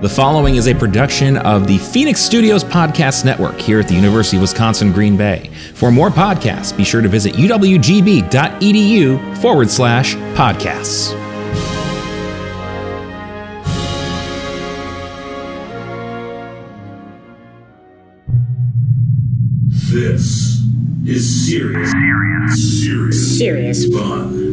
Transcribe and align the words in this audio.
The 0.00 0.08
following 0.10 0.56
is 0.56 0.68
a 0.68 0.74
production 0.74 1.38
of 1.38 1.66
the 1.66 1.78
Phoenix 1.78 2.20
Studios 2.20 2.62
Podcast 2.62 3.24
Network 3.24 3.58
here 3.58 3.80
at 3.80 3.88
the 3.88 3.94
University 3.94 4.36
of 4.36 4.42
Wisconsin 4.42 4.92
Green 4.92 5.16
Bay. 5.16 5.50
For 5.74 5.90
more 5.90 6.10
podcasts, 6.10 6.76
be 6.76 6.84
sure 6.84 7.00
to 7.00 7.08
visit 7.08 7.32
uwgb.edu 7.34 8.28
forward 9.38 9.70
slash 9.70 10.14
podcasts. 10.34 11.14
This 19.68 20.60
is 21.06 21.46
serious, 21.46 21.90
serious, 22.82 23.38
Serious. 23.38 23.86
fun. 23.86 24.45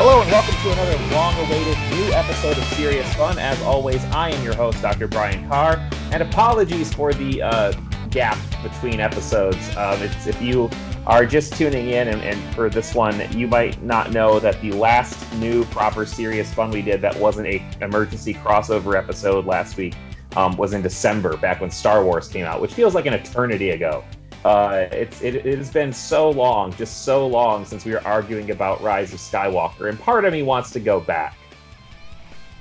Hello 0.00 0.22
and 0.22 0.30
welcome 0.30 0.54
to 0.62 0.70
another 0.70 1.12
long-awaited 1.12 1.76
new 1.90 2.12
episode 2.12 2.56
of 2.56 2.62
Serious 2.74 3.12
Fun. 3.16 3.36
As 3.36 3.60
always, 3.62 4.04
I 4.04 4.30
am 4.30 4.44
your 4.44 4.54
host, 4.54 4.80
Dr. 4.80 5.08
Brian 5.08 5.48
Carr, 5.48 5.76
and 6.12 6.22
apologies 6.22 6.94
for 6.94 7.12
the 7.12 7.42
uh, 7.42 7.72
gap 8.08 8.38
between 8.62 9.00
episodes. 9.00 9.58
Um, 9.76 10.00
if 10.00 10.40
you 10.40 10.70
are 11.04 11.26
just 11.26 11.54
tuning 11.54 11.88
in, 11.88 12.06
and, 12.06 12.22
and 12.22 12.54
for 12.54 12.70
this 12.70 12.94
one, 12.94 13.20
you 13.36 13.48
might 13.48 13.82
not 13.82 14.12
know 14.12 14.38
that 14.38 14.60
the 14.60 14.70
last 14.70 15.32
new 15.32 15.64
proper 15.64 16.06
Serious 16.06 16.54
Fun 16.54 16.70
we 16.70 16.80
did 16.80 17.00
that 17.00 17.18
wasn't 17.18 17.48
a 17.48 17.68
emergency 17.80 18.34
crossover 18.34 18.96
episode 18.96 19.46
last 19.46 19.76
week 19.76 19.96
um, 20.36 20.56
was 20.56 20.74
in 20.74 20.80
December, 20.80 21.36
back 21.38 21.60
when 21.60 21.72
Star 21.72 22.04
Wars 22.04 22.28
came 22.28 22.44
out, 22.44 22.60
which 22.60 22.72
feels 22.72 22.94
like 22.94 23.06
an 23.06 23.14
eternity 23.14 23.70
ago. 23.70 24.04
Uh, 24.44 24.86
it's 24.92 25.20
it, 25.20 25.34
it 25.34 25.58
has 25.58 25.70
been 25.70 25.92
so 25.92 26.30
long, 26.30 26.72
just 26.74 27.04
so 27.04 27.26
long 27.26 27.64
since 27.64 27.84
we 27.84 27.92
were 27.92 28.06
arguing 28.06 28.50
about 28.50 28.80
Rise 28.82 29.12
of 29.12 29.18
Skywalker, 29.18 29.88
and 29.88 29.98
part 29.98 30.24
of 30.24 30.32
me 30.32 30.42
wants 30.42 30.70
to 30.72 30.80
go 30.80 31.00
back. 31.00 31.36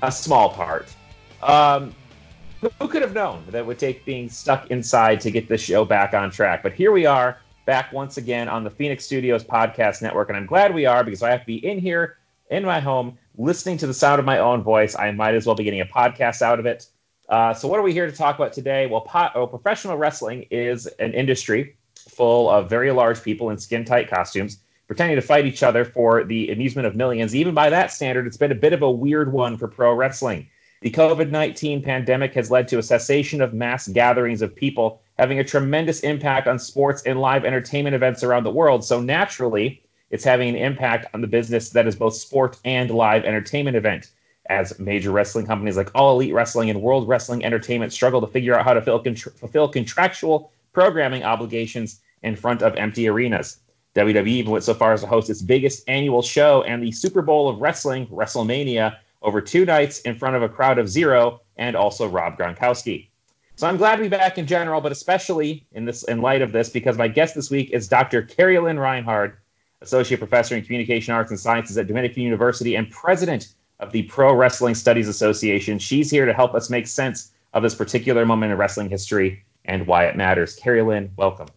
A 0.02 0.12
small 0.12 0.50
part. 0.50 0.94
Um, 1.42 1.94
who, 2.62 2.88
could 2.88 3.04
have 3.04 3.14
known 3.14 3.44
that 3.48 3.56
it 3.56 3.66
would 3.66 3.78
take 3.78 4.04
being 4.04 4.30
stuck 4.30 4.72
inside 4.72 5.22
to 5.22 5.32
get 5.32 5.48
this 5.48 5.62
show 5.62 5.86
back 5.86 6.14
on 6.14 6.32
track? 6.32 6.64
But 6.64 6.74
here 6.74 6.92
we 6.92 7.06
are, 7.06 7.40
back 7.66 7.94
once 7.94 8.18
again 8.18 8.50
on 8.50 8.64
the 8.64 8.70
Phoenix 8.70 9.06
Studios 9.06 9.44
Podcast 9.44 10.02
Network, 10.02 10.30
and 10.30 10.38
I'm 10.38 10.48
glad 10.48 10.74
we 10.74 10.86
are 10.86 11.04
because 11.04 11.22
I 11.22 11.30
have 11.30 11.42
to 11.42 11.46
be 11.46 11.64
in 11.66 11.80
here 11.80 12.18
in 12.50 12.66
my 12.66 12.80
home 12.80 13.18
listening 13.38 13.78
to 13.78 13.88
the 13.88 13.94
sound 13.94 14.20
of 14.20 14.26
my 14.26 14.40
own 14.40 14.64
voice. 14.64 14.96
I 14.96 15.12
might 15.12 15.36
as 15.36 15.46
well 15.46 15.56
be 15.56 15.64
getting 15.64 15.82
a 15.82 15.86
podcast 15.86 16.42
out 16.42 16.60
of 16.60 16.66
it. 16.66 16.88
Uh, 17.30 17.54
so, 17.54 17.68
what 17.68 17.80
are 17.80 17.84
we 17.84 17.94
here 17.94 18.06
to 18.06 18.16
talk 18.16 18.36
about 18.36 18.54
today? 18.54 18.88
Well, 18.88 19.06
oh, 19.36 19.48
professional 19.48 19.98
wrestling 19.98 20.46
is 20.50 20.88
an 20.88 21.14
industry 21.14 21.76
full 21.96 22.50
of 22.50 22.70
very 22.70 22.92
large 22.92 23.22
people 23.22 23.50
in 23.50 23.58
skin 23.58 23.84
tight 23.84 24.10
costumes 24.10 24.60
pretending 24.88 25.18
to 25.18 25.22
fight 25.22 25.46
each 25.46 25.64
other 25.64 25.84
for 25.84 26.24
the 26.24 26.50
amusement 26.50 26.88
of 26.88 26.96
millions. 26.96 27.36
Even 27.36 27.54
by 27.54 27.70
that 27.70 27.92
standard, 27.92 28.26
it's 28.26 28.38
been 28.38 28.54
a 28.54 28.56
bit 28.56 28.72
of 28.72 28.82
a 28.82 28.90
weird 28.90 29.34
one 29.34 29.58
for 29.58 29.68
pro 29.68 29.94
wrestling. 29.94 30.48
The 30.82 30.92
COVID 30.92 31.30
19 31.30 31.84
pandemic 31.84 32.34
has 32.36 32.50
led 32.50 32.68
to 32.70 32.78
a 32.78 32.84
cessation 32.84 33.42
of 33.42 33.54
mass 33.54 33.88
gatherings 33.90 34.42
of 34.42 34.56
people, 34.56 35.02
having 35.18 35.40
a 35.40 35.44
tremendous 35.44 36.02
impact 36.02 36.48
on 36.48 36.60
sports 36.60 37.04
and 37.04 37.20
live 37.20 37.44
entertainment 37.44 37.96
events 37.96 38.24
around 38.24 38.44
the 38.44 38.52
world. 38.52 38.86
So, 38.86 39.02
naturally, 39.02 39.84
it's 40.12 40.24
having 40.24 40.50
an 40.50 40.56
impact 40.56 41.08
on 41.14 41.20
the 41.20 41.28
business 41.28 41.72
that 41.72 41.88
is 41.88 41.96
both 41.96 42.14
sport 42.14 42.58
and 42.64 42.90
live 42.90 43.26
entertainment 43.26 43.76
event 43.76 44.12
as 44.50 44.78
major 44.80 45.12
wrestling 45.12 45.46
companies 45.46 45.78
like 45.78 45.92
All 45.94 46.14
Elite 46.14 46.34
Wrestling 46.34 46.70
and 46.70 46.82
World 46.82 47.08
Wrestling 47.08 47.44
Entertainment 47.44 47.94
struggle 47.94 48.22
to 48.22 48.28
figure 48.28 48.58
out 48.58 48.66
how 48.66 48.74
to 48.74 48.82
fulfill 48.82 49.68
contractual 49.68 50.52
programming 50.74 51.24
obligations 51.24 52.02
in 52.24 52.36
front 52.36 52.62
of 52.62 52.76
empty 52.76 53.08
arenas. 53.08 53.60
WWE 53.96 54.28
even 54.28 54.52
went 54.52 54.64
so 54.64 54.74
far 54.74 54.94
as 54.94 55.02
to 55.02 55.08
host 55.08 55.30
its 55.30 55.42
biggest 55.42 55.84
annual 55.88 56.22
show 56.22 56.62
and 56.64 56.84
the 56.84 56.92
Super 56.92 57.22
Bowl 57.22 57.50
of 57.50 57.60
Wrestling, 57.60 58.08
WrestleMania, 58.08 58.98
over 59.24 59.42
two 59.42 59.66
nights 59.66 60.02
in 60.02 60.16
front 60.16 60.36
of 60.36 60.44
a 60.44 60.50
crowd 60.50 60.78
of 60.78 60.88
zero, 60.88 61.42
and 61.58 61.76
also 61.76 62.08
Rob 62.08 62.38
Gronkowski. 62.38 63.08
So 63.56 63.66
I'm 63.66 63.78
glad 63.78 63.96
to 63.96 64.04
be 64.04 64.08
back 64.08 64.38
in 64.38 64.46
general, 64.46 64.82
but 64.82 64.92
especially 64.92 65.66
in 65.72 65.86
this 65.86 66.04
in 66.04 66.22
light 66.22 66.44
of 66.44 66.52
this, 66.52 66.70
because 66.70 66.96
my 66.96 67.08
guest 67.08 67.34
this 67.34 67.50
week 67.50 67.72
is 67.72 67.88
Dr. 67.88 68.22
Carrie 68.22 68.60
Lynn 68.60 68.78
Reinhard, 68.78 69.38
Associate 69.82 70.20
Professor 70.20 70.56
in 70.56 70.64
Communication 70.64 71.16
Arts 71.16 71.32
and 71.32 71.40
Sciences 71.40 71.76
at 71.80 71.88
Dominican 71.88 72.22
University 72.22 72.76
and 72.76 72.90
President 72.92 73.48
of 73.80 73.92
the 73.92 74.04
Pro 74.04 74.34
Wrestling 74.34 74.76
Studies 74.76 75.08
Association. 75.08 75.80
She's 75.80 76.10
here 76.10 76.26
to 76.26 76.34
help 76.34 76.56
us 76.56 76.70
make 76.70 76.88
sense 76.88 77.32
of 77.54 77.64
this 77.64 77.76
particular 77.76 78.26
moment 78.26 78.52
in 78.52 78.58
wrestling 78.58 78.90
history 78.90 79.44
and 79.66 79.86
why 79.88 80.06
it 80.06 80.16
matters. 80.16 80.56
Carrie 80.56 80.82
Lynn, 80.82 81.12
welcome. 81.18 81.48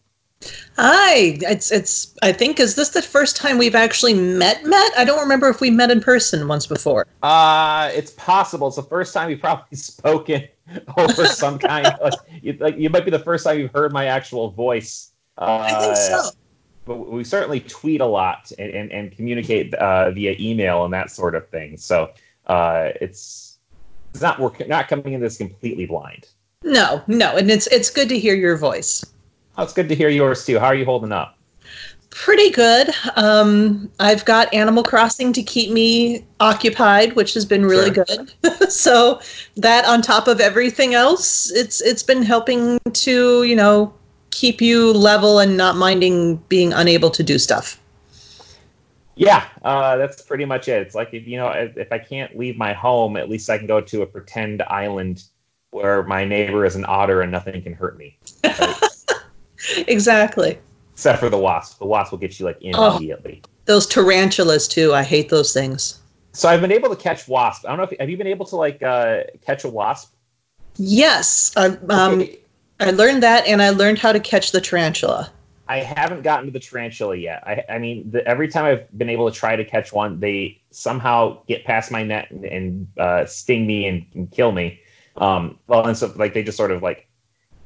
Hi, 0.78 1.36
it's 1.42 1.70
it's. 1.70 2.16
I 2.22 2.32
think 2.32 2.58
is 2.58 2.74
this 2.74 2.90
the 2.90 3.02
first 3.02 3.36
time 3.36 3.58
we've 3.58 3.74
actually 3.74 4.14
met? 4.14 4.64
Met? 4.64 4.92
I 4.96 5.04
don't 5.04 5.20
remember 5.20 5.50
if 5.50 5.60
we 5.60 5.70
met 5.70 5.90
in 5.90 6.00
person 6.00 6.48
once 6.48 6.66
before. 6.66 7.06
Uh, 7.22 7.90
it's 7.92 8.12
possible. 8.12 8.68
It's 8.68 8.76
the 8.76 8.82
first 8.82 9.12
time 9.12 9.28
we've 9.28 9.40
probably 9.40 9.64
spoken 9.76 10.48
over 10.96 11.26
some 11.26 11.58
kind 11.58 11.86
of 11.86 12.00
like 12.00 12.14
you, 12.42 12.56
like 12.58 12.78
you 12.78 12.88
might 12.88 13.04
be 13.04 13.10
the 13.10 13.18
first 13.18 13.44
time 13.44 13.58
you've 13.58 13.72
heard 13.72 13.92
my 13.92 14.06
actual 14.06 14.50
voice. 14.50 15.10
Uh, 15.36 15.58
I 15.60 15.80
think 15.80 15.96
so. 15.96 16.30
But 16.90 17.08
we 17.08 17.22
certainly 17.22 17.60
tweet 17.60 18.00
a 18.00 18.04
lot 18.04 18.50
and, 18.58 18.72
and, 18.72 18.90
and 18.90 19.12
communicate 19.12 19.72
uh, 19.74 20.10
via 20.10 20.34
email 20.40 20.84
and 20.84 20.92
that 20.92 21.12
sort 21.12 21.36
of 21.36 21.48
thing. 21.48 21.76
So 21.76 22.10
uh, 22.48 22.88
it's 23.00 23.58
it's 24.12 24.20
not 24.20 24.40
we're 24.40 24.50
not 24.66 24.88
coming 24.88 25.12
in 25.12 25.20
this 25.20 25.36
completely 25.36 25.86
blind. 25.86 26.26
No, 26.64 27.00
no, 27.06 27.36
and 27.36 27.48
it's 27.48 27.68
it's 27.68 27.90
good 27.90 28.08
to 28.08 28.18
hear 28.18 28.34
your 28.34 28.56
voice. 28.56 29.06
Oh, 29.56 29.62
it's 29.62 29.72
good 29.72 29.88
to 29.88 29.94
hear 29.94 30.08
yours 30.08 30.44
too. 30.44 30.58
How 30.58 30.66
are 30.66 30.74
you 30.74 30.84
holding 30.84 31.12
up? 31.12 31.38
Pretty 32.10 32.50
good. 32.50 32.90
Um, 33.14 33.88
I've 34.00 34.24
got 34.24 34.52
Animal 34.52 34.82
Crossing 34.82 35.32
to 35.34 35.44
keep 35.44 35.70
me 35.70 36.24
occupied, 36.40 37.14
which 37.14 37.34
has 37.34 37.44
been 37.44 37.64
really 37.64 37.94
Sure. 37.94 38.04
good. 38.04 38.68
so 38.72 39.20
that 39.58 39.84
on 39.84 40.02
top 40.02 40.26
of 40.26 40.40
everything 40.40 40.94
else, 40.94 41.52
it's 41.52 41.80
it's 41.82 42.02
been 42.02 42.24
helping 42.24 42.80
to 42.94 43.44
you 43.44 43.54
know 43.54 43.94
keep 44.30 44.60
you 44.60 44.92
level 44.92 45.38
and 45.38 45.56
not 45.56 45.76
minding 45.76 46.36
being 46.48 46.72
unable 46.72 47.10
to 47.10 47.22
do 47.22 47.38
stuff. 47.38 47.80
Yeah, 49.16 49.46
uh, 49.62 49.96
that's 49.96 50.22
pretty 50.22 50.44
much 50.46 50.68
it. 50.68 50.80
It's 50.82 50.94
like 50.94 51.12
if 51.12 51.26
you 51.26 51.36
know, 51.36 51.48
if, 51.48 51.76
if 51.76 51.92
I 51.92 51.98
can't 51.98 52.38
leave 52.38 52.56
my 52.56 52.72
home, 52.72 53.16
at 53.16 53.28
least 53.28 53.50
I 53.50 53.58
can 53.58 53.66
go 53.66 53.80
to 53.80 54.02
a 54.02 54.06
pretend 54.06 54.62
island 54.62 55.24
where 55.72 56.02
my 56.04 56.24
neighbor 56.24 56.64
is 56.64 56.74
an 56.74 56.84
otter 56.86 57.20
and 57.20 57.30
nothing 57.30 57.60
can 57.62 57.74
hurt 57.74 57.96
me. 57.98 58.16
right? 58.44 58.74
Exactly. 59.86 60.58
Except 60.94 61.18
for 61.20 61.28
the 61.28 61.38
wasp. 61.38 61.78
The 61.78 61.86
wasp 61.86 62.12
will 62.12 62.18
get 62.18 62.40
you 62.40 62.46
like 62.46 62.58
Oh. 62.74 62.96
immediately. 62.96 63.42
Those 63.66 63.86
tarantulas 63.86 64.66
too. 64.66 64.94
I 64.94 65.02
hate 65.02 65.28
those 65.28 65.52
things. 65.52 66.00
So 66.32 66.48
I've 66.48 66.60
been 66.60 66.72
able 66.72 66.88
to 66.88 66.96
catch 66.96 67.28
wasp. 67.28 67.66
I 67.66 67.68
don't 67.68 67.76
know 67.78 67.84
if 67.84 67.98
have 67.98 68.08
you 68.08 68.16
been 68.16 68.26
able 68.26 68.46
to 68.46 68.56
like 68.56 68.82
uh, 68.82 69.24
catch 69.44 69.64
a 69.64 69.68
wasp? 69.68 70.14
Yes, 70.76 71.52
I, 71.56 71.66
um, 71.90 72.20
Okay, 72.22 72.39
I 72.80 72.90
learned 72.90 73.22
that, 73.22 73.46
and 73.46 73.60
I 73.60 73.70
learned 73.70 73.98
how 73.98 74.12
to 74.12 74.20
catch 74.20 74.52
the 74.52 74.60
tarantula. 74.60 75.30
I 75.68 75.78
haven't 75.78 76.22
gotten 76.22 76.46
to 76.46 76.50
the 76.50 76.58
tarantula 76.58 77.14
yet. 77.14 77.44
I, 77.46 77.62
I 77.68 77.78
mean, 77.78 78.10
the, 78.10 78.26
every 78.26 78.48
time 78.48 78.64
I've 78.64 78.98
been 78.98 79.08
able 79.08 79.30
to 79.30 79.36
try 79.36 79.54
to 79.54 79.64
catch 79.64 79.92
one, 79.92 80.18
they 80.18 80.60
somehow 80.70 81.42
get 81.46 81.64
past 81.64 81.92
my 81.92 82.02
net 82.02 82.28
and, 82.30 82.44
and 82.44 82.88
uh, 82.98 83.24
sting 83.26 83.66
me 83.66 83.86
and, 83.86 84.04
and 84.14 84.30
kill 84.32 84.50
me. 84.50 84.80
Um, 85.16 85.58
well, 85.68 85.86
and 85.86 85.96
so 85.96 86.12
like 86.16 86.34
they 86.34 86.42
just 86.42 86.56
sort 86.56 86.72
of 86.72 86.82
like 86.82 87.06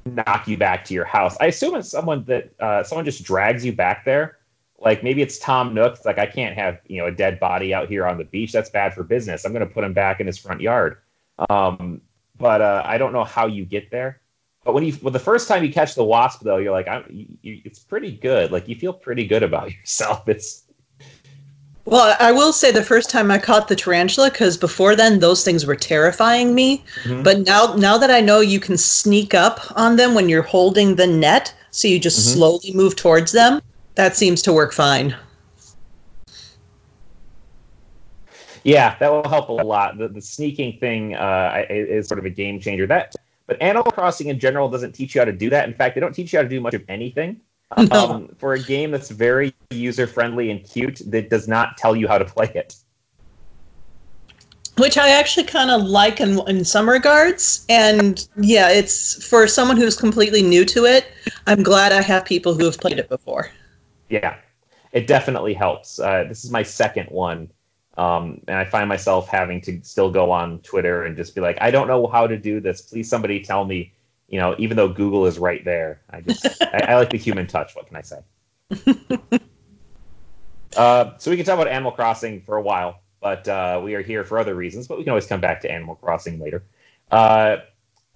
knock 0.04 0.46
you 0.46 0.58
back 0.58 0.84
to 0.86 0.94
your 0.94 1.04
house. 1.06 1.36
I 1.40 1.46
assume 1.46 1.76
it's 1.76 1.88
someone 1.88 2.24
that 2.24 2.52
uh, 2.60 2.82
someone 2.82 3.06
just 3.06 3.22
drags 3.22 3.64
you 3.64 3.72
back 3.72 4.04
there. 4.04 4.38
Like 4.78 5.02
maybe 5.02 5.22
it's 5.22 5.38
Tom 5.38 5.72
Nook. 5.72 6.04
Like 6.04 6.18
I 6.18 6.26
can't 6.26 6.54
have 6.56 6.80
you 6.86 6.98
know 6.98 7.06
a 7.06 7.12
dead 7.12 7.40
body 7.40 7.72
out 7.72 7.88
here 7.88 8.06
on 8.06 8.18
the 8.18 8.24
beach. 8.24 8.52
That's 8.52 8.68
bad 8.68 8.92
for 8.92 9.02
business. 9.02 9.46
I'm 9.46 9.52
going 9.52 9.66
to 9.66 9.72
put 9.72 9.84
him 9.84 9.94
back 9.94 10.20
in 10.20 10.26
his 10.26 10.36
front 10.36 10.60
yard. 10.60 10.98
Um, 11.48 12.02
but 12.36 12.60
uh, 12.60 12.82
I 12.84 12.98
don't 12.98 13.12
know 13.12 13.24
how 13.24 13.46
you 13.46 13.64
get 13.64 13.90
there. 13.90 14.20
But 14.64 14.72
when 14.72 14.84
you, 14.84 14.96
well, 15.02 15.12
the 15.12 15.18
first 15.18 15.46
time 15.46 15.62
you 15.62 15.70
catch 15.72 15.94
the 15.94 16.04
wasp, 16.04 16.40
though, 16.42 16.56
you're 16.56 16.72
like, 16.72 16.88
I'm, 16.88 17.04
you, 17.42 17.60
it's 17.64 17.78
pretty 17.78 18.12
good. 18.12 18.50
Like 18.50 18.66
you 18.66 18.74
feel 18.74 18.92
pretty 18.94 19.26
good 19.26 19.42
about 19.42 19.70
yourself. 19.76 20.26
It's 20.28 20.64
Well, 21.84 22.16
I 22.18 22.32
will 22.32 22.52
say 22.52 22.72
the 22.72 22.82
first 22.82 23.10
time 23.10 23.30
I 23.30 23.38
caught 23.38 23.68
the 23.68 23.76
tarantula, 23.76 24.30
because 24.30 24.56
before 24.56 24.96
then 24.96 25.18
those 25.18 25.44
things 25.44 25.66
were 25.66 25.76
terrifying 25.76 26.54
me. 26.54 26.82
Mhm. 27.04 27.22
But 27.22 27.40
now, 27.40 27.74
now 27.74 27.98
that 27.98 28.10
I 28.10 28.20
know 28.22 28.40
you 28.40 28.58
can 28.58 28.78
sneak 28.78 29.34
up 29.34 29.60
on 29.76 29.96
them 29.96 30.14
when 30.14 30.30
you're 30.30 30.42
holding 30.42 30.94
the 30.94 31.06
net, 31.06 31.54
so 31.70 31.86
you 31.86 31.98
just 31.98 32.18
Mhm. 32.20 32.32
slowly 32.34 32.72
move 32.72 32.96
towards 32.96 33.32
them, 33.32 33.60
that 33.96 34.16
seems 34.16 34.40
to 34.42 34.52
work 34.52 34.72
fine. 34.72 35.14
yeah, 38.66 38.96
that 38.98 39.12
will 39.12 39.28
help 39.28 39.50
a 39.50 39.52
lot. 39.52 39.98
The, 39.98 40.08
the 40.08 40.22
sneaking 40.22 40.78
thing 40.78 41.14
uh, 41.14 41.66
is 41.68 42.08
sort 42.08 42.18
of 42.18 42.24
a 42.24 42.30
game 42.30 42.58
changer. 42.60 42.86
That, 42.86 43.14
but 43.46 43.60
Animal 43.60 43.90
Crossing 43.92 44.28
in 44.28 44.38
general 44.38 44.68
doesn't 44.68 44.92
teach 44.92 45.14
you 45.14 45.20
how 45.20 45.24
to 45.26 45.32
do 45.32 45.50
that. 45.50 45.68
In 45.68 45.74
fact, 45.74 45.94
they 45.94 46.00
don't 46.00 46.14
teach 46.14 46.32
you 46.32 46.38
how 46.38 46.42
to 46.42 46.48
do 46.48 46.60
much 46.60 46.74
of 46.74 46.82
anything. 46.88 47.40
No. 47.76 48.08
Um, 48.08 48.28
for 48.38 48.52
a 48.52 48.60
game 48.60 48.92
that's 48.92 49.10
very 49.10 49.52
user 49.70 50.06
friendly 50.06 50.50
and 50.52 50.62
cute, 50.62 51.00
that 51.06 51.28
does 51.28 51.48
not 51.48 51.76
tell 51.76 51.96
you 51.96 52.06
how 52.06 52.18
to 52.18 52.24
play 52.24 52.48
it. 52.54 52.76
which 54.78 54.96
I 54.96 55.08
actually 55.08 55.44
kind 55.46 55.70
of 55.70 55.82
like 55.82 56.20
in, 56.20 56.40
in 56.48 56.64
some 56.64 56.88
regards. 56.88 57.64
And 57.68 58.28
yeah, 58.36 58.70
it's 58.70 59.26
for 59.26 59.48
someone 59.48 59.76
who's 59.76 59.96
completely 59.96 60.42
new 60.42 60.64
to 60.66 60.84
it. 60.84 61.06
I'm 61.48 61.62
glad 61.64 61.90
I 61.90 62.02
have 62.02 62.24
people 62.24 62.54
who 62.54 62.64
have 62.64 62.78
played 62.78 62.98
it 62.98 63.08
before. 63.08 63.50
Yeah, 64.08 64.36
it 64.92 65.06
definitely 65.06 65.54
helps. 65.54 65.98
Uh, 65.98 66.24
this 66.28 66.44
is 66.44 66.50
my 66.50 66.62
second 66.62 67.08
one. 67.10 67.50
Um, 67.96 68.40
and 68.48 68.56
I 68.56 68.64
find 68.64 68.88
myself 68.88 69.28
having 69.28 69.60
to 69.62 69.80
still 69.82 70.10
go 70.10 70.30
on 70.30 70.58
Twitter 70.60 71.04
and 71.04 71.16
just 71.16 71.34
be 71.34 71.40
like, 71.40 71.58
I 71.60 71.70
don't 71.70 71.86
know 71.86 72.06
how 72.06 72.26
to 72.26 72.36
do 72.36 72.60
this. 72.60 72.82
Please, 72.82 73.08
somebody 73.08 73.40
tell 73.40 73.64
me. 73.64 73.92
You 74.28 74.40
know, 74.40 74.54
even 74.58 74.76
though 74.76 74.88
Google 74.88 75.26
is 75.26 75.38
right 75.38 75.64
there, 75.64 76.00
I 76.10 76.22
just 76.22 76.46
I, 76.62 76.86
I 76.88 76.96
like 76.96 77.10
the 77.10 77.18
human 77.18 77.46
touch. 77.46 77.76
What 77.76 77.86
can 77.86 77.96
I 77.96 78.02
say? 78.02 78.18
uh, 80.76 81.10
so 81.18 81.30
we 81.30 81.36
can 81.36 81.44
talk 81.44 81.54
about 81.54 81.68
Animal 81.68 81.92
Crossing 81.92 82.40
for 82.40 82.56
a 82.56 82.62
while 82.62 83.00
but 83.24 83.48
uh, 83.48 83.80
we 83.82 83.94
are 83.94 84.02
here 84.02 84.22
for 84.22 84.38
other 84.38 84.54
reasons. 84.54 84.86
But 84.86 84.98
we 84.98 85.04
can 85.04 85.10
always 85.10 85.26
come 85.26 85.40
back 85.40 85.62
to 85.62 85.70
Animal 85.70 85.94
Crossing 85.94 86.38
later. 86.38 86.62
Uh, 87.10 87.56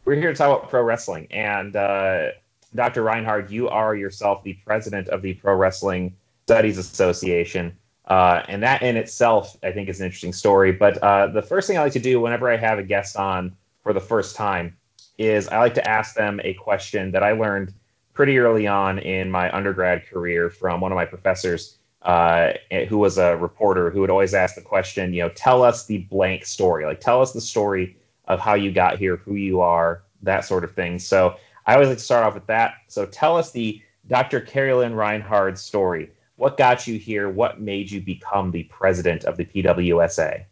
we're 0.04 0.16
here 0.16 0.30
to 0.30 0.36
talk 0.36 0.54
about 0.54 0.68
pro 0.68 0.82
wrestling, 0.82 1.26
and 1.30 1.74
uh, 1.74 2.28
Dr. 2.74 3.02
Reinhard, 3.02 3.50
you 3.50 3.70
are 3.70 3.96
yourself 3.96 4.42
the 4.42 4.52
president 4.66 5.08
of 5.08 5.22
the 5.22 5.32
Pro 5.32 5.54
Wrestling 5.54 6.14
Studies 6.46 6.76
Association. 6.76 7.74
Uh, 8.08 8.42
and 8.48 8.62
that 8.62 8.82
in 8.82 8.96
itself, 8.96 9.56
I 9.62 9.70
think, 9.70 9.88
is 9.88 10.00
an 10.00 10.06
interesting 10.06 10.32
story. 10.32 10.72
But 10.72 10.98
uh, 10.98 11.28
the 11.28 11.42
first 11.42 11.68
thing 11.68 11.76
I 11.78 11.82
like 11.82 11.92
to 11.92 12.00
do 12.00 12.20
whenever 12.20 12.50
I 12.50 12.56
have 12.56 12.78
a 12.78 12.82
guest 12.82 13.16
on 13.16 13.54
for 13.82 13.92
the 13.92 14.00
first 14.00 14.34
time 14.34 14.76
is 15.18 15.48
I 15.48 15.58
like 15.58 15.74
to 15.74 15.88
ask 15.88 16.14
them 16.14 16.40
a 16.42 16.54
question 16.54 17.10
that 17.12 17.22
I 17.22 17.32
learned 17.32 17.74
pretty 18.14 18.38
early 18.38 18.66
on 18.66 18.98
in 18.98 19.30
my 19.30 19.54
undergrad 19.54 20.06
career 20.06 20.50
from 20.50 20.80
one 20.80 20.90
of 20.90 20.96
my 20.96 21.04
professors 21.04 21.78
uh, 22.02 22.52
who 22.88 22.98
was 22.98 23.18
a 23.18 23.36
reporter 23.36 23.90
who 23.90 24.00
would 24.00 24.10
always 24.10 24.34
ask 24.34 24.54
the 24.54 24.60
question, 24.60 25.12
you 25.12 25.22
know, 25.22 25.28
tell 25.30 25.62
us 25.62 25.86
the 25.86 25.98
blank 25.98 26.46
story. 26.46 26.84
Like, 26.84 27.00
tell 27.00 27.20
us 27.20 27.32
the 27.32 27.40
story 27.40 27.96
of 28.26 28.40
how 28.40 28.54
you 28.54 28.72
got 28.72 28.98
here, 28.98 29.16
who 29.16 29.34
you 29.34 29.60
are, 29.60 30.02
that 30.22 30.44
sort 30.44 30.64
of 30.64 30.74
thing. 30.74 30.98
So 30.98 31.36
I 31.66 31.74
always 31.74 31.88
like 31.88 31.98
to 31.98 32.04
start 32.04 32.24
off 32.24 32.34
with 32.34 32.46
that. 32.46 32.74
So 32.88 33.04
tell 33.04 33.36
us 33.36 33.50
the 33.50 33.82
Dr. 34.08 34.40
Carrie 34.40 34.72
Lynn 34.72 34.94
Reinhard 34.94 35.58
story. 35.58 36.10
What 36.38 36.56
got 36.56 36.86
you 36.86 36.98
here? 37.00 37.28
What 37.28 37.60
made 37.60 37.90
you 37.90 38.00
become 38.00 38.52
the 38.52 38.62
president 38.64 39.24
of 39.24 39.36
the 39.36 39.44
PWSA? 39.44 40.44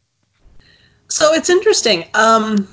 So 1.08 1.32
it's 1.32 1.48
interesting. 1.48 2.04
Um, 2.14 2.66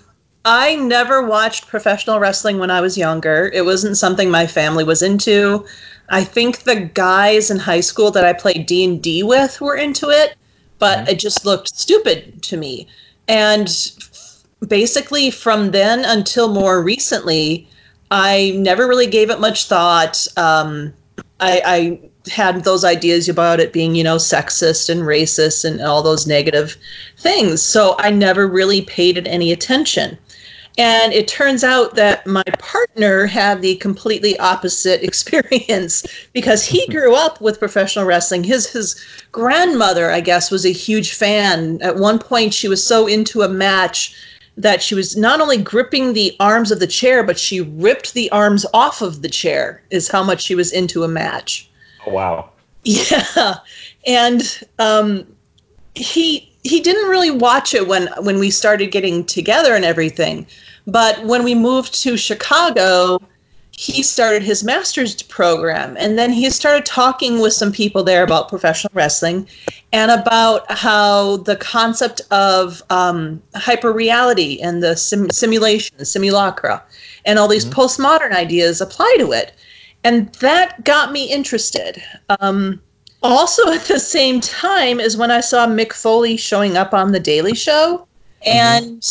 I 0.45 0.75
never 0.77 1.21
watched 1.21 1.67
professional 1.67 2.19
wrestling 2.19 2.57
when 2.57 2.71
I 2.71 2.81
was 2.81 2.97
younger. 2.97 3.51
It 3.53 3.65
wasn't 3.65 3.97
something 3.97 4.31
my 4.31 4.47
family 4.47 4.83
was 4.83 5.03
into. 5.03 5.63
I 6.09 6.23
think 6.23 6.63
the 6.63 6.75
guys 6.75 7.51
in 7.51 7.59
high 7.59 7.81
school 7.81 8.09
that 8.09 8.25
I 8.25 8.33
played 8.33 8.65
D 8.65 8.83
and 8.83 9.01
D 9.01 9.21
with 9.21 9.61
were 9.61 9.75
into 9.75 10.09
it, 10.09 10.35
but 10.79 10.97
mm-hmm. 10.99 11.09
it 11.09 11.19
just 11.19 11.45
looked 11.45 11.77
stupid 11.77 12.41
to 12.41 12.57
me. 12.57 12.87
And 13.27 13.69
basically, 14.67 15.29
from 15.29 15.69
then 15.69 16.03
until 16.03 16.47
more 16.47 16.81
recently, 16.81 17.69
I 18.09 18.53
never 18.57 18.87
really 18.87 19.07
gave 19.07 19.29
it 19.29 19.39
much 19.39 19.67
thought. 19.67 20.27
Um, 20.35 20.93
I, 21.39 21.61
I 21.63 22.09
had 22.31 22.63
those 22.63 22.83
ideas 22.83 23.27
about 23.27 23.59
it 23.59 23.73
being, 23.73 23.95
you 23.95 24.03
know, 24.03 24.15
sexist 24.15 24.89
and 24.89 25.01
racist 25.01 25.65
and 25.65 25.81
all 25.81 26.01
those 26.01 26.27
negative 26.27 26.77
things. 27.17 27.61
So 27.61 27.95
I 27.99 28.11
never 28.11 28.47
really 28.47 28.81
paid 28.81 29.17
it 29.17 29.27
any 29.27 29.51
attention. 29.51 30.17
And 30.77 31.13
it 31.13 31.27
turns 31.27 31.63
out 31.63 31.95
that 31.95 32.25
my 32.25 32.43
partner 32.57 33.27
had 33.27 33.61
the 33.61 33.75
completely 33.75 34.37
opposite 34.39 35.03
experience 35.07 36.05
because 36.33 36.65
he 36.65 36.87
grew 36.91 37.15
up 37.15 37.39
with 37.41 37.59
professional 37.59 38.05
wrestling. 38.05 38.43
His 38.43 38.67
his 38.67 38.99
grandmother, 39.31 40.09
I 40.09 40.21
guess, 40.21 40.49
was 40.49 40.65
a 40.65 40.71
huge 40.71 41.13
fan. 41.13 41.79
At 41.81 41.97
one 41.97 42.17
point, 42.17 42.53
she 42.53 42.67
was 42.67 42.85
so 42.85 43.05
into 43.05 43.43
a 43.43 43.49
match 43.49 44.15
that 44.55 44.81
she 44.81 44.95
was 44.95 45.17
not 45.17 45.41
only 45.41 45.57
gripping 45.57 46.13
the 46.13 46.35
arms 46.39 46.71
of 46.71 46.79
the 46.79 46.87
chair, 46.87 47.23
but 47.23 47.39
she 47.39 47.61
ripped 47.61 48.13
the 48.13 48.29
arms 48.31 48.65
off 48.73 49.01
of 49.01 49.21
the 49.21 49.29
chair. 49.29 49.83
Is 49.91 50.07
how 50.07 50.23
much 50.23 50.41
she 50.41 50.55
was 50.55 50.71
into 50.71 51.03
a 51.03 51.07
match. 51.07 51.69
Oh, 52.07 52.11
wow. 52.11 52.49
Yeah, 52.85 53.55
and 54.05 54.61
um, 54.77 55.25
he 55.95 56.51
he 56.63 56.81
didn't 56.81 57.09
really 57.09 57.31
watch 57.31 57.73
it 57.73 57.87
when 57.87 58.09
when 58.19 58.39
we 58.39 58.49
started 58.49 58.87
getting 58.87 59.23
together 59.23 59.73
and 59.73 59.85
everything. 59.85 60.45
But 60.85 61.23
when 61.23 61.45
we 61.45 61.55
moved 61.55 61.93
to 62.01 62.17
Chicago, 62.17 63.21
he 63.75 64.03
started 64.03 64.43
his 64.43 64.63
master's 64.63 65.21
program 65.23 65.97
and 65.97 66.17
then 66.17 66.31
he 66.31 66.49
started 66.49 66.85
talking 66.85 67.39
with 67.39 67.53
some 67.53 67.71
people 67.71 68.03
there 68.03 68.23
about 68.23 68.47
professional 68.47 68.91
wrestling 68.93 69.47
and 69.91 70.11
about 70.11 70.71
how 70.71 71.37
the 71.37 71.55
concept 71.55 72.21
of 72.29 72.83
um, 72.91 73.41
hyper 73.55 73.91
reality 73.91 74.59
and 74.61 74.83
the 74.83 74.95
sim- 74.95 75.31
simulation 75.31 75.95
the 75.97 76.05
simulacra 76.05 76.83
and 77.25 77.39
all 77.39 77.47
these 77.47 77.65
mm-hmm. 77.65 77.79
postmodern 77.79 78.31
ideas 78.31 78.79
apply 78.79 79.15
to 79.17 79.31
it 79.31 79.53
and 80.03 80.31
that 80.35 80.83
got 80.83 81.11
me 81.11 81.25
interested 81.31 82.03
um, 82.39 82.81
also 83.21 83.71
at 83.71 83.81
the 83.85 83.99
same 83.99 84.39
time 84.39 84.99
is 84.99 85.17
when 85.17 85.31
i 85.31 85.39
saw 85.39 85.65
mick 85.65 85.93
foley 85.93 86.37
showing 86.37 86.77
up 86.77 86.93
on 86.93 87.11
the 87.11 87.19
daily 87.19 87.55
show 87.55 88.07
mm-hmm. 88.41 88.49
and 88.49 89.03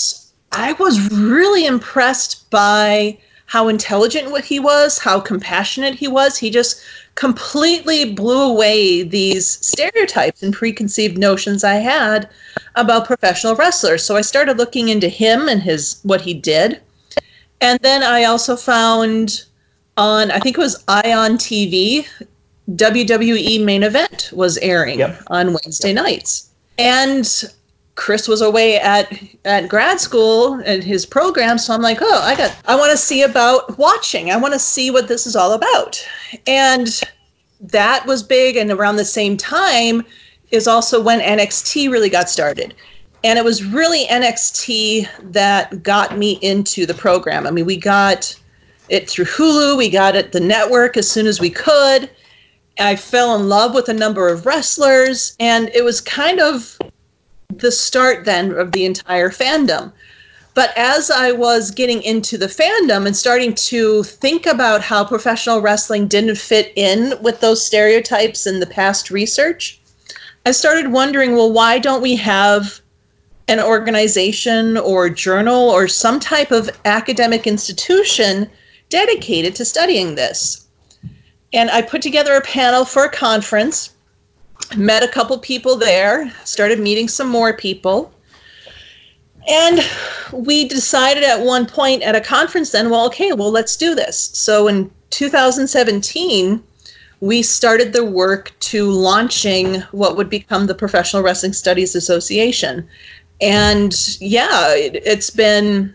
I 0.53 0.75
was 0.75 1.11
really 1.11 1.65
impressed 1.65 2.51
by 2.51 3.19
how 3.47 3.69
intelligent 3.69 4.45
he 4.45 4.61
was, 4.61 4.99
how 4.99 5.19
compassionate 5.19 5.95
he 5.95 6.09
was. 6.09 6.37
He 6.37 6.51
just 6.51 6.83
completely 7.15 8.13
blew 8.13 8.41
away 8.41 9.03
these 9.03 9.47
stereotypes 9.47 10.43
and 10.43 10.55
preconceived 10.55 11.19
notions 11.19 11.65
I 11.65 11.75
had 11.75 12.29
about 12.75 13.07
professional 13.07 13.55
wrestlers. 13.55 14.05
So 14.05 14.17
I 14.17 14.23
started 14.23 14.59
looking 14.59 14.89
into 14.89 15.09
him 15.09 15.49
and 15.49 15.63
his 15.63 16.01
what 16.03 16.21
he 16.21 16.35
did. 16.35 16.81
And 17.61 17.79
then 17.81 18.03
I 18.03 18.25
also 18.25 18.57
found 18.57 19.45
on 19.97 20.31
I 20.31 20.39
think 20.39 20.57
it 20.57 20.61
was 20.61 20.83
Ion 20.89 21.37
TV, 21.37 22.07
WWE 22.71 23.65
main 23.65 23.83
event 23.83 24.31
was 24.33 24.59
airing 24.59 25.01
yep. 25.01 25.23
on 25.29 25.49
Wednesday 25.53 25.89
yep. 25.89 25.97
nights. 25.97 26.51
And 26.79 27.29
Chris 27.95 28.27
was 28.27 28.41
away 28.41 28.79
at 28.79 29.13
at 29.45 29.69
grad 29.69 30.01
school 30.01 30.55
and 30.65 30.83
his 30.83 31.05
program, 31.05 31.59
so 31.59 31.75
I'm 31.75 31.83
like, 31.83 31.99
oh, 32.01 32.23
I 32.23 32.35
got, 32.35 32.57
I 32.65 32.75
want 32.75 32.91
to 32.91 32.97
see 32.97 33.23
about 33.23 33.79
watching. 33.79 34.31
I 34.31 34.37
want 34.37 34.55
to 34.55 34.59
see 34.59 34.91
what 34.91 35.09
this 35.09 35.27
is 35.27 35.37
all 35.37 35.53
about, 35.53 36.03
and 36.47 37.01
that 37.61 38.07
was 38.07 38.23
big. 38.23 38.57
And 38.57 38.71
around 38.71 38.97
the 38.97 39.05
same 39.05 39.37
time 39.37 40.05
is 40.51 40.67
also 40.67 41.03
when 41.03 41.21
NXT 41.21 41.91
really 41.91 42.09
got 42.09 42.31
started, 42.31 42.75
and 43.25 43.39
it 43.39 43.45
was 43.45 43.63
really 43.63 44.07
NXT 44.07 45.33
that 45.33 45.83
got 45.83 46.17
me 46.17 46.39
into 46.41 46.87
the 46.87 46.95
program. 46.95 47.47
I 47.47 47.51
mean, 47.51 47.67
we 47.67 47.77
got 47.77 48.35
it 48.93 49.09
through 49.09 49.25
Hulu, 49.25 49.79
we 49.79 49.89
got 49.89 50.15
it 50.15 50.33
the 50.33 50.41
network 50.41 50.99
as 50.99 51.11
soon 51.11 51.27
as 51.27 51.41
we 51.41 51.49
could. 51.49 52.11
I 52.79 52.95
fell 52.95 53.35
in 53.35 53.49
love 53.49 53.75
with 53.75 53.89
a 53.89 53.95
number 53.95 54.29
of 54.29 54.45
wrestlers, 54.45 55.35
and 55.41 55.71
it 55.75 55.83
was 55.83 56.03
kind 56.03 56.41
of 56.41 56.79
the 57.49 57.73
start 57.73 58.27
then 58.27 58.53
of 58.53 58.73
the 58.73 58.85
entire 58.85 59.31
fandom. 59.31 59.93
But 60.53 60.77
as 60.77 61.11
I 61.11 61.33
was 61.33 61.71
getting 61.71 62.03
into 62.03 62.37
the 62.37 62.47
fandom 62.47 63.07
and 63.07 63.17
starting 63.17 63.55
to 63.55 64.03
think 64.03 64.45
about 64.45 64.83
how 64.83 65.07
professional 65.07 65.63
wrestling 65.63 66.07
didn't 66.07 66.37
fit 66.37 66.71
in 66.77 67.15
with 67.23 67.41
those 67.41 67.65
stereotypes 67.65 68.47
in 68.47 68.61
the 68.61 68.67
past 68.67 69.11
research, 69.11 69.81
I 70.45 70.51
started 70.51 70.93
wondering 70.93 71.35
well, 71.35 71.51
why 71.51 71.79
don't 71.79 72.03
we 72.03 72.17
have 72.17 72.83
an 73.49 73.59
organization 73.59 74.77
or 74.77 75.09
journal 75.09 75.71
or 75.71 75.89
some 75.89 76.21
type 76.21 76.51
of 76.51 76.69
academic 76.85 77.47
institution 77.47 78.51
dedicated 78.93 79.57
to 79.57 79.65
studying 79.65 80.15
this? 80.15 80.67
And 81.53 81.71
I 81.71 81.83
put 81.83 82.03
together 82.03 82.35
a 82.35 82.43
panel 82.43 82.85
for 82.85 83.05
a 83.05 83.11
conference 83.11 83.93
met 84.77 85.03
a 85.03 85.09
couple 85.09 85.39
people 85.39 85.77
there, 85.77 86.33
started 86.45 86.79
meeting 86.79 87.09
some 87.09 87.29
more 87.29 87.53
people. 87.53 88.13
And 89.49 89.81
we 90.33 90.69
decided 90.69 91.25
at 91.25 91.41
one 91.41 91.67
point 91.67 92.03
at 92.03 92.15
a 92.15 92.21
conference 92.21 92.71
then, 92.71 92.91
well, 92.91 93.07
okay, 93.07 93.33
well, 93.33 93.51
let's 93.51 93.77
do 93.77 93.95
this. 93.95 94.31
So 94.35 94.69
in 94.69 94.91
2017, 95.11 96.63
we 97.21 97.43
started 97.43 97.93
the 97.93 98.05
work 98.05 98.53
to 98.61 98.91
launching 98.91 99.81
what 99.93 100.17
would 100.17 100.31
become 100.31 100.67
the 100.67 100.75
Professional 100.75 101.23
Wrestling 101.23 101.53
Studies 101.53 101.95
Association. 101.95 102.89
And 103.41 103.95
yeah, 104.21 104.75
it, 104.75 105.07
has 105.07 105.31
been, 105.31 105.95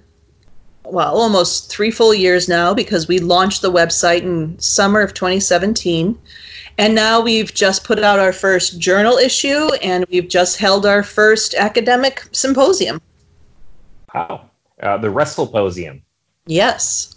well, 0.91 1.17
almost 1.17 1.69
three 1.69 1.91
full 1.91 2.13
years 2.13 2.47
now 2.47 2.73
because 2.73 3.07
we 3.07 3.19
launched 3.19 3.61
the 3.61 3.71
website 3.71 4.21
in 4.21 4.57
summer 4.59 5.01
of 5.01 5.13
2017. 5.13 6.17
And 6.79 6.93
now 6.93 7.21
we've 7.21 7.53
just 7.53 7.83
put 7.83 7.99
out 7.99 8.19
our 8.19 8.33
first 8.33 8.79
journal 8.79 9.17
issue 9.17 9.73
and 9.81 10.05
we've 10.09 10.27
just 10.27 10.57
held 10.57 10.85
our 10.85 11.03
first 11.03 11.55
academic 11.55 12.23
symposium. 12.31 13.01
Wow. 14.13 14.49
Uh, 14.81 14.97
the 14.97 15.07
WrestlePosium. 15.07 16.01
Yes. 16.45 17.15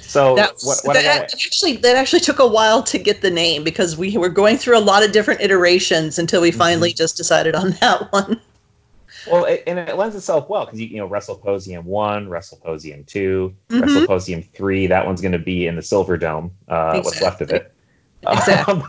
So 0.00 0.34
That's, 0.34 0.64
what, 0.64 0.78
what 0.84 0.94
that, 0.94 1.32
actually 1.32 1.76
that 1.78 1.96
actually 1.96 2.20
took 2.20 2.38
a 2.38 2.46
while 2.46 2.82
to 2.84 2.98
get 2.98 3.22
the 3.22 3.30
name 3.30 3.62
because 3.62 3.96
we 3.96 4.16
were 4.16 4.28
going 4.28 4.56
through 4.56 4.76
a 4.76 4.80
lot 4.80 5.04
of 5.04 5.12
different 5.12 5.40
iterations 5.40 6.18
until 6.18 6.40
we 6.40 6.50
finally 6.50 6.90
mm-hmm. 6.90 6.96
just 6.96 7.16
decided 7.16 7.54
on 7.54 7.70
that 7.80 8.12
one. 8.12 8.40
Well, 9.26 9.44
it, 9.44 9.62
and 9.66 9.78
it 9.78 9.96
lends 9.96 10.16
itself 10.16 10.48
well 10.48 10.64
because 10.64 10.80
you, 10.80 10.86
you 10.86 10.96
know 10.96 11.08
WrestlePosium 11.08 11.84
one, 11.84 12.28
WrestlePosium 12.28 13.06
2 13.06 13.54
Mhm. 13.70 13.80
WrestlePosium 13.80 14.50
three. 14.52 14.86
That 14.86 15.06
one's 15.06 15.20
going 15.20 15.32
to 15.32 15.38
be 15.38 15.66
in 15.66 15.76
the 15.76 15.82
Silver 15.82 16.16
Dome. 16.16 16.52
Uh, 16.68 17.00
What's 17.00 17.20
left 17.20 17.40
of 17.40 17.50
it. 17.50 17.74
Exactly. 18.22 18.74
Um, 18.82 18.88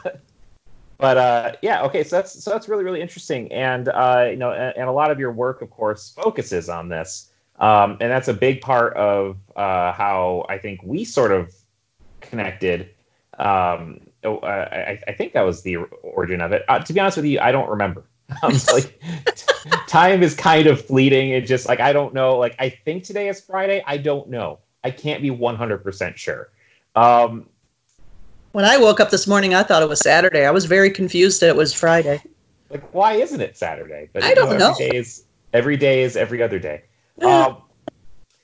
but 0.98 1.18
uh, 1.18 1.52
yeah, 1.64 1.82
okay. 1.84 2.04
So 2.04 2.18
that's 2.18 2.44
so 2.44 2.52
that's 2.52 2.70
really 2.70 2.84
really 2.84 3.02
interesting, 3.02 3.52
and 3.52 3.88
uh, 3.88 4.28
you 4.30 4.36
know, 4.36 4.52
and, 4.52 4.78
and 4.78 4.88
a 4.88 4.92
lot 4.92 5.10
of 5.10 5.20
your 5.20 5.32
work, 5.32 5.62
of 5.64 5.72
course, 5.72 6.10
focuses 6.10 6.70
on 6.70 6.90
this, 6.90 7.32
um, 7.60 7.98
and 8.02 8.12
that's 8.12 8.28
a 8.28 8.34
big 8.36 8.62
part 8.62 8.94
of 8.96 9.38
uh, 9.56 9.94
how 9.94 10.46
I 10.48 10.60
think 10.60 10.82
we 10.84 11.04
sort 11.04 11.32
of 11.32 11.56
connected. 12.20 12.92
Um, 13.40 14.02
oh, 14.24 14.40
I, 14.40 15.00
I 15.08 15.14
think 15.14 15.34
that 15.34 15.42
was 15.42 15.64
the 15.64 15.78
origin 15.78 16.40
of 16.40 16.52
it. 16.52 16.64
Uh, 16.68 16.78
to 16.80 16.94
be 16.94 17.00
honest 17.00 17.18
with 17.18 17.26
you, 17.26 17.40
I 17.40 17.52
don't 17.52 17.70
remember. 17.70 18.04
Um, 18.44 18.54
like 18.74 18.98
time 19.88 20.24
is 20.24 20.34
kind 20.34 20.68
of 20.68 20.84
fleeting. 20.84 21.32
It 21.32 21.42
just 21.42 21.68
like 21.68 21.80
I 21.80 21.94
don't 21.94 22.14
know. 22.14 22.38
Like 22.38 22.56
I 22.60 22.70
think 22.70 23.04
today 23.04 23.28
is 23.28 23.42
Friday. 23.42 23.84
I 23.86 23.98
don't 23.98 24.30
know. 24.30 24.60
I 24.84 24.92
can't 24.92 25.22
be 25.22 25.30
one 25.30 25.56
hundred 25.56 25.84
percent 25.84 26.18
sure. 26.18 26.50
Um, 26.96 27.48
When 28.54 28.66
I 28.66 28.78
woke 28.78 29.00
up 29.00 29.10
this 29.10 29.28
morning, 29.28 29.54
I 29.54 29.64
thought 29.64 29.84
it 29.84 29.90
was 29.90 30.00
Saturday. 30.00 30.46
I 30.46 30.52
was 30.52 30.66
very 30.66 30.90
confused 30.90 31.42
that 31.42 31.50
it 31.50 31.56
was 31.56 31.74
Friday. 31.74 32.22
like 32.70 32.94
why 32.94 33.14
isn't 33.14 33.42
it 33.42 33.58
Saturday? 33.58 34.10
But 34.14 34.24
I 34.24 34.34
don't 34.34 34.58
know. 34.58 34.72
Every 34.72 34.90
day 34.90 34.98
is 34.98 35.24
every 35.54 35.78
day 35.78 36.04
is 36.04 36.16
every 36.16 36.42
other 36.42 36.58
day. 36.58 36.84
Um, 37.22 37.58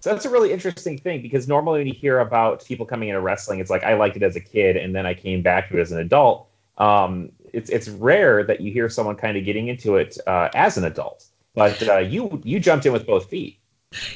so 0.02 0.12
that's 0.12 0.26
a 0.26 0.30
really 0.30 0.52
interesting 0.54 0.98
thing 0.98 1.22
because 1.22 1.48
normally 1.48 1.80
when 1.80 1.88
you 1.88 1.94
hear 1.94 2.20
about 2.20 2.64
people 2.64 2.86
coming 2.86 3.10
into 3.10 3.22
wrestling, 3.22 3.60
it's 3.60 3.70
like 3.70 3.84
I 3.84 3.96
liked 3.96 4.16
it 4.16 4.24
as 4.24 4.36
a 4.36 4.40
kid 4.40 4.78
and 4.78 4.94
then 4.96 5.06
I 5.06 5.14
came 5.14 5.42
back 5.42 5.70
to 5.70 5.78
it 5.78 5.82
as 5.82 5.92
an 5.92 6.00
adult. 6.00 6.48
Um, 6.78 7.32
it's 7.58 7.72
it's 7.72 7.90
rare 7.90 8.44
that 8.44 8.62
you 8.62 8.72
hear 8.72 8.88
someone 8.88 9.16
kind 9.16 9.36
of 9.36 9.44
getting 9.44 9.68
into 9.68 9.96
it 9.96 10.16
uh, 10.28 10.50
as 10.54 10.78
an 10.78 10.86
adult, 10.86 11.26
but 11.56 11.82
uh, 11.90 11.98
you 11.98 12.40
you 12.46 12.60
jumped 12.60 12.86
in 12.86 12.94
with 12.94 13.08
both 13.08 13.28
feet. 13.30 13.60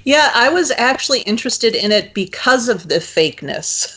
Yeah, 0.04 0.32
I 0.36 0.50
was 0.50 0.70
actually 0.72 1.22
interested 1.22 1.76
in 1.76 1.92
it 1.92 2.14
because 2.14 2.70
of 2.70 2.88
the 2.88 2.96
fakeness. 2.96 3.90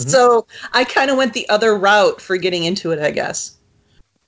so 0.10 0.46
I 0.72 0.84
kind 0.84 1.10
of 1.10 1.16
went 1.16 1.34
the 1.34 1.48
other 1.48 1.76
route 1.76 2.20
for 2.20 2.36
getting 2.36 2.64
into 2.64 2.90
it, 2.90 2.98
I 2.98 3.10
guess. 3.10 3.58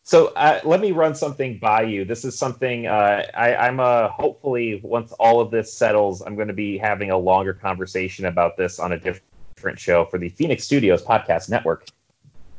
So 0.05 0.29
uh, 0.29 0.61
let 0.65 0.81
me 0.81 0.93
run 0.93 1.15
something 1.15 1.59
by 1.59 1.83
you. 1.83 2.05
This 2.05 2.25
is 2.25 2.39
something 2.39 2.87
uh, 2.87 3.25
I, 3.35 3.57
I'm 3.57 3.81
uh, 3.81 4.09
hopefully 4.09 4.81
once 4.85 5.13
all 5.13 5.41
of 5.41 5.51
this 5.51 5.73
settles, 5.73 6.23
I'm 6.23 6.37
going 6.37 6.49
to 6.49 6.55
be 6.55 6.79
having 6.79 7.11
a 7.11 7.19
longer 7.19 7.55
conversation 7.55 8.27
about 8.27 8.57
this 8.57 8.79
on 8.79 8.93
a 8.93 8.99
different 8.99 9.79
show 9.79 10.05
for 10.05 10.19
the 10.19 10.29
Phoenix 10.29 10.65
Studios 10.65 11.03
Podcast 11.03 11.49
Network, 11.49 11.87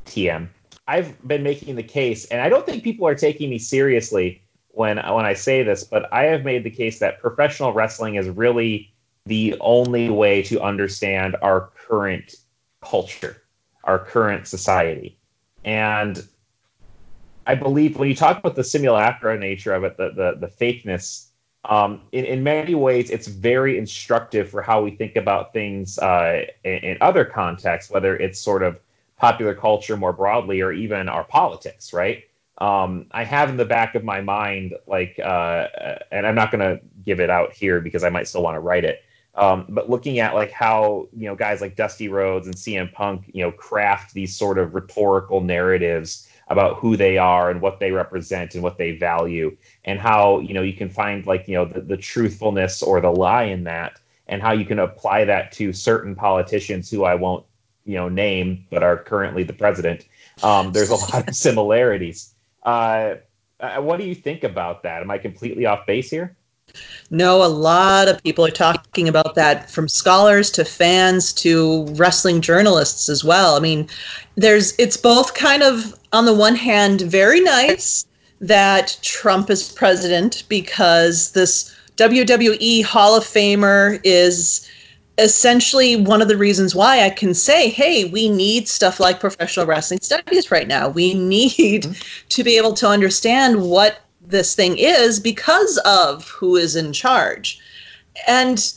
TM. 0.05 0.49
I've 0.87 1.25
been 1.27 1.43
making 1.43 1.75
the 1.75 1.83
case, 1.83 2.25
and 2.25 2.41
I 2.41 2.49
don't 2.49 2.65
think 2.65 2.83
people 2.83 3.07
are 3.07 3.15
taking 3.15 3.49
me 3.49 3.57
seriously 3.57 4.41
when 4.69 4.97
when 4.97 5.25
I 5.25 5.33
say 5.33 5.63
this, 5.63 5.83
but 5.83 6.11
I 6.11 6.23
have 6.25 6.43
made 6.43 6.63
the 6.63 6.71
case 6.71 6.99
that 6.99 7.21
professional 7.21 7.73
wrestling 7.73 8.15
is 8.15 8.27
really 8.29 8.93
the 9.25 9.55
only 9.61 10.09
way 10.09 10.41
to 10.43 10.61
understand 10.61 11.37
our 11.41 11.71
current 11.87 12.35
culture, 12.81 13.43
our 13.85 13.99
current 13.99 14.47
society, 14.47 15.17
and 15.63 16.27
I 17.47 17.55
believe 17.55 17.97
when 17.97 18.09
you 18.09 18.15
talk 18.15 18.39
about 18.39 18.55
the 18.55 18.63
simulacra 18.63 19.37
nature 19.37 19.73
of 19.73 19.83
it, 19.83 19.97
the 19.97 20.09
the, 20.09 20.47
the 20.47 20.47
fakeness, 20.47 21.27
um, 21.65 22.01
in, 22.11 22.25
in 22.25 22.43
many 22.43 22.75
ways, 22.75 23.09
it's 23.09 23.27
very 23.27 23.77
instructive 23.77 24.49
for 24.49 24.61
how 24.61 24.81
we 24.81 24.91
think 24.91 25.15
about 25.15 25.53
things 25.53 25.97
uh, 25.99 26.43
in, 26.65 26.73
in 26.73 26.97
other 26.99 27.23
contexts, 27.23 27.89
whether 27.89 28.17
it's 28.17 28.39
sort 28.39 28.63
of 28.63 28.79
popular 29.23 29.55
culture 29.55 29.95
more 29.95 30.11
broadly 30.11 30.59
or 30.59 30.73
even 30.73 31.07
our 31.07 31.23
politics, 31.23 31.93
right? 31.93 32.25
Um, 32.57 33.05
I 33.11 33.23
have 33.23 33.47
in 33.47 33.55
the 33.55 33.63
back 33.63 33.95
of 33.95 34.03
my 34.03 34.19
mind, 34.19 34.73
like, 34.85 35.17
uh, 35.23 35.67
and 36.11 36.27
I'm 36.27 36.35
not 36.35 36.51
going 36.51 36.59
to 36.59 36.81
give 37.05 37.21
it 37.21 37.29
out 37.29 37.53
here 37.53 37.79
because 37.79 38.03
I 38.03 38.09
might 38.09 38.27
still 38.27 38.43
want 38.43 38.57
to 38.57 38.59
write 38.59 38.83
it. 38.83 39.01
Um, 39.35 39.65
but 39.69 39.89
looking 39.89 40.19
at 40.19 40.35
like 40.35 40.51
how 40.51 41.07
you 41.15 41.25
know 41.27 41.35
guys 41.35 41.61
like 41.61 41.77
Dusty 41.77 42.09
Rhodes 42.09 42.47
and 42.47 42.55
CM 42.55 42.91
Punk, 42.91 43.31
you 43.33 43.43
know, 43.43 43.51
craft 43.51 44.13
these 44.13 44.35
sort 44.35 44.57
of 44.57 44.75
rhetorical 44.75 45.39
narratives 45.39 46.27
about 46.49 46.77
who 46.79 46.97
they 46.97 47.17
are 47.17 47.49
and 47.49 47.61
what 47.61 47.79
they 47.79 47.91
represent 47.91 48.53
and 48.55 48.61
what 48.61 48.77
they 48.77 48.91
value, 48.97 49.55
and 49.85 49.99
how 49.99 50.39
you 50.39 50.53
know 50.53 50.61
you 50.61 50.73
can 50.73 50.89
find 50.89 51.25
like 51.25 51.47
you 51.47 51.55
know 51.55 51.65
the, 51.65 51.81
the 51.81 51.97
truthfulness 51.97 52.83
or 52.83 52.99
the 52.99 53.09
lie 53.09 53.45
in 53.45 53.63
that, 53.63 54.01
and 54.27 54.41
how 54.41 54.51
you 54.51 54.65
can 54.65 54.79
apply 54.79 55.23
that 55.25 55.51
to 55.53 55.73
certain 55.73 56.13
politicians 56.13 56.91
who 56.91 57.05
I 57.05 57.15
won't 57.15 57.45
you 57.85 57.95
know 57.95 58.09
name 58.09 58.65
but 58.69 58.83
are 58.83 58.97
currently 58.97 59.43
the 59.43 59.53
president. 59.53 60.05
Um, 60.41 60.71
there's 60.71 60.89
a 60.89 60.95
lot 60.95 61.27
of 61.27 61.35
similarities. 61.47 62.33
Uh, 62.63 63.15
uh, 63.59 63.81
what 63.81 63.99
do 63.99 64.05
you 64.05 64.15
think 64.15 64.43
about 64.43 64.83
that? 64.83 65.01
Am 65.01 65.11
I 65.11 65.17
completely 65.17 65.65
off 65.65 65.85
base 65.85 66.09
here? 66.09 66.35
No, 67.09 67.43
a 67.43 67.47
lot 67.47 68.07
of 68.07 68.23
people 68.23 68.45
are 68.45 68.51
talking 68.51 69.07
about 69.07 69.35
that 69.35 69.69
from 69.69 69.87
scholars 69.87 70.49
to 70.51 70.65
fans 70.65 71.31
to 71.33 71.85
wrestling 71.91 72.41
journalists 72.41 73.09
as 73.09 73.23
well. 73.23 73.55
I 73.55 73.59
mean, 73.59 73.87
there's 74.35 74.73
it's 74.79 74.97
both 74.97 75.33
kind 75.33 75.61
of 75.61 75.93
on 76.13 76.25
the 76.25 76.33
one 76.33 76.55
hand 76.55 77.01
very 77.01 77.41
nice 77.41 78.05
that 78.41 78.97
Trump 79.01 79.49
is 79.49 79.71
president 79.71 80.43
because 80.49 81.31
this 81.31 81.73
WWE 81.97 82.83
Hall 82.83 83.15
of 83.15 83.23
Famer 83.23 83.99
is 84.03 84.67
essentially 85.17 85.95
one 85.95 86.21
of 86.21 86.27
the 86.27 86.37
reasons 86.37 86.73
why 86.73 87.03
I 87.05 87.09
can 87.09 87.33
say, 87.33 87.69
hey, 87.69 88.05
we 88.05 88.29
need 88.29 88.67
stuff 88.67 88.99
like 88.99 89.19
professional 89.19 89.65
wrestling 89.65 89.99
studies 90.01 90.49
right 90.49 90.67
now. 90.67 90.89
We 90.89 91.13
need 91.13 91.83
mm-hmm. 91.83 92.27
to 92.29 92.43
be 92.43 92.57
able 92.57 92.73
to 92.73 92.87
understand 92.87 93.61
what 93.61 93.99
this 94.25 94.55
thing 94.55 94.77
is 94.77 95.19
because 95.19 95.77
of 95.85 96.27
who 96.29 96.55
is 96.55 96.75
in 96.75 96.93
charge. 96.93 97.59
And 98.27 98.73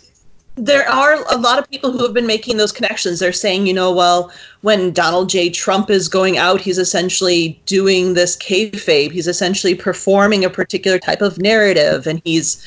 there 0.56 0.88
are 0.88 1.22
a 1.30 1.38
lot 1.38 1.58
of 1.58 1.70
people 1.70 1.92
who 1.92 2.02
have 2.02 2.14
been 2.14 2.26
making 2.26 2.56
those 2.56 2.72
connections. 2.72 3.18
They're 3.18 3.32
saying, 3.32 3.66
you 3.66 3.74
know, 3.74 3.92
well, 3.92 4.32
when 4.62 4.92
Donald 4.92 5.28
J. 5.28 5.50
Trump 5.50 5.90
is 5.90 6.08
going 6.08 6.38
out, 6.38 6.60
he's 6.60 6.78
essentially 6.78 7.60
doing 7.66 8.14
this 8.14 8.36
kayfabe. 8.36 9.12
He's 9.12 9.28
essentially 9.28 9.74
performing 9.74 10.44
a 10.44 10.50
particular 10.50 10.98
type 10.98 11.20
of 11.20 11.38
narrative, 11.38 12.06
and 12.06 12.22
he's 12.24 12.66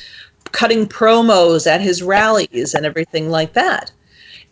cutting 0.51 0.87
promos 0.87 1.67
at 1.67 1.81
his 1.81 2.01
rallies 2.01 2.73
and 2.73 2.85
everything 2.85 3.29
like 3.29 3.53
that. 3.53 3.91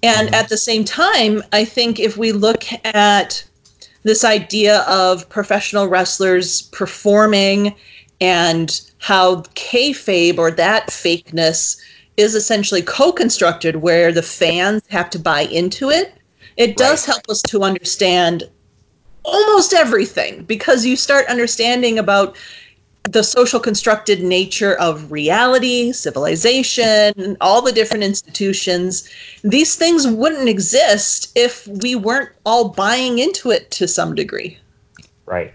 And 0.04 0.28
mm-hmm. 0.28 0.36
at 0.36 0.50
the 0.50 0.58
same 0.58 0.86
time, 0.86 1.44
I 1.52 1.66
think 1.66 2.00
if 2.00 2.18
we 2.18 2.32
look 2.32 2.64
at 2.86 3.44
this 4.04 4.24
idea 4.24 4.82
of 4.82 5.28
professional 5.30 5.88
wrestlers 5.88 6.64
performing 6.64 7.76
and 8.22 8.82
how 9.00 9.42
kayfabe 9.56 10.38
or 10.38 10.52
that 10.52 10.88
fakeness 10.88 11.80
is 12.16 12.34
essentially 12.34 12.82
co-constructed 12.82 13.78
where 13.78 14.12
the 14.12 14.24
fans 14.24 14.82
have 14.90 15.10
to 15.12 15.20
buy 15.20 15.42
into 15.42 15.90
it 15.90 16.14
it 16.58 16.76
does 16.76 17.08
Right. 17.08 17.14
help 17.14 17.30
us 17.30 17.42
to 17.44 17.64
understand 17.64 18.50
almost 19.24 19.74
everything 19.74 20.44
because 20.44 20.86
you 20.86 20.96
start 20.96 21.28
understanding 21.28 22.00
about 22.00 22.36
the 23.12 23.24
social 23.24 23.60
constructed 23.60 24.22
nature 24.22 24.76
of 24.76 25.12
reality 25.12 25.92
civilization 25.92 27.38
all 27.42 27.62
the 27.62 27.72
different 27.72 28.04
institutions 28.04 29.10
these 29.44 29.76
things 29.76 30.08
wouldn't 30.08 30.50
exist 30.50 31.32
if 31.36 31.68
we 31.68 31.96
weren't 31.96 32.30
all 32.46 32.70
buying 32.70 33.20
into 33.20 33.52
it 33.52 33.70
to 33.72 33.88
some 33.88 34.14
degree 34.16 34.58
Right. 35.28 35.54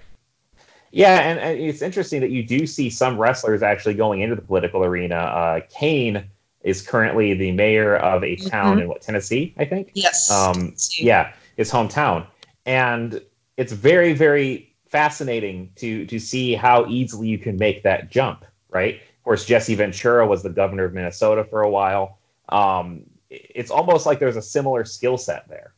Yeah, 0.92 1.21
and, 1.21 1.40
and 1.40 1.59
it's 1.59 1.82
interesting 1.82 2.21
that 2.21 2.30
you 2.30 2.44
do 2.44 2.66
see 2.66 2.90
some 2.90 3.18
wrestlers 3.18 3.62
actually 3.62 3.94
going 3.94 4.21
into 4.21 4.37
the 4.37 4.42
political 4.42 4.85
arena. 4.85 5.16
Uh, 5.16 5.61
Kane 5.71 6.25
is 6.62 6.82
currently 6.82 7.35
the 7.35 7.50
mayor 7.50 7.97
of 7.97 8.23
a 8.23 8.37
town 8.37 8.78
in 8.78 8.87
what 8.87 9.00
Tennessee, 9.00 9.54
I 9.56 9.64
think. 9.64 9.90
yes 9.94 10.30
Um, 10.30 10.75
yeah, 10.99 11.32
his 11.56 11.73
hometown, 11.73 12.26
and 12.66 13.21
it's 13.56 13.73
very, 13.73 14.12
very 14.12 14.72
fascinating 14.92 15.70
to 15.76 16.06
to 16.06 16.18
see 16.20 16.54
how 16.54 16.87
easily 16.87 17.26
you 17.26 17.38
can 17.38 17.56
make 17.56 17.82
that 17.82 18.11
jump. 18.11 18.44
Right. 18.70 18.96
Of 18.96 19.25
course, 19.25 19.44
Jesse 19.44 19.75
Ventura 19.75 20.26
was 20.26 20.42
the 20.42 20.50
governor 20.50 20.84
of 20.84 20.92
Minnesota 20.92 21.44
for 21.44 21.62
a 21.62 21.70
while. 21.70 22.18
Um, 22.49 23.04
it's 23.30 23.70
almost 23.70 24.04
like 24.06 24.18
there's 24.18 24.37
a 24.37 24.42
similar 24.42 24.84
skill 24.84 25.16
set 25.16 25.49
there. 25.49 25.72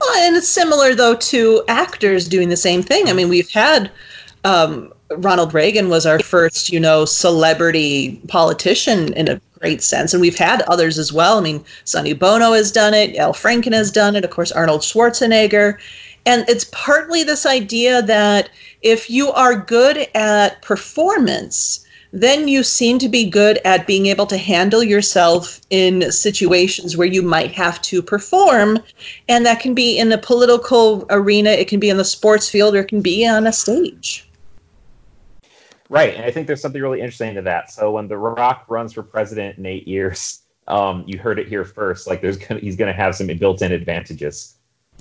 Well, 0.00 0.16
and 0.26 0.36
it's 0.36 0.48
similar 0.48 0.94
though 0.94 1.16
to 1.16 1.62
actors 1.68 2.28
doing 2.28 2.48
the 2.48 2.56
same 2.56 2.82
thing. 2.82 3.08
I 3.08 3.12
mean, 3.12 3.28
we've 3.28 3.50
had 3.50 3.90
um, 4.44 4.92
Ronald 5.10 5.52
Reagan 5.52 5.88
was 5.88 6.06
our 6.06 6.20
first, 6.20 6.70
you 6.70 6.80
know, 6.80 7.04
celebrity 7.04 8.20
politician 8.28 9.12
in 9.14 9.28
a 9.28 9.40
great 9.58 9.82
sense, 9.82 10.12
and 10.12 10.20
we've 10.20 10.38
had 10.38 10.62
others 10.62 10.98
as 10.98 11.12
well. 11.12 11.38
I 11.38 11.40
mean, 11.40 11.64
Sonny 11.84 12.12
Bono 12.12 12.52
has 12.52 12.70
done 12.72 12.94
it, 12.94 13.16
Al 13.16 13.32
Franken 13.32 13.72
has 13.72 13.90
done 13.90 14.16
it, 14.16 14.24
of 14.24 14.30
course, 14.30 14.52
Arnold 14.52 14.82
Schwarzenegger, 14.82 15.78
and 16.26 16.44
it's 16.48 16.66
partly 16.72 17.22
this 17.22 17.46
idea 17.46 18.02
that 18.02 18.50
if 18.82 19.08
you 19.08 19.32
are 19.32 19.56
good 19.56 20.06
at 20.14 20.60
performance. 20.62 21.82
Then 22.12 22.48
you 22.48 22.62
seem 22.62 22.98
to 23.00 23.08
be 23.10 23.28
good 23.28 23.58
at 23.64 23.86
being 23.86 24.06
able 24.06 24.26
to 24.26 24.38
handle 24.38 24.82
yourself 24.82 25.60
in 25.68 26.10
situations 26.10 26.96
where 26.96 27.06
you 27.06 27.20
might 27.20 27.52
have 27.52 27.82
to 27.82 28.00
perform 28.00 28.78
and 29.28 29.44
that 29.44 29.60
can 29.60 29.74
be 29.74 29.98
in 29.98 30.08
the 30.08 30.16
political 30.16 31.04
arena 31.10 31.50
it 31.50 31.68
can 31.68 31.78
be 31.80 31.90
in 31.90 31.98
the 31.98 32.04
sports 32.04 32.48
field 32.48 32.74
or 32.74 32.78
it 32.78 32.88
can 32.88 33.02
be 33.02 33.26
on 33.26 33.46
a 33.46 33.52
stage 33.52 34.26
Right, 35.88 36.14
and 36.14 36.24
I 36.24 36.30
think 36.30 36.46
there's 36.46 36.60
something 36.60 36.82
really 36.82 37.00
interesting 37.00 37.34
to 37.34 37.42
that. 37.42 37.70
So 37.70 37.92
when 37.92 38.08
The 38.08 38.18
Rock 38.18 38.64
runs 38.68 38.92
for 38.92 39.02
president 39.02 39.58
in 39.58 39.66
eight 39.66 39.86
years, 39.86 40.42
um, 40.66 41.04
you 41.06 41.18
heard 41.18 41.38
it 41.38 41.46
here 41.46 41.64
first. 41.64 42.06
Like 42.06 42.20
there's 42.20 42.36
gonna, 42.36 42.60
he's 42.60 42.76
going 42.76 42.92
to 42.92 42.96
have 42.96 43.14
some 43.14 43.28
built-in 43.28 43.72
advantages. 43.72 44.56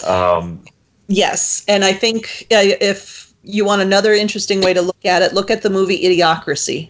Um, 0.06 0.64
Yes, 1.08 1.64
and 1.68 1.86
I 1.86 1.94
think 1.94 2.48
uh, 2.52 2.62
if 2.82 3.34
you 3.44 3.64
want 3.64 3.82
another 3.82 4.14
interesting 4.14 4.62
way 4.62 4.74
to 4.74 4.82
look 4.82 5.06
at 5.06 5.22
it, 5.22 5.34
look 5.34 5.52
at 5.52 5.62
the 5.62 5.70
movie 5.70 6.02
Idiocracy, 6.04 6.90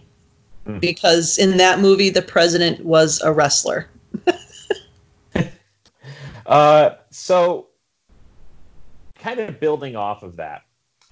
Hmm. 0.66 0.80
because 0.80 1.38
in 1.38 1.58
that 1.58 1.78
movie 1.78 2.10
the 2.10 2.22
president 2.22 2.84
was 2.84 3.20
a 3.22 3.32
wrestler. 3.32 3.88
uh, 6.46 6.90
so, 7.10 7.68
kind 9.16 9.38
of 9.38 9.60
building 9.60 9.94
off 9.94 10.24
of 10.24 10.36
that, 10.36 10.62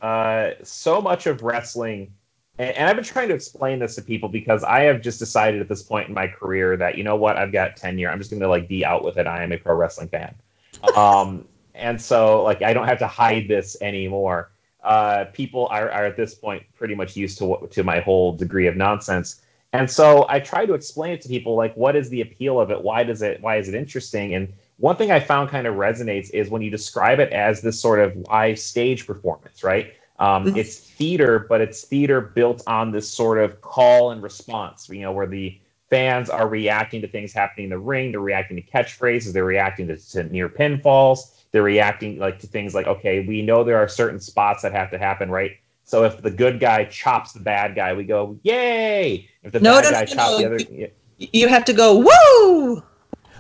uh, 0.02 0.50
so 0.64 1.00
much 1.00 1.28
of 1.28 1.42
wrestling, 1.42 2.12
and, 2.58 2.76
and 2.76 2.88
I've 2.88 2.96
been 2.96 3.04
trying 3.04 3.28
to 3.28 3.34
explain 3.34 3.78
this 3.78 3.94
to 3.94 4.02
people 4.02 4.28
because 4.28 4.64
I 4.64 4.80
have 4.80 5.00
just 5.00 5.20
decided 5.20 5.60
at 5.60 5.68
this 5.68 5.84
point 5.84 6.08
in 6.08 6.14
my 6.14 6.26
career 6.26 6.76
that 6.76 6.98
you 6.98 7.04
know 7.04 7.16
what, 7.16 7.36
I've 7.36 7.52
got 7.52 7.76
tenure. 7.76 8.10
I'm 8.10 8.18
just 8.18 8.30
going 8.30 8.42
to 8.42 8.48
like 8.48 8.66
be 8.66 8.84
out 8.84 9.04
with 9.04 9.18
it. 9.18 9.28
I 9.28 9.44
am 9.44 9.52
a 9.52 9.56
pro 9.56 9.76
wrestling 9.76 10.08
fan, 10.08 10.34
um, 10.96 11.46
and 11.74 12.00
so 12.00 12.42
like 12.42 12.62
I 12.62 12.72
don't 12.72 12.88
have 12.88 12.98
to 13.00 13.06
hide 13.06 13.48
this 13.48 13.76
anymore. 13.80 14.50
Uh, 14.82 15.24
people 15.32 15.66
are, 15.70 15.90
are 15.90 16.04
at 16.04 16.16
this 16.16 16.34
point 16.34 16.62
pretty 16.74 16.94
much 16.94 17.16
used 17.16 17.38
to 17.38 17.44
what, 17.46 17.70
to 17.70 17.82
my 17.82 18.00
whole 18.00 18.36
degree 18.36 18.66
of 18.66 18.76
nonsense. 18.76 19.40
And 19.72 19.90
so 19.90 20.26
I 20.28 20.40
try 20.40 20.66
to 20.66 20.74
explain 20.74 21.12
it 21.12 21.22
to 21.22 21.28
people 21.28 21.56
like 21.56 21.74
what 21.74 21.96
is 21.96 22.08
the 22.10 22.20
appeal 22.20 22.60
of 22.60 22.70
it? 22.70 22.80
Why 22.80 23.02
does 23.02 23.22
it 23.22 23.40
why 23.40 23.56
is 23.56 23.68
it 23.68 23.74
interesting? 23.74 24.34
And 24.34 24.52
one 24.76 24.96
thing 24.96 25.10
I 25.10 25.20
found 25.20 25.50
kind 25.50 25.66
of 25.66 25.76
resonates 25.76 26.30
is 26.30 26.50
when 26.50 26.62
you 26.62 26.70
describe 26.70 27.18
it 27.18 27.32
as 27.32 27.60
this 27.62 27.80
sort 27.80 28.00
of 28.00 28.16
live 28.28 28.58
stage 28.58 29.06
performance, 29.06 29.64
right? 29.64 29.94
Um, 30.18 30.44
Mhm. 30.46 30.56
It's 30.58 30.78
theater, 30.78 31.46
but 31.48 31.60
it's 31.60 31.84
theater 31.84 32.20
built 32.20 32.62
on 32.66 32.92
this 32.92 33.08
sort 33.08 33.38
of 33.38 33.60
call 33.60 34.12
and 34.12 34.22
response, 34.22 34.88
you 34.88 35.00
know, 35.00 35.12
where 35.12 35.26
the 35.26 35.58
fans 35.90 36.30
are 36.30 36.48
reacting 36.48 37.00
to 37.02 37.08
things 37.08 37.32
happening 37.32 37.64
in 37.64 37.70
the 37.70 37.78
ring, 37.78 38.12
they're 38.12 38.20
reacting 38.20 38.56
to 38.56 38.62
catchphrases, 38.62 39.32
they're 39.32 39.44
reacting 39.44 39.88
to, 39.88 39.96
to 39.96 40.24
near 40.24 40.48
pinfalls, 40.48 41.43
they're 41.54 41.62
reacting 41.62 42.18
like 42.18 42.40
to 42.40 42.48
things 42.48 42.74
like, 42.74 42.88
okay, 42.88 43.24
we 43.24 43.40
know 43.40 43.62
there 43.62 43.76
are 43.76 43.86
certain 43.86 44.18
spots 44.18 44.62
that 44.62 44.72
have 44.72 44.90
to 44.90 44.98
happen, 44.98 45.30
right? 45.30 45.52
So 45.84 46.02
if 46.02 46.20
the 46.20 46.30
good 46.30 46.58
guy 46.58 46.84
chops 46.86 47.30
the 47.30 47.38
bad 47.38 47.76
guy, 47.76 47.94
we 47.94 48.02
go, 48.02 48.36
yay! 48.42 49.28
If 49.44 49.52
the 49.52 49.60
No, 49.60 49.80
bad 49.80 49.84
no, 49.84 49.90
guy 49.92 50.00
no, 50.00 50.06
chops 50.06 50.36
the 50.38 50.46
other, 50.46 50.58
yeah. 50.68 50.88
You 51.16 51.46
have 51.46 51.64
to 51.66 51.72
go 51.72 51.98
woo. 51.98 52.82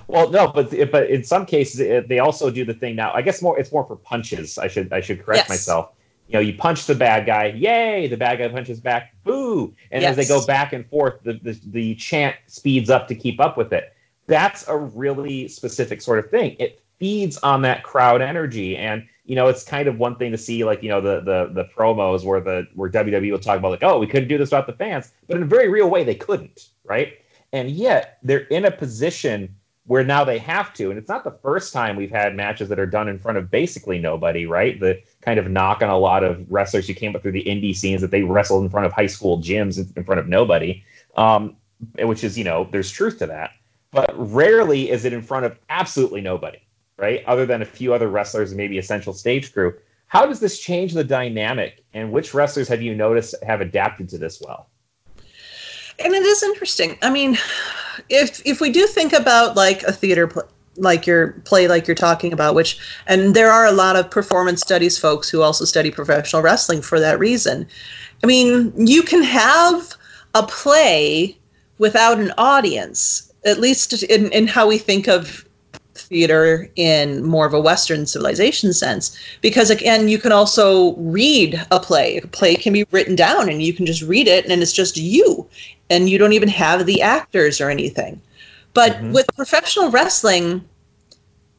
Well, 0.06 0.30
no, 0.30 0.46
but 0.46 0.70
but 0.92 1.10
in 1.10 1.24
some 1.24 1.44
cases 1.44 1.80
it, 1.80 2.08
they 2.08 2.20
also 2.20 2.50
do 2.52 2.64
the 2.64 2.74
thing 2.74 2.94
now. 2.94 3.12
I 3.12 3.20
guess 3.20 3.42
more 3.42 3.58
it's 3.58 3.72
more 3.72 3.84
for 3.84 3.96
punches. 3.96 4.58
I 4.58 4.68
should 4.68 4.92
I 4.92 5.00
should 5.00 5.24
correct 5.24 5.48
Yes. 5.48 5.48
myself. 5.48 5.90
You 6.28 6.34
know, 6.34 6.40
you 6.40 6.54
punch 6.54 6.86
the 6.86 6.94
bad 6.94 7.26
guy, 7.26 7.46
yay! 7.46 8.06
The 8.06 8.16
bad 8.16 8.38
guy 8.38 8.46
punches 8.48 8.78
back, 8.78 9.12
boo! 9.24 9.74
And 9.90 10.04
as 10.04 10.14
they 10.14 10.24
go 10.24 10.46
back 10.46 10.72
and 10.72 10.86
forth, 10.88 11.20
the, 11.24 11.32
the 11.42 11.60
the 11.66 11.94
chant 11.96 12.36
speeds 12.46 12.90
up 12.90 13.08
to 13.08 13.16
keep 13.16 13.40
up 13.40 13.56
with 13.56 13.72
it. 13.72 13.92
That's 14.28 14.68
a 14.68 14.76
really 14.76 15.48
specific 15.48 16.00
sort 16.00 16.20
of 16.20 16.30
thing. 16.30 16.54
It 16.60 16.83
feeds 16.98 17.36
on 17.38 17.62
that 17.62 17.82
crowd 17.82 18.22
energy, 18.22 18.76
and 18.76 19.06
you 19.24 19.34
know, 19.34 19.48
it's 19.48 19.64
kind 19.64 19.88
of 19.88 19.98
one 19.98 20.16
thing 20.16 20.30
to 20.32 20.38
see 20.38 20.64
like 20.64 20.82
you 20.82 20.88
know 20.88 21.00
the 21.00 21.20
the 21.20 21.50
the 21.52 21.64
promos 21.76 22.24
where 22.24 22.40
the 22.40 22.66
where 22.74 22.90
WWE 22.90 23.30
will 23.30 23.38
talk 23.38 23.58
about 23.58 23.70
like, 23.70 23.82
oh, 23.82 23.98
we 23.98 24.06
couldn't 24.06 24.28
do 24.28 24.38
this 24.38 24.48
without 24.48 24.66
the 24.66 24.72
fans, 24.72 25.12
but 25.26 25.36
in 25.36 25.42
a 25.42 25.46
very 25.46 25.68
real 25.68 25.88
way 25.88 26.04
they 26.04 26.14
couldn't, 26.14 26.68
right? 26.84 27.18
And 27.52 27.70
yet 27.70 28.18
they're 28.22 28.46
in 28.48 28.64
a 28.64 28.70
position 28.70 29.54
where 29.86 30.02
now 30.02 30.24
they 30.24 30.38
have 30.38 30.72
to. 30.74 30.90
And 30.90 30.98
it's 30.98 31.08
not 31.08 31.24
the 31.24 31.38
first 31.42 31.72
time 31.72 31.96
we've 31.96 32.10
had 32.10 32.34
matches 32.34 32.68
that 32.68 32.78
are 32.78 32.86
done 32.86 33.08
in 33.08 33.18
front 33.18 33.36
of 33.36 33.50
basically 33.50 33.98
nobody, 33.98 34.46
right? 34.46 34.80
The 34.80 35.00
kind 35.20 35.38
of 35.38 35.50
knock 35.50 35.82
on 35.82 35.90
a 35.90 35.98
lot 35.98 36.24
of 36.24 36.44
wrestlers 36.50 36.86
who 36.86 36.94
came 36.94 37.14
up 37.14 37.22
through 37.22 37.32
the 37.32 37.44
indie 37.44 37.76
scenes 37.76 38.00
that 38.00 38.10
they 38.10 38.22
wrestled 38.22 38.64
in 38.64 38.70
front 38.70 38.86
of 38.86 38.92
high 38.92 39.06
school 39.06 39.38
gyms 39.38 39.96
in, 39.96 40.04
front 40.04 40.18
of 40.18 40.26
nobody, 40.26 40.82
um, 41.16 41.56
which 41.98 42.24
is, 42.24 42.38
you 42.38 42.44
know, 42.44 42.66
there's 42.70 42.90
truth 42.90 43.18
to 43.18 43.26
that. 43.26 43.50
But 43.90 44.12
rarely 44.16 44.90
is 44.90 45.04
it 45.04 45.12
in 45.12 45.22
front 45.22 45.44
of 45.44 45.58
absolutely 45.68 46.22
nobody, 46.22 46.58
right? 46.96 47.24
Other 47.26 47.46
than 47.46 47.62
a 47.62 47.66
few 47.66 47.94
other 47.94 48.08
wrestlers 48.08 48.50
and 48.50 48.56
maybe 48.56 48.78
essential 48.78 49.12
stage 49.12 49.52
crew. 49.52 49.74
How 50.06 50.26
does 50.26 50.40
this 50.40 50.58
change 50.58 50.92
the 50.92 51.04
dynamic? 51.04 51.84
And 51.92 52.12
which 52.12 52.34
wrestlers 52.34 52.68
have 52.68 52.82
you 52.82 52.94
noticed 52.94 53.34
have 53.42 53.60
adapted 53.60 54.08
to 54.10 54.18
this 54.18 54.40
well? 54.40 54.68
And 55.98 56.14
it 56.14 56.22
is 56.24 56.42
interesting. 56.42 56.96
I 57.02 57.10
mean, 57.10 57.36
if 58.08 58.44
if 58.46 58.60
we 58.60 58.70
do 58.70 58.86
think 58.86 59.12
about 59.12 59.56
like 59.56 59.82
a 59.84 59.92
theater 59.92 60.26
pl- 60.26 60.48
like 60.76 61.06
your 61.06 61.32
play 61.44 61.68
like 61.68 61.86
you're 61.86 61.94
talking 61.94 62.32
about 62.32 62.56
which 62.56 62.78
and 63.06 63.34
there 63.34 63.50
are 63.50 63.64
a 63.64 63.72
lot 63.72 63.94
of 63.94 64.10
performance 64.10 64.60
studies 64.60 64.98
folks 64.98 65.28
who 65.28 65.40
also 65.40 65.64
study 65.64 65.88
professional 65.88 66.42
wrestling 66.42 66.82
for 66.82 66.98
that 66.98 67.18
reason. 67.18 67.66
I 68.22 68.26
mean, 68.26 68.72
you 68.76 69.02
can 69.02 69.22
have 69.22 69.94
a 70.34 70.42
play 70.42 71.38
without 71.78 72.18
an 72.18 72.32
audience, 72.38 73.32
at 73.44 73.60
least 73.60 74.02
in, 74.04 74.32
in 74.32 74.46
how 74.46 74.66
we 74.66 74.78
think 74.78 75.08
of 75.08 75.43
theater 76.04 76.70
in 76.76 77.24
more 77.24 77.46
of 77.46 77.54
a 77.54 77.60
Western 77.60 78.06
civilization 78.06 78.72
sense. 78.72 79.18
Because 79.40 79.70
again, 79.70 80.08
you 80.08 80.18
can 80.18 80.32
also 80.32 80.94
read 80.96 81.64
a 81.70 81.80
play. 81.80 82.18
A 82.18 82.26
play 82.26 82.54
can 82.56 82.72
be 82.72 82.84
written 82.90 83.16
down 83.16 83.48
and 83.48 83.62
you 83.62 83.72
can 83.72 83.86
just 83.86 84.02
read 84.02 84.28
it 84.28 84.46
and 84.46 84.62
it's 84.62 84.72
just 84.72 84.96
you. 84.96 85.46
And 85.90 86.08
you 86.08 86.18
don't 86.18 86.32
even 86.32 86.48
have 86.48 86.86
the 86.86 87.02
actors 87.02 87.60
or 87.60 87.70
anything. 87.70 88.20
But 88.72 88.92
Mhm. 89.00 89.12
with 89.12 89.26
professional 89.36 89.90
wrestling, 89.90 90.64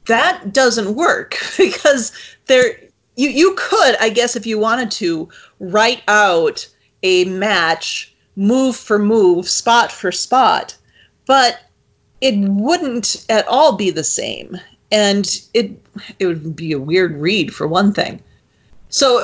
that 0.08 0.54
doesn't 0.54 0.96
work 0.96 1.38
because 1.58 2.12
there 2.48 2.78
you 3.16 3.30
you 3.30 3.56
could, 3.58 3.96
I 4.00 4.10
guess, 4.10 4.36
if 4.36 4.46
you 4.46 4.60
wanted 4.60 4.92
to, 4.92 5.30
write 5.60 6.04
out 6.08 6.68
a 7.04 7.26
match 7.26 8.14
move 8.36 8.76
for 8.76 9.00
move, 9.00 9.48
spot 9.48 9.92
for 9.92 10.12
spot, 10.12 10.76
but 11.26 11.60
it 12.26 12.40
wouldn't 12.40 13.24
at 13.30 13.48
all 13.48 13.74
be 13.78 13.92
the 13.92 14.04
same, 14.04 14.60
and 14.92 15.42
it 15.54 15.70
it 16.18 16.26
would 16.26 16.56
be 16.56 16.72
a 16.72 16.80
weird 16.80 17.16
read 17.22 17.54
for 17.54 17.68
one 17.68 17.94
thing. 17.94 18.20
So 18.90 19.24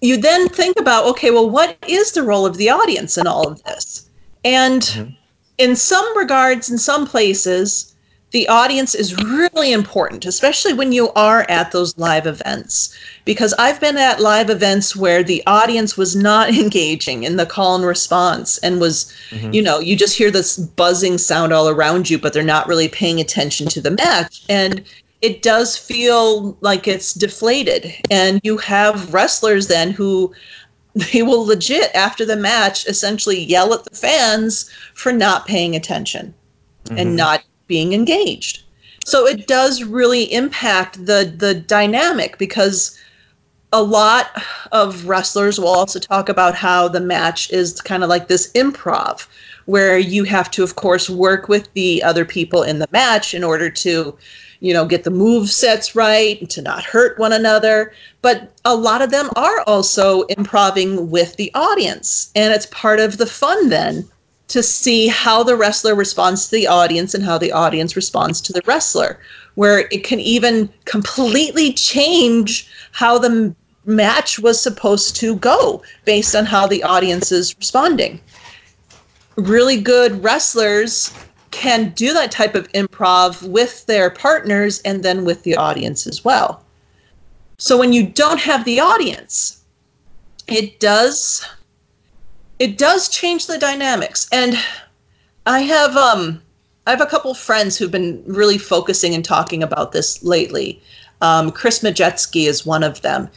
you 0.00 0.16
then 0.16 0.48
think 0.48 0.80
about 0.80 1.06
okay, 1.06 1.30
well, 1.30 1.48
what 1.48 1.76
is 1.86 2.10
the 2.10 2.24
role 2.24 2.44
of 2.44 2.56
the 2.56 2.70
audience 2.70 3.16
in 3.16 3.28
all 3.28 3.46
of 3.46 3.62
this? 3.62 4.10
And 4.44 4.82
Mhm. 4.82 5.16
in 5.58 5.76
some 5.76 6.18
regards, 6.18 6.68
in 6.68 6.76
some 6.78 7.06
places, 7.06 7.93
the 8.34 8.48
audience 8.48 8.96
is 8.96 9.14
really 9.14 9.70
important, 9.70 10.24
especially 10.26 10.72
when 10.72 10.90
you 10.90 11.12
are 11.12 11.46
at 11.48 11.70
those 11.70 11.96
live 11.96 12.26
events. 12.26 12.92
Because 13.24 13.54
I've 13.60 13.80
been 13.80 13.96
at 13.96 14.20
live 14.20 14.50
events 14.50 14.96
where 14.96 15.22
the 15.22 15.40
audience 15.46 15.96
was 15.96 16.16
not 16.16 16.48
engaging 16.62 17.22
in 17.22 17.36
the 17.36 17.46
call 17.46 17.76
and 17.76 17.86
response 17.86 18.58
and 18.58 18.80
was, 18.80 19.12
Mhm. 19.30 19.54
you 19.54 19.62
know, 19.62 19.78
you 19.78 19.94
just 19.94 20.16
hear 20.16 20.32
this 20.32 20.56
buzzing 20.56 21.16
sound 21.16 21.52
all 21.52 21.68
around 21.68 22.10
you, 22.10 22.18
but 22.18 22.32
they're 22.32 22.42
not 22.42 22.66
really 22.66 22.88
paying 22.88 23.20
attention 23.20 23.68
to 23.68 23.80
the 23.80 23.92
match. 23.92 24.42
And 24.48 24.82
it 25.22 25.40
does 25.42 25.76
feel 25.76 26.56
like 26.60 26.88
it's 26.88 27.14
deflated. 27.14 27.94
And 28.10 28.40
you 28.42 28.56
have 28.56 29.14
wrestlers 29.14 29.68
then 29.68 29.92
who 29.92 30.34
they 30.96 31.22
will 31.22 31.46
legit 31.46 31.92
after 31.94 32.24
the 32.26 32.36
match 32.36 32.84
essentially 32.88 33.44
yell 33.44 33.72
at 33.74 33.84
the 33.84 33.94
fans 33.94 34.68
for 34.94 35.12
not 35.12 35.46
paying 35.46 35.76
attention 35.76 36.34
Mhm. 36.88 37.00
and 37.00 37.16
not 37.16 37.44
being 37.66 37.92
engaged. 37.92 38.62
So 39.04 39.26
it 39.26 39.46
does 39.46 39.82
really 39.82 40.32
impact 40.32 41.04
the 41.06 41.32
the 41.36 41.54
dynamic 41.54 42.38
because 42.38 42.98
a 43.72 43.82
lot 43.82 44.30
of 44.70 45.06
wrestlers 45.06 45.58
will 45.58 45.68
also 45.68 45.98
talk 45.98 46.28
about 46.28 46.54
how 46.54 46.86
the 46.86 47.00
match 47.00 47.50
is 47.50 47.80
kind 47.80 48.04
of 48.04 48.08
like 48.08 48.28
this 48.28 48.50
improv 48.52 49.26
where 49.66 49.98
you 49.98 50.24
have 50.24 50.50
to 50.52 50.62
of 50.62 50.76
course 50.76 51.10
work 51.10 51.48
with 51.48 51.72
the 51.74 52.02
other 52.02 52.24
people 52.24 52.62
in 52.62 52.78
the 52.78 52.88
match 52.92 53.34
in 53.34 53.42
order 53.42 53.68
to 53.68 54.16
you 54.60 54.72
know 54.72 54.86
get 54.86 55.02
the 55.02 55.10
move 55.10 55.50
sets 55.50 55.96
right 55.96 56.40
and 56.40 56.48
to 56.50 56.62
not 56.62 56.84
hurt 56.84 57.18
one 57.18 57.32
another 57.32 57.92
but 58.22 58.52
a 58.64 58.76
lot 58.76 59.02
of 59.02 59.10
them 59.10 59.28
are 59.34 59.62
also 59.66 60.22
improving 60.22 61.10
with 61.10 61.34
the 61.36 61.50
audience 61.54 62.30
and 62.36 62.54
it's 62.54 62.66
part 62.66 63.00
of 63.00 63.18
the 63.18 63.26
fun 63.26 63.68
then 63.68 64.08
to 64.54 64.62
see 64.62 65.08
how 65.08 65.42
the 65.42 65.56
wrestler 65.56 65.96
responds 65.96 66.44
to 66.44 66.52
the 66.52 66.68
audience 66.68 67.12
and 67.12 67.24
how 67.24 67.36
the 67.36 67.50
audience 67.50 67.96
responds 67.96 68.40
to 68.40 68.52
the 68.52 68.62
wrestler, 68.66 69.18
where 69.56 69.80
it 69.90 70.04
can 70.04 70.20
even 70.20 70.72
completely 70.84 71.72
change 71.72 72.70
how 72.92 73.18
the 73.18 73.52
match 73.84 74.38
was 74.38 74.60
supposed 74.60 75.16
to 75.16 75.34
go 75.38 75.82
based 76.04 76.36
on 76.36 76.46
how 76.46 76.68
the 76.68 76.84
audience 76.84 77.32
is 77.32 77.58
responding. 77.58 78.20
Really 79.34 79.80
good 79.80 80.22
wrestlers 80.22 81.12
can 81.50 81.90
do 81.96 82.14
that 82.14 82.30
type 82.30 82.54
of 82.54 82.70
improv 82.74 83.42
with 83.48 83.84
their 83.86 84.08
partners 84.08 84.80
and 84.82 85.02
then 85.02 85.24
with 85.24 85.42
the 85.42 85.56
audience 85.56 86.06
as 86.06 86.24
well. 86.24 86.64
So 87.58 87.76
when 87.76 87.92
you 87.92 88.06
don't 88.06 88.38
have 88.38 88.64
the 88.64 88.78
audience, 88.78 89.64
it 90.46 90.78
does 90.78 91.44
it 92.64 92.78
does 92.78 93.10
change 93.10 93.46
the 93.46 93.58
dynamics. 93.58 94.26
And 94.32 94.56
i 95.46 95.60
have 95.60 95.94
um 95.94 96.40
i 96.86 96.90
have 96.90 97.02
a 97.02 97.12
couple 97.14 97.34
friends 97.34 97.76
who've 97.76 97.90
been 97.90 98.22
really 98.26 98.56
focusing 98.56 99.14
and 99.14 99.22
talking 99.22 99.62
about 99.62 99.92
this 99.92 100.24
lately. 100.24 100.80
Um, 101.20 101.50
chris 101.50 101.80
majetsky 101.80 102.46
is 102.48 102.64
one 102.64 102.82
of 102.82 103.02
them. 103.02 103.28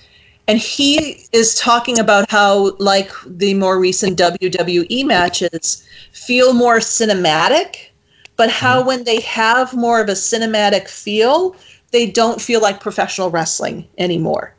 And 0.48 0.58
he 0.58 1.26
is 1.34 1.56
talking 1.56 2.00
about 2.00 2.32
how, 2.32 2.72
like 2.92 3.12
the 3.26 3.54
more 3.54 3.78
recent 3.78 4.18
WWE 4.18 5.06
matches, 5.06 5.86
feel 6.14 6.54
more 6.54 6.78
cinematic, 6.78 7.90
but 8.38 8.50
how 8.50 8.82
when 8.82 9.04
they 9.04 9.20
have 9.20 9.74
more 9.74 10.00
of 10.00 10.08
a 10.08 10.14
cinematic 10.14 10.88
feel, 10.88 11.54
they 11.92 12.06
don't 12.06 12.40
feel 12.40 12.62
like 12.62 12.80
professional 12.80 13.30
wrestling 13.30 13.86
anymore. 13.98 14.56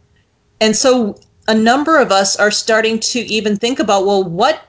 And 0.60 0.76
so 0.76 1.16
a 1.48 1.54
number 1.54 1.98
of 1.98 2.12
us 2.12 2.36
are 2.36 2.50
starting 2.50 3.00
to 3.00 3.20
even 3.20 3.56
think 3.56 3.80
about 3.80 4.06
well, 4.06 4.22
what 4.22 4.62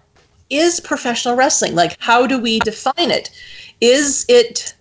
is 0.49 0.79
professional 0.79 1.35
wrestling? 1.35 1.75
Like, 1.75 1.97
how 1.99 2.25
do 2.25 2.39
we 2.39 2.59
define 2.59 3.11
it? 3.11 3.29
Is 3.81 4.25
it 4.29 4.73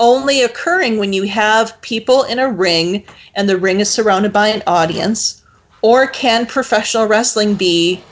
only 0.00 0.42
occurring 0.42 0.98
when 0.98 1.12
you 1.12 1.24
have 1.24 1.80
people 1.82 2.24
in 2.24 2.38
a 2.38 2.50
ring 2.50 3.04
and 3.34 3.48
the 3.48 3.58
ring 3.58 3.80
is 3.80 3.90
surrounded 3.90 4.32
by 4.32 4.48
an 4.48 4.62
audience? 4.66 5.42
Or 5.82 6.06
can 6.06 6.46
professional 6.46 7.06
wrestling 7.06 7.54
be 7.54 8.02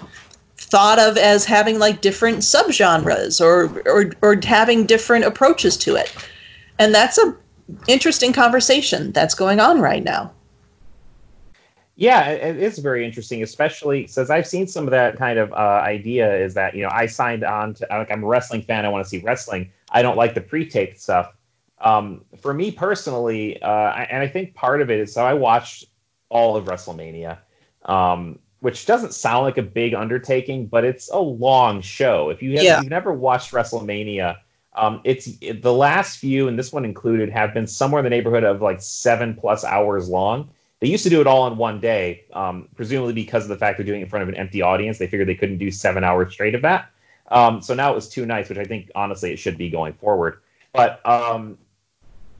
thought 0.57 0.99
of 0.99 1.17
as 1.17 1.45
having 1.45 1.79
like 1.79 2.03
different 2.03 2.39
subgenres 2.39 3.41
or, 3.41 3.83
or, 3.91 4.13
or 4.23 4.39
having 4.45 4.87
different 4.87 5.25
approaches 5.25 5.77
to 5.79 5.97
it? 5.97 6.13
And 6.79 6.95
that's 6.95 7.19
a 7.19 7.35
interesting 7.89 8.35
conversation 8.35 9.13
that's 9.13 9.35
going 9.35 9.61
on 9.61 9.81
right 9.81 10.05
now. 10.05 10.31
Yeah, 11.97 12.31
it 12.31 12.57
is 12.57 12.79
very 12.79 13.05
interesting, 13.05 13.43
especially 13.45 14.09
since 14.09 14.29
I've 14.29 14.49
seen 14.49 14.67
some 14.67 14.85
of 14.85 14.91
that 14.91 15.17
kind 15.17 15.39
of 15.39 15.53
uh, 15.53 15.81
idea. 15.85 16.35
Is 16.37 16.55
that 16.55 16.75
you 16.75 16.83
know 16.83 16.91
I 16.91 17.07
signed 17.07 17.45
on 17.45 17.75
to 17.75 17.87
like 17.89 18.11
I'm 18.11 18.25
a 18.25 18.27
wrestling 18.27 18.63
fan. 18.63 18.85
I 18.85 18.89
want 18.89 19.05
to 19.05 19.09
see 19.09 19.19
wrestling. 19.19 19.71
I 19.91 20.03
don't 20.03 20.17
like 20.17 20.35
the 20.35 20.41
pre-taped 20.41 21.01
stuff. 21.01 21.37
Um, 21.81 22.25
for 22.41 22.53
me 22.53 22.73
personally, 22.73 23.63
uh, 23.63 23.69
I, 23.69 24.09
and 24.11 24.23
I 24.23 24.27
think 24.27 24.55
part 24.55 24.81
of 24.81 24.91
it 24.91 24.99
is 24.99 25.13
so 25.13 25.25
I 25.25 25.35
watched 25.35 25.85
all 26.31 26.57
of 26.57 26.65
WrestleMania, 26.65 27.39
um, 27.85 28.41
which 28.59 28.87
doesn't 28.87 29.15
sound 29.15 29.45
like 29.45 29.59
a 29.59 29.63
big 29.63 29.95
undertaking, 29.95 30.67
but 30.67 30.85
it's 30.85 31.11
a 31.11 31.19
long 31.19 31.81
show. 31.81 32.31
If 32.31 32.43
you 32.43 32.53
have, 32.55 32.63
yeah. 32.63 32.81
you've 32.81 32.91
never 32.91 33.13
watched 33.13 33.53
WrestleMania, 33.53 34.39
um, 34.73 35.01
it's 35.05 35.29
it, 35.41 35.63
the 35.63 35.73
last 35.73 36.19
few, 36.19 36.49
and 36.49 36.59
this 36.59 36.73
one 36.73 36.85
included, 36.85 37.31
have 37.31 37.55
been 37.55 37.69
somewhere 37.69 38.01
in 38.01 38.05
the 38.05 38.11
neighborhood 38.11 38.43
of 38.43 38.63
like 38.63 38.81
seven 38.83 39.37
plus 39.37 39.63
hours 39.63 40.09
long 40.09 40.51
they 40.85 40.91
used 40.91 41.05
to 41.05 41.09
do 41.09 41.23
it 41.23 41.27
all 41.27 41.47
in 41.47 41.57
one 41.57 41.81
day, 41.81 42.25
um, 42.35 42.69
presumably 42.77 43.15
because 43.15 43.45
of 43.45 43.49
the 43.49 43.57
fact 43.57 43.79
they're 43.79 43.87
doing 43.87 44.01
it 44.01 44.05
in 44.05 44.11
front 44.11 44.23
of 44.23 44.29
an 44.29 44.35
empty 44.35 44.61
audience. 44.61 44.99
They 44.99 45.07
figured 45.07 45.27
they 45.27 45.35
couldn't 45.35 45.57
do 45.57 45.71
seven 45.71 46.05
hours 46.05 46.31
straight 46.35 46.55
of 46.55 46.61
that. 46.61 46.91
Um, 47.31 47.63
so 47.63 47.73
now 47.73 47.91
it 47.91 47.95
was 47.95 48.07
two 48.07 48.27
nights, 48.27 48.51
which 48.51 48.59
I 48.59 48.65
think 48.65 48.91
honestly 48.95 49.33
it 49.33 49.39
should 49.39 49.57
be 49.57 49.71
going 49.71 49.95
forward. 49.95 50.41
But 50.75 51.01
um, 51.09 51.57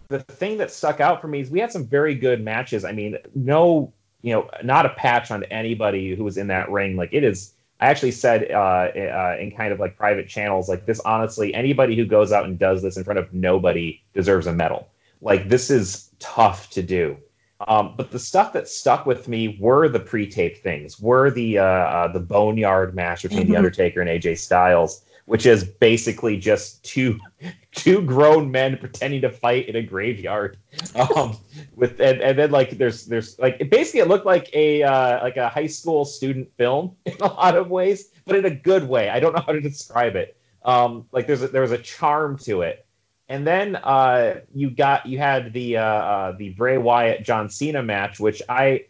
the 0.09 0.19
thing 0.19 0.59
that 0.59 0.71
stuck 0.71 1.01
out 1.01 1.23
for 1.23 1.29
me 1.29 1.41
is 1.41 1.51
we 1.51 1.59
had 1.59 1.73
some 1.73 1.87
very 1.87 2.15
good 2.15 2.45
matches. 2.45 2.85
I 2.85 2.93
mean, 2.93 3.17
no, 3.35 3.95
you 4.21 4.35
know, 4.35 4.51
not 4.63 4.85
a 4.85 4.91
patch 4.91 5.31
on 5.31 5.45
anybody 5.45 6.15
who 6.15 6.23
was 6.23 6.37
in 6.37 6.49
that 6.49 6.71
ring. 6.71 6.97
Like 6.97 7.15
it 7.15 7.25
is. 7.25 7.55
I 7.81 7.87
actually 7.87 8.13
said 8.13 8.51
uh, 8.51 8.91
uh, 8.95 9.37
in 9.41 9.53
kind 9.53 9.73
of 9.73 9.81
like 9.81 9.97
private 9.97 10.29
channels, 10.29 10.69
like 10.69 10.85
this. 10.85 11.01
Honestly, 11.01 11.55
anybody 11.55 11.97
who 11.97 12.05
goes 12.05 12.31
out 12.31 12.45
and 12.45 12.59
does 12.59 12.83
this 12.83 12.99
in 12.99 13.05
front 13.05 13.19
of 13.19 13.33
nobody 13.33 14.03
deserves 14.13 14.47
a 14.47 14.53
medal. 14.53 14.89
Like 15.23 15.49
this 15.49 15.71
is 15.71 16.11
tough 16.19 16.69
to 16.71 16.83
do. 16.83 17.17
Um, 17.61 17.95
but 17.97 18.11
the 18.11 18.19
stuff 18.19 18.53
that 18.53 18.69
stuck 18.69 19.07
with 19.07 19.29
me 19.29 19.57
were 19.61 19.89
the 19.89 20.01
pre-taped 20.01 20.63
things, 20.63 21.01
were 21.01 21.31
the 21.31 21.59
uh, 21.59 21.65
uh, 21.65 22.13
the 22.13 22.21
boneyard 22.21 22.95
match 22.95 23.23
between 23.23 23.43
mm-hmm. 23.43 23.53
the 23.53 23.57
Undertaker 23.57 24.01
and 24.01 24.11
AJ 24.11 24.39
Styles, 24.39 25.05
which 25.27 25.47
is 25.47 25.65
basically 25.65 26.37
just 26.37 26.85
two 26.85 27.19
two 27.73 28.03
grown 28.03 28.51
men 28.51 28.77
pretending 28.77 29.21
to 29.23 29.31
fight 29.31 29.69
in 29.69 29.77
a 29.77 29.83
graveyard. 29.83 30.59
Um, 30.97 31.37
with 31.77 32.01
and, 32.01 32.21
and 32.21 32.39
then 32.39 32.51
like 32.51 32.71
there's 32.71 33.07
there's 33.07 33.39
like 33.39 33.57
it 33.61 33.71
basically 33.71 34.01
it 34.01 34.09
looked 34.09 34.27
like 34.27 34.51
a 34.53 34.83
uh, 34.83 35.23
like 35.23 35.37
a 35.37 35.49
high 35.49 35.67
school 35.67 36.05
student 36.05 36.49
film 36.57 36.97
in 37.05 37.15
a 37.21 37.27
lot 37.27 37.57
of 37.57 37.71
ways, 37.71 38.11
but 38.27 38.37
in 38.37 38.45
a 38.45 38.51
good 38.51 38.89
way. 38.89 39.09
I 39.09 39.21
don't 39.21 39.35
know 39.35 39.43
how 39.47 39.53
to 39.53 39.61
describe 39.61 40.17
it. 40.17 40.37
Um, 40.65 41.07
like 41.13 41.27
there's 41.27 41.43
a, 41.43 41.49
there 41.49 41.63
was 41.63 41.73
a 41.73 41.79
charm 41.79 42.39
to 42.39 42.63
it 42.63 42.85
and 43.29 43.47
then 43.47 43.77
uh, 43.77 44.41
you 44.55 44.71
got 44.71 45.07
you 45.07 45.19
had 45.19 45.53
the 45.53 45.79
uh, 45.79 45.83
uh, 45.83 46.33
the 46.33 46.51
Bray 46.51 46.79
Wyatt 46.79 47.25
John 47.25 47.49
Cena 47.49 47.83
match, 47.83 48.21
which 48.21 48.43
I, 48.49 48.87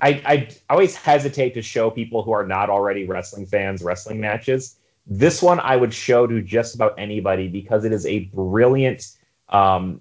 I 0.00 0.08
I 0.26 0.48
always 0.68 0.96
hesitate 0.96 1.54
to 1.54 1.62
show 1.62 1.90
people 1.90 2.22
who 2.22 2.32
are 2.32 2.46
not 2.46 2.68
already 2.68 3.06
wrestling 3.06 3.46
fans 3.46 3.82
wrestling 3.82 4.20
matches. 4.20 4.76
This 5.06 5.42
one 5.42 5.60
I 5.60 5.76
would 5.76 5.92
show 5.92 6.26
to 6.26 6.42
just 6.42 6.74
about 6.74 6.94
anybody 6.98 7.48
because 7.48 7.84
it 7.84 7.92
is 7.92 8.06
a 8.06 8.20
brilliant 8.34 9.12
um, 9.48 10.00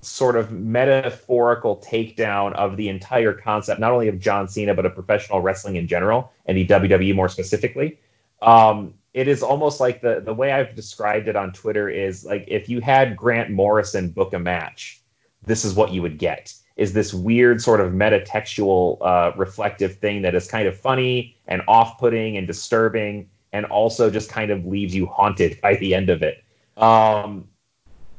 sort 0.00 0.36
of 0.36 0.52
metaphorical 0.52 1.78
takedown 1.78 2.52
of 2.54 2.76
the 2.76 2.88
entire 2.88 3.32
concept, 3.32 3.80
not 3.80 3.92
only 3.92 4.08
of 4.08 4.18
John 4.18 4.48
Cena 4.48 4.74
but 4.74 4.86
of 4.86 4.94
professional 4.94 5.40
wrestling 5.40 5.76
in 5.76 5.86
general 5.86 6.32
and 6.46 6.56
the 6.56 6.66
WWE 6.66 7.14
more 7.14 7.28
specifically. 7.28 7.98
Um, 8.42 8.94
it 9.14 9.28
is 9.28 9.42
almost 9.42 9.80
like 9.80 10.02
the 10.02 10.20
the 10.20 10.34
way 10.34 10.52
I've 10.52 10.74
described 10.74 11.28
it 11.28 11.36
on 11.36 11.52
Twitter 11.52 11.88
is 11.88 12.24
like 12.24 12.44
if 12.48 12.68
you 12.68 12.80
had 12.80 13.16
Grant 13.16 13.50
Morrison 13.50 14.10
book 14.10 14.34
a 14.34 14.38
match, 14.38 15.00
this 15.46 15.64
is 15.64 15.74
what 15.74 15.92
you 15.92 16.02
would 16.02 16.18
get. 16.18 16.52
Is 16.76 16.92
this 16.92 17.14
weird 17.14 17.62
sort 17.62 17.80
of 17.80 17.92
metatextual 17.92 18.98
uh, 19.00 19.32
reflective 19.36 19.96
thing 19.98 20.22
that 20.22 20.34
is 20.34 20.48
kind 20.48 20.66
of 20.66 20.76
funny 20.76 21.36
and 21.46 21.62
off-putting 21.68 22.36
and 22.36 22.48
disturbing, 22.48 23.30
and 23.52 23.64
also 23.66 24.10
just 24.10 24.28
kind 24.28 24.50
of 24.50 24.66
leaves 24.66 24.92
you 24.92 25.06
haunted 25.06 25.60
by 25.62 25.76
the 25.76 25.94
end 25.94 26.10
of 26.10 26.24
it. 26.24 26.42
Um, 26.76 27.48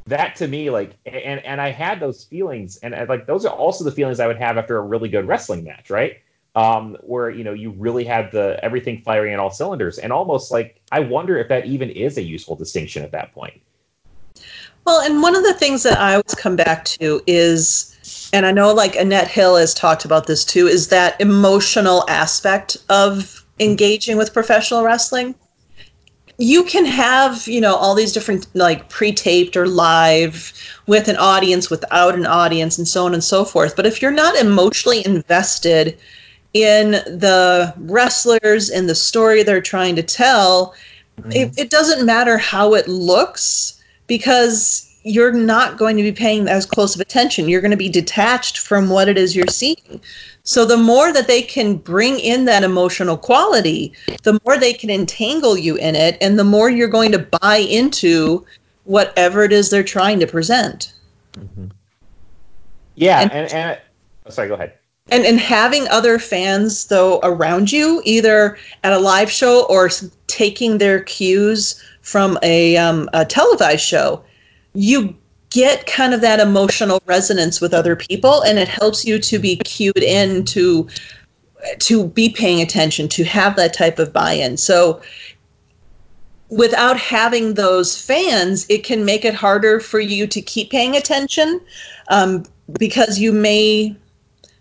that 0.06 0.38
to 0.38 0.48
me, 0.48 0.70
like, 0.70 0.96
and 1.06 1.44
and 1.44 1.60
I 1.60 1.72
had 1.72 2.00
those 2.00 2.24
feelings, 2.24 2.78
and 2.78 2.96
like 3.10 3.28
those 3.28 3.46
are 3.46 3.54
also 3.54 3.84
the 3.84 3.92
feelings 3.92 4.22
I 4.22 4.28
would 4.28 4.38
have 4.38 4.58
after 4.58 4.78
a 4.78 4.82
really 4.82 5.10
good 5.10 5.28
wrestling 5.28 5.66
match, 5.66 5.90
right? 5.90 6.20
um, 6.56 6.98
where 7.02 7.30
you 7.30 7.44
know 7.44 7.54
you 7.54 7.72
really 7.72 8.06
had 8.06 8.32
the 8.32 8.58
everything 8.64 9.02
firing 9.02 9.34
in 9.34 9.40
all 9.40 9.52
cylinders, 9.52 9.98
and 9.98 10.12
almost 10.12 10.52
like 10.52 10.82
I 10.92 11.00
wonder 11.00 11.38
if 11.38 11.48
that 11.50 11.66
even 11.66 11.90
is 11.90 12.18
a 12.18 12.24
useful 12.24 12.56
distinction 12.56 13.04
at 13.04 13.12
that 13.12 13.34
point. 13.34 13.62
Well, 14.86 15.02
and 15.02 15.22
one 15.22 15.36
of 15.36 15.44
the 15.44 15.54
things 15.54 15.82
that 15.84 15.98
I 15.98 16.12
always 16.12 16.36
come 16.36 16.56
back 16.56 16.86
to 16.86 17.22
is, 17.26 18.30
and 18.34 18.46
I 18.46 18.52
know 18.52 18.72
like 18.72 18.96
Annette 18.96 19.28
Hill 19.28 19.56
has 19.56 19.74
talked 19.74 20.06
about 20.06 20.28
this 20.28 20.46
too, 20.46 20.68
is 20.68 20.90
that 20.90 21.20
emotional 21.20 22.06
aspect 22.08 22.78
of 22.90 23.44
engaging 23.60 24.16
with 24.16 24.34
professional 24.34 24.84
wrestling. 24.84 25.34
You 26.38 26.66
can 26.66 26.86
have, 26.86 27.48
you 27.48 27.62
know, 27.62 27.76
all 27.76 27.96
these 27.96 28.12
different 28.12 28.46
like 28.54 28.90
pre-taped 28.90 29.58
or 29.58 29.68
live 29.68 30.54
with 30.86 31.08
an 31.08 31.16
audience, 31.18 31.70
without 31.70 32.14
an 32.14 32.28
audience, 32.28 32.78
and 32.78 32.88
so 32.88 33.06
on 33.06 33.14
and 33.14 33.24
so 33.24 33.44
forth. 33.44 33.76
But 33.76 33.88
if 33.88 34.02
you're 34.02 34.12
not 34.12 34.36
emotionally 34.36 35.04
invested 35.04 35.98
in 36.56 36.92
the 36.92 37.74
wrestlers 37.80 38.70
and 38.70 38.88
the 38.88 38.96
story 38.96 39.44
they're 39.44 39.60
trying 39.60 39.94
to 39.98 40.02
tell, 40.02 40.74
mm-hmm. 41.20 41.32
it, 41.34 41.60
it 41.60 41.70
doesn't 41.70 42.06
matter 42.06 42.38
how 42.38 42.74
it 42.74 42.88
looks 42.88 43.84
because 44.08 44.90
you're 45.04 45.34
not 45.34 45.78
going 45.78 45.98
to 45.98 46.02
be 46.02 46.14
paying 46.14 46.48
as 46.48 46.66
close 46.66 46.96
of 46.96 47.02
attention. 47.02 47.50
You're 47.50 47.60
going 47.60 47.72
to 47.72 47.78
be 47.78 47.90
detached 47.90 48.60
from 48.60 48.90
what 48.90 49.10
it 49.10 49.18
is 49.18 49.36
you're 49.36 49.46
seeing. 49.48 50.00
So 50.44 50.64
the 50.64 50.78
more 50.78 51.12
that 51.12 51.28
they 51.28 51.42
can 51.42 51.76
bring 51.76 52.20
in 52.20 52.46
that 52.46 52.64
emotional 52.64 53.18
quality, 53.18 53.92
the 54.24 54.40
more 54.46 54.58
they 54.58 54.74
can 54.74 54.90
entangle 54.90 55.58
you 55.58 55.76
in 55.76 55.94
it, 55.96 56.18
and 56.22 56.40
the 56.40 56.46
more 56.46 56.70
you're 56.70 56.88
going 56.88 57.12
to 57.12 57.20
buy 57.20 57.58
into 57.58 58.46
whatever 58.86 59.44
it 59.44 59.52
is 59.52 59.70
they're 59.70 59.84
trying 59.84 60.22
to 60.22 60.28
present. 60.28 60.94
Mm-hmm. 61.34 61.68
Yeah, 62.96 63.20
and, 63.20 63.32
and, 63.34 63.54
and 63.54 63.80
oh, 64.26 64.30
sorry, 64.30 64.48
go 64.48 64.54
ahead 64.54 64.76
and 65.08 65.26
and 65.26 65.40
having 65.40 65.88
other 65.90 66.18
fans 66.18 66.86
though 66.86 67.20
around 67.24 67.72
you 67.72 68.02
either 68.06 68.58
at 68.84 68.94
a 68.94 69.00
live 69.00 69.30
show 69.30 69.66
or 69.66 69.90
taking 70.28 70.78
their 70.78 71.02
cues 71.02 71.82
from 72.02 72.38
a, 72.44 72.78
um, 72.78 73.10
a 73.14 73.26
televised 73.26 73.84
show 73.84 74.24
you 74.74 75.16
get 75.50 75.86
kind 75.88 76.14
of 76.14 76.22
that 76.22 76.40
emotional 76.40 77.02
resonance 77.06 77.62
with 77.62 77.74
other 77.74 77.96
people 77.96 78.42
and 78.42 78.60
it 78.60 78.68
helps 78.68 79.06
you 79.06 79.18
to 79.20 79.40
be 79.40 79.56
cued 79.58 79.98
in 79.98 80.44
to 80.44 80.88
to 81.80 82.08
be 82.08 82.30
paying 82.30 82.62
attention 82.62 83.08
to 83.08 83.24
have 83.24 83.56
that 83.56 83.74
type 83.74 83.98
of 83.98 84.14
buy-in. 84.14 84.58
So 84.58 85.02
without 86.50 87.00
having 87.00 87.54
those 87.54 88.00
fans 88.00 88.66
it 88.70 88.84
can 88.84 89.06
make 89.06 89.24
it 89.24 89.34
harder 89.34 89.80
for 89.80 90.00
you 90.00 90.28
to 90.28 90.42
keep 90.42 90.70
paying 90.72 90.96
attention 90.96 91.62
um, 92.10 92.44
because 92.78 93.18
you 93.18 93.32
may 93.32 93.96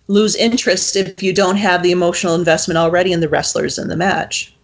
lose 0.06 0.36
interest 0.36 0.96
if 0.96 1.22
you 1.22 1.32
don't 1.32 1.56
have 1.56 1.82
the 1.82 1.92
emotional 1.92 2.34
investment 2.34 2.78
already 2.78 3.12
in 3.12 3.20
the 3.20 3.28
wrestlers 3.28 3.78
in 3.78 3.88
the 3.88 3.96
match. 3.96 4.54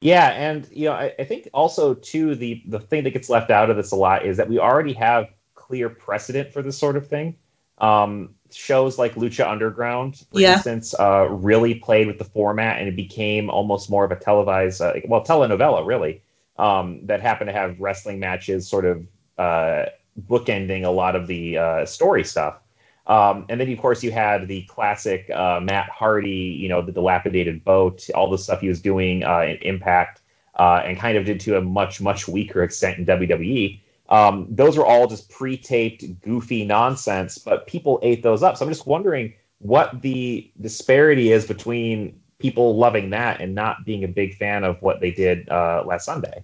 Yeah, 0.00 0.30
and 0.30 0.66
you 0.72 0.86
know, 0.86 0.94
I, 0.94 1.14
I, 1.18 1.24
think 1.24 1.48
also 1.54 1.94
too 1.94 2.34
the 2.34 2.60
the 2.66 2.80
thing 2.80 3.04
that 3.04 3.10
gets 3.10 3.30
left 3.30 3.50
out 3.50 3.70
of 3.70 3.76
this 3.76 3.92
a 3.92 3.96
lot 3.96 4.26
is 4.26 4.36
that 4.36 4.48
we 4.48 4.58
already 4.58 4.94
have 4.94 5.28
clear 5.54 5.88
precedent 5.88 6.52
for 6.52 6.60
this 6.60 6.76
sort 6.76 6.96
of 6.96 7.06
thing. 7.06 7.36
Um, 7.78 8.34
shows 8.50 8.98
like 8.98 9.14
Lucha 9.14 9.48
Underground, 9.48 10.24
for 10.32 10.40
yeah. 10.40 10.54
instance, 10.54 10.94
uh, 10.98 11.28
really 11.30 11.76
played 11.76 12.06
with 12.06 12.18
the 12.18 12.24
format, 12.24 12.78
and 12.78 12.88
it 12.88 12.96
became 12.96 13.48
almost 13.48 13.90
more 13.90 14.04
of 14.04 14.10
a 14.10 14.16
televised, 14.16 14.80
uh, 14.80 14.94
well, 15.06 15.24
telenovela, 15.24 15.86
really, 15.86 16.22
um, 16.58 17.06
that 17.06 17.20
happened 17.20 17.48
to 17.48 17.52
have 17.52 17.80
wrestling 17.80 18.18
matches, 18.18 18.68
sort 18.68 18.84
of 18.84 19.06
uh, 19.38 19.86
bookending 20.28 20.84
a 20.84 20.90
lot 20.90 21.16
of 21.16 21.26
the 21.26 21.58
uh, 21.58 21.86
story 21.86 22.24
stuff. 22.24 22.60
Um, 23.06 23.46
and 23.48 23.60
then, 23.60 23.70
of 23.70 23.78
course, 23.78 24.02
you 24.02 24.12
had 24.12 24.46
the 24.48 24.62
classic 24.62 25.28
uh, 25.30 25.60
Matt 25.60 25.88
Hardy, 25.90 26.30
you 26.30 26.68
know, 26.68 26.82
the 26.82 26.92
dilapidated 26.92 27.64
boat, 27.64 28.08
all 28.14 28.30
the 28.30 28.38
stuff 28.38 28.60
he 28.60 28.68
was 28.68 28.80
doing 28.80 29.24
uh, 29.24 29.40
in 29.40 29.56
Impact, 29.62 30.20
uh, 30.58 30.82
and 30.84 30.98
kind 30.98 31.18
of 31.18 31.24
did 31.24 31.40
to 31.40 31.56
a 31.56 31.60
much, 31.60 32.00
much 32.00 32.28
weaker 32.28 32.62
extent 32.62 32.98
in 32.98 33.06
WWE. 33.06 33.80
Um, 34.08 34.46
those 34.50 34.76
were 34.76 34.86
all 34.86 35.06
just 35.06 35.30
pre-taped, 35.30 36.20
goofy 36.20 36.64
nonsense, 36.64 37.38
but 37.38 37.66
people 37.66 37.98
ate 38.02 38.22
those 38.22 38.42
up. 38.42 38.56
So 38.56 38.64
I'm 38.64 38.70
just 38.70 38.86
wondering 38.86 39.34
what 39.58 40.02
the 40.02 40.50
disparity 40.60 41.32
is 41.32 41.46
between 41.46 42.20
people 42.38 42.76
loving 42.76 43.10
that 43.10 43.40
and 43.40 43.54
not 43.54 43.84
being 43.86 44.04
a 44.04 44.08
big 44.08 44.34
fan 44.34 44.64
of 44.64 44.80
what 44.82 45.00
they 45.00 45.10
did 45.10 45.48
uh, 45.48 45.82
last 45.86 46.04
Sunday. 46.04 46.42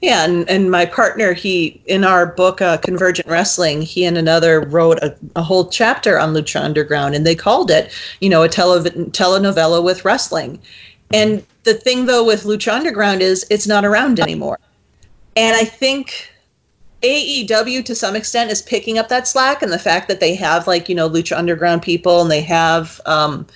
Yeah, 0.00 0.24
and, 0.24 0.48
and 0.48 0.70
my 0.70 0.86
partner, 0.86 1.32
he 1.32 1.80
in 1.86 2.04
our 2.04 2.26
book 2.26 2.62
uh, 2.62 2.76
Convergent 2.78 3.26
Wrestling, 3.26 3.82
he 3.82 4.04
and 4.04 4.16
another 4.16 4.60
wrote 4.60 4.98
a, 4.98 5.16
a, 5.34 5.42
whole 5.42 5.68
chapter 5.68 6.18
on 6.20 6.34
Lucha 6.34 6.62
Underground, 6.62 7.16
and 7.16 7.26
they 7.26 7.34
called 7.34 7.70
it, 7.70 7.92
you 8.20 8.28
know, 8.28 8.44
a 8.44 8.48
tele- 8.48 8.82
telenovela 8.84 9.82
with 9.82 10.04
wrestling. 10.04 10.60
And 11.12 11.44
the 11.64 11.74
thing 11.74 12.06
though 12.06 12.24
with 12.24 12.44
Lucha 12.44 12.72
Underground 12.72 13.22
is 13.22 13.44
it's 13.50 13.66
not 13.66 13.84
around 13.84 14.20
anymore, 14.20 14.60
and 15.36 15.56
I 15.56 15.64
think 15.64 16.30
AEW 17.02 17.84
to 17.84 17.94
some 17.94 18.14
extent 18.14 18.50
is 18.52 18.62
picking 18.62 18.98
up 18.98 19.08
that 19.08 19.26
slack, 19.26 19.62
and 19.62 19.72
the 19.72 19.78
fact 19.78 20.06
that 20.08 20.20
they 20.20 20.34
have 20.36 20.68
like 20.68 20.88
you 20.88 20.94
know 20.94 21.10
Lucha 21.10 21.36
Underground 21.36 21.82
people, 21.82 22.20
and 22.20 22.30
they 22.30 22.42
have 22.42 23.00
um, 23.06 23.46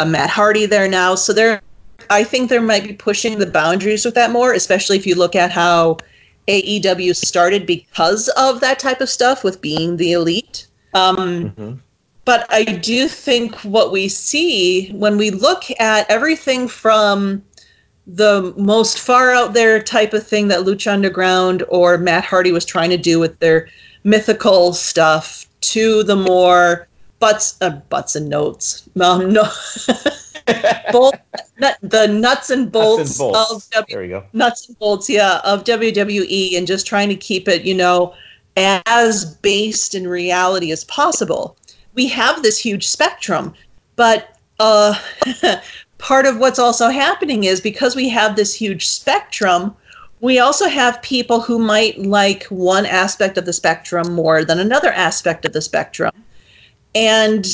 a 0.00 0.06
Matt 0.06 0.30
Hardy 0.30 0.66
there 0.66 0.88
now, 0.88 1.14
so 1.14 1.32
they're 1.32 1.62
I 2.10 2.24
think 2.24 2.50
they 2.50 2.58
might 2.58 2.84
be 2.84 2.92
pushing 2.92 3.38
the 3.38 3.46
boundaries 3.46 4.04
with 4.04 4.14
that 4.14 4.30
more, 4.30 4.52
especially 4.52 4.96
if 4.96 5.06
you 5.06 5.14
look 5.14 5.34
at 5.36 5.50
how 5.50 5.98
AEW 6.48 7.16
started 7.16 7.66
because 7.66 8.28
of 8.36 8.60
that 8.60 8.78
type 8.78 9.00
of 9.00 9.08
stuff 9.08 9.44
with 9.44 9.60
being 9.60 9.96
the 9.96 10.12
elite. 10.12 10.66
Um, 10.94 11.16
mm-hmm. 11.16 11.72
But 12.24 12.46
I 12.50 12.64
do 12.64 13.06
think 13.08 13.56
what 13.60 13.92
we 13.92 14.08
see 14.08 14.88
when 14.92 15.18
we 15.18 15.30
look 15.30 15.64
at 15.78 16.10
everything 16.10 16.68
from 16.68 17.42
the 18.06 18.54
most 18.56 18.98
far 18.98 19.32
out 19.32 19.54
there 19.54 19.82
type 19.82 20.12
of 20.12 20.26
thing 20.26 20.48
that 20.48 20.60
Lucha 20.60 20.92
Underground 20.92 21.62
or 21.68 21.98
Matt 21.98 22.24
Hardy 22.24 22.52
was 22.52 22.64
trying 22.64 22.90
to 22.90 22.98
do 22.98 23.18
with 23.18 23.38
their 23.40 23.68
mythical 24.04 24.72
stuff 24.72 25.46
to 25.62 26.02
the 26.02 26.16
more 26.16 26.86
butts, 27.18 27.56
uh, 27.60 27.70
butts 27.88 28.16
and 28.16 28.28
notes. 28.28 28.88
Um, 29.00 29.32
no. 29.32 29.44
Bolt, 30.92 31.16
nut, 31.58 31.78
the 31.82 32.06
nuts 32.06 32.50
and 32.50 32.70
bolts, 32.70 32.98
nuts 32.98 33.20
and 33.20 33.32
bolts. 33.32 33.50
of 33.50 33.70
w, 33.70 33.86
there 33.88 34.02
we 34.02 34.08
go. 34.08 34.24
nuts 34.32 34.68
and 34.68 34.78
bolts, 34.78 35.08
yeah, 35.08 35.40
of 35.44 35.64
WWE, 35.64 36.56
and 36.56 36.66
just 36.66 36.86
trying 36.86 37.08
to 37.08 37.16
keep 37.16 37.48
it, 37.48 37.64
you 37.64 37.74
know, 37.74 38.14
as 38.56 39.24
based 39.36 39.94
in 39.94 40.06
reality 40.06 40.70
as 40.70 40.84
possible. 40.84 41.56
We 41.94 42.08
have 42.08 42.42
this 42.42 42.58
huge 42.58 42.86
spectrum, 42.86 43.54
but 43.96 44.38
uh, 44.60 44.98
part 45.98 46.26
of 46.26 46.38
what's 46.38 46.58
also 46.58 46.88
happening 46.88 47.44
is 47.44 47.60
because 47.60 47.96
we 47.96 48.08
have 48.08 48.36
this 48.36 48.52
huge 48.52 48.86
spectrum, 48.88 49.74
we 50.20 50.38
also 50.38 50.68
have 50.68 51.02
people 51.02 51.40
who 51.40 51.58
might 51.58 51.98
like 51.98 52.44
one 52.44 52.86
aspect 52.86 53.36
of 53.38 53.44
the 53.44 53.52
spectrum 53.52 54.12
more 54.12 54.44
than 54.44 54.58
another 54.58 54.92
aspect 54.92 55.44
of 55.44 55.52
the 55.52 55.60
spectrum. 55.60 56.12
And 56.94 57.46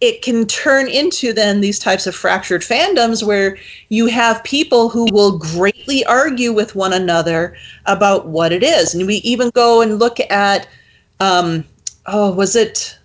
it 0.00 0.22
can 0.22 0.46
turn 0.46 0.88
into 0.88 1.32
then 1.32 1.60
these 1.60 1.78
types 1.78 2.06
of 2.06 2.14
fractured 2.14 2.62
fandoms 2.62 3.22
where 3.22 3.58
you 3.90 4.06
have 4.06 4.42
people 4.44 4.88
who 4.88 5.06
will 5.12 5.38
greatly 5.38 6.04
argue 6.06 6.52
with 6.52 6.74
one 6.74 6.92
another 6.92 7.54
about 7.84 8.26
what 8.26 8.50
it 8.50 8.62
is. 8.62 8.94
And 8.94 9.06
we 9.06 9.16
even 9.16 9.50
go 9.50 9.82
and 9.82 9.98
look 9.98 10.18
at 10.30 10.66
um, 11.20 11.64
oh 12.06 12.32
was 12.32 12.56
it 12.56 12.98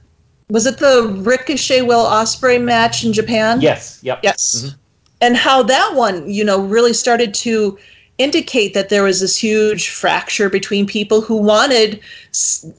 was 0.50 0.66
it 0.66 0.78
the 0.78 1.14
ricochet 1.22 1.82
will 1.82 2.06
Ospreay 2.06 2.62
match 2.62 3.04
in 3.04 3.12
japan? 3.12 3.60
Yes 3.62 4.00
yep. 4.02 4.20
Yes. 4.24 4.56
Mm-hmm. 4.56 4.78
and 5.22 5.38
how 5.38 5.64
that 5.64 5.96
one 5.96 6.30
you 6.30 6.46
know 6.46 6.62
really 6.62 6.94
started 6.94 7.34
to 7.36 7.78
indicate 8.18 8.74
that 8.74 8.88
there 8.88 9.04
was 9.04 9.20
this 9.20 9.36
huge 9.36 9.90
fracture 9.90 10.50
between 10.50 10.86
people 10.86 11.20
who 11.20 11.36
wanted 11.36 12.00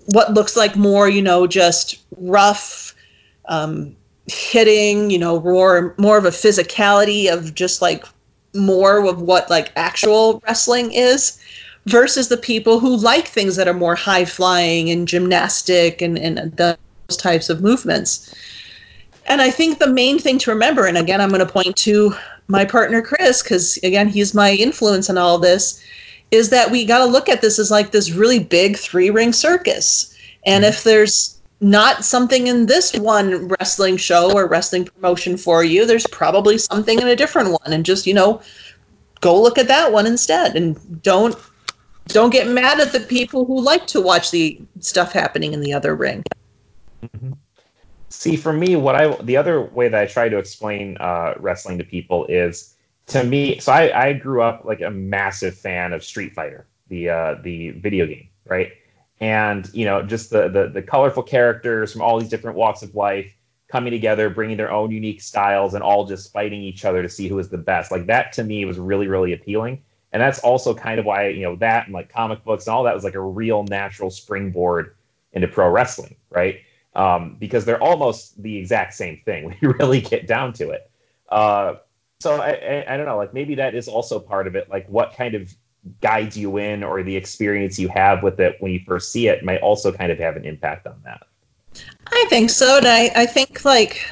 what 0.07 0.33
looks 0.33 0.57
like 0.57 0.75
more 0.75 1.09
you 1.11 1.21
know 1.21 1.47
just 1.47 1.99
rough 2.17 2.95
um, 3.49 3.95
hitting, 4.27 5.11
you 5.11 5.19
know, 5.19 5.41
more 5.41 5.95
more 5.99 6.19
of 6.19 6.25
a 6.25 6.31
physicality 6.31 7.33
of 7.33 7.55
just 7.55 7.81
like 7.83 8.05
more 8.55 9.07
of 9.07 9.21
what 9.21 9.51
like 9.51 9.73
actual 9.77 10.43
wrestling 10.47 10.93
is 10.93 11.39
versus 11.87 12.29
the 12.29 12.37
people 12.37 12.81
who 12.81 12.97
like 12.97 13.29
things 13.29 13.57
that 13.57 13.69
are 13.69 13.75
more 13.75 13.95
high 13.95 14.25
flying 14.25 14.91
and 14.91 15.07
gymnastic 15.07 16.03
and, 16.03 16.19
and 16.19 16.57
those 16.57 16.77
types 17.17 17.49
of 17.49 17.63
movements. 17.63 18.35
And 19.27 19.41
I 19.41 19.51
think 19.51 19.79
the 19.79 19.93
main 19.93 20.19
thing 20.19 20.39
to 20.39 20.51
remember, 20.51 20.87
and 20.87 20.99
again, 20.99 21.21
I'm 21.21 21.29
going 21.31 21.41
to 21.41 21.53
point 21.53 21.77
to 21.79 22.15
my 22.49 22.65
partner 22.65 23.03
Chris, 23.03 23.43
because 23.43 23.77
again, 23.79 24.09
he's 24.09 24.35
my 24.35 24.53
influence 24.53 25.09
in 25.09 25.19
all 25.19 25.39
this, 25.39 25.83
is 26.31 26.51
that 26.51 26.71
we 26.71 26.85
got 26.85 26.99
to 26.99 27.05
look 27.05 27.29
at 27.29 27.41
this 27.41 27.59
as 27.59 27.71
like 27.71 27.91
this 27.91 28.13
really 28.13 28.39
big 28.39 28.77
three 28.77 29.11
ring 29.11 29.33
circus. 29.33 30.17
And 30.45 30.65
mm-hmm. 30.65 30.73
if 30.73 30.85
there's 30.85 31.36
not 31.61 32.05
something 32.05 32.47
in 32.47 32.67
this 32.67 32.95
one 32.95 33.49
wrestling 33.49 33.97
show 33.97 34.33
or 34.33 34.47
wrestling 34.47 34.85
promotion 34.85 35.37
for 35.37 35.65
you. 35.65 35.87
There's 35.87 36.07
probably 36.09 36.59
something 36.59 37.01
in 37.01 37.09
a 37.09 37.17
different 37.17 37.51
one, 37.51 37.73
and 37.73 37.85
just 37.85 38.07
you 38.07 38.15
know, 38.15 38.43
go 39.21 39.41
look 39.41 39.59
at 39.59 39.69
that 39.69 39.93
one 39.93 40.07
instead, 40.07 40.57
and 40.57 41.03
don't 41.03 41.37
don't 42.09 42.31
get 42.31 42.49
mad 42.49 42.81
at 42.81 42.93
the 42.93 43.01
people 43.01 43.45
who 43.45 43.61
like 43.61 43.87
to 43.89 44.01
watch 44.01 44.31
the 44.31 44.61
stuff 44.81 45.13
happening 45.13 45.53
in 45.53 45.61
the 45.61 45.73
other 45.73 45.95
ring. 45.95 46.23
Mm-hmm. 47.03 47.33
See, 48.09 48.37
for 48.37 48.53
me, 48.53 48.77
what 48.77 48.95
I 48.95 49.15
the 49.23 49.37
other 49.37 49.63
way 49.63 49.89
that 49.89 50.01
I 50.01 50.07
try 50.07 50.29
to 50.29 50.39
explain 50.39 50.97
uh, 50.99 51.35
wrestling 51.39 51.79
to 51.79 51.85
people 51.85 52.27
is 52.27 52.75
to 53.09 53.25
me. 53.25 53.59
So 53.59 53.73
I, 53.73 54.09
I 54.09 54.13
grew 54.13 54.43
up 54.43 54.65
like 54.65 54.81
a 54.81 54.91
massive 54.91 55.57
fan 55.57 55.93
of 55.93 56.05
Street 56.05 56.35
Fighter, 56.35 56.67
the 56.89 57.11
uh, 57.11 57.35
the 57.43 57.71
video 57.71 58.07
game, 58.07 58.29
right? 58.47 58.73
And 59.21 59.73
you 59.73 59.85
know 59.85 60.03
just 60.03 60.31
the, 60.31 60.49
the 60.49 60.69
the 60.69 60.83
colorful 60.83 61.23
characters 61.23 61.93
from 61.93 62.03
all 62.03 62.19
these 62.19 62.29
different 62.29 62.57
walks 62.57 62.83
of 62.83 62.95
life 62.95 63.33
coming 63.69 63.91
together 63.91 64.31
bringing 64.31 64.57
their 64.57 64.71
own 64.71 64.91
unique 64.91 65.21
styles 65.21 65.75
and 65.75 65.83
all 65.83 66.07
just 66.07 66.33
fighting 66.33 66.61
each 66.63 66.85
other 66.85 67.03
to 67.03 67.09
see 67.09 67.29
who 67.29 67.39
is 67.39 67.49
the 67.49 67.59
best. 67.59 67.91
Like 67.91 68.07
that 68.07 68.33
to 68.35 68.45
me 68.45 68.65
was 68.65 68.79
really 68.79 69.09
really 69.09 69.33
appealing. 69.33 69.83
And 70.13 70.23
that's 70.23 70.39
also 70.39 70.73
kind 70.75 70.99
of 70.99 71.05
why 71.05 71.29
you 71.29 71.43
know 71.43 71.57
that 71.57 71.87
and 71.87 71.95
like 71.95 72.09
comic 72.09 72.45
books 72.45 72.67
and 72.67 72.75
all 72.75 72.85
that 72.85 72.95
was 72.95 73.05
like 73.05 73.15
a 73.15 73.21
real 73.21 73.65
natural 73.65 74.11
springboard 74.11 74.95
into 75.33 75.49
pro 75.49 75.69
wrestling 75.69 76.17
right? 76.31 76.61
Um, 76.95 77.37
because 77.39 77.65
they're 77.65 77.83
almost 77.83 78.41
the 78.43 78.57
exact 78.57 78.95
same 78.95 79.21
thing 79.25 79.45
when 79.47 79.57
you 79.61 79.71
really 79.73 80.01
get 80.01 80.27
down 80.27 80.53
to 80.55 80.71
it. 80.71 80.91
Uh, 81.29 81.75
so 82.21 82.41
I, 82.41 82.51
I, 82.51 82.95
I 82.95 82.97
don't 82.97 83.07
know 83.07 83.17
like 83.17 83.35
maybe 83.35 83.57
that 83.57 83.75
is 83.75 83.89
also 83.89 84.19
part 84.19 84.47
of 84.47 84.55
it 84.55 84.71
like 84.71 84.89
what 84.89 85.15
kind 85.15 85.35
of 85.35 85.55
guides 86.01 86.37
you 86.37 86.57
in 86.57 86.83
or 86.83 87.03
the 87.03 87.17
experience 87.17 87.79
you 87.79 87.89
have 87.89 88.23
with 88.23 88.41
it 88.41 88.57
when 88.61 88.73
you 88.73 88.81
first 88.87 89.13
see 89.13 89.29
it 89.29 89.45
might 89.45 89.61
also 89.61 89.93
kind 89.93 90.13
of 90.13 90.19
have 90.19 90.37
an 90.37 90.45
impact 90.45 90.87
on 90.87 91.01
that. 91.05 91.23
I 92.09 92.27
think 92.29 92.51
so. 92.51 92.79
And 92.79 92.87
I, 92.87 93.11
I 93.15 93.27
think, 93.27 93.65
like, 93.65 94.09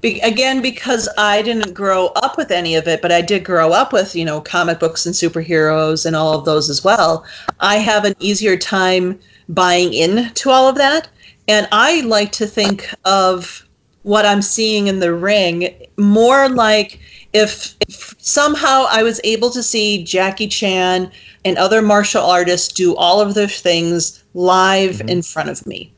be, 0.00 0.20
again, 0.20 0.62
because 0.62 1.08
I 1.18 1.42
didn't 1.42 1.74
grow 1.74 2.06
up 2.08 2.36
with 2.36 2.50
any 2.50 2.76
of 2.76 2.86
it, 2.86 3.02
but 3.02 3.10
I 3.10 3.20
did 3.20 3.44
grow 3.44 3.72
up 3.72 3.92
with, 3.92 4.14
you 4.14 4.24
know, 4.24 4.40
comic 4.40 4.78
books 4.78 5.06
and 5.06 5.14
superheroes 5.14 6.06
and 6.06 6.14
all 6.14 6.38
of 6.38 6.44
those 6.44 6.70
as 6.70 6.84
well. 6.84 7.24
I 7.60 7.76
have 7.76 8.04
an 8.04 8.14
easier 8.20 8.56
time 8.56 9.18
buying 9.48 9.92
into 9.92 10.50
all 10.50 10.68
of 10.68 10.76
that. 10.76 11.08
And 11.48 11.66
I 11.72 12.02
like 12.02 12.30
to 12.32 12.46
think 12.46 12.88
of 13.04 13.66
what 14.02 14.24
I'm 14.24 14.42
seeing 14.42 14.86
in 14.86 15.00
the 15.00 15.14
ring 15.14 15.86
more 15.96 16.48
like 16.48 17.00
if, 17.32 17.74
if 17.80 18.14
somehow 18.18 18.86
I 18.88 19.02
was 19.02 19.20
able 19.24 19.50
to 19.50 19.62
see 19.62 20.04
Jackie 20.04 20.48
Chan 20.48 21.10
and 21.44 21.58
other 21.58 21.82
martial 21.82 22.22
artists 22.22 22.72
do 22.72 22.96
all 22.96 23.20
of 23.20 23.34
their 23.34 23.48
things 23.48 24.22
live 24.34 24.96
mm-hmm. 24.96 25.08
in 25.08 25.22
front 25.22 25.48
of 25.50 25.66
me. 25.66 25.92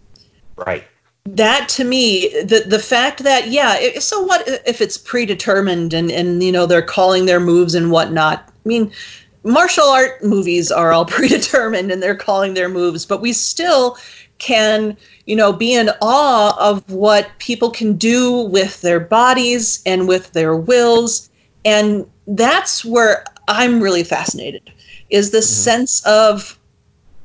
Right. 0.57 0.85
That 1.27 1.69
to 1.71 1.85
me, 1.85 2.29
the 2.43 2.65
the 2.67 2.79
fact 2.79 3.23
that 3.25 3.49
yeah, 3.49 3.77
it, 3.79 4.03
so 4.03 4.23
what 4.23 4.43
if 4.67 4.81
it's 4.81 4.97
predetermined 4.97 5.93
and 5.93 6.11
and 6.11 6.43
you 6.43 6.51
know 6.51 6.67
they're 6.67 6.83
calling 6.83 7.27
their 7.27 7.39
moves 7.39 7.75
and 7.75 7.91
whatnot? 7.91 8.43
I 8.49 8.69
mean, 8.69 8.91
martial 9.45 9.85
art 9.85 10.25
movies 10.25 10.73
are 10.73 10.93
all 10.93 11.05
predetermined 11.17 11.91
and 11.91 12.03
they're 12.03 12.17
calling 12.17 12.55
their 12.55 12.69
moves, 12.69 13.05
but 13.05 13.21
we 13.21 13.33
still 13.33 13.99
can 14.41 14.97
you 15.27 15.37
know 15.37 15.53
be 15.53 15.73
in 15.73 15.91
awe 16.01 16.57
of 16.59 16.91
what 16.91 17.31
people 17.39 17.71
can 17.71 17.97
do 17.97 18.41
with 18.41 18.81
their 18.81 18.99
bodies 18.99 19.81
and 19.87 20.09
with 20.09 20.33
their 20.33 20.57
wills 20.57 21.31
and 21.65 22.05
that's 22.27 22.85
where 22.85 23.25
i'm 23.47 23.81
really 23.81 24.03
fascinated 24.03 24.73
is 25.11 25.31
the 25.31 25.39
mm-hmm. 25.39 25.45
sense 25.45 26.05
of 26.07 26.59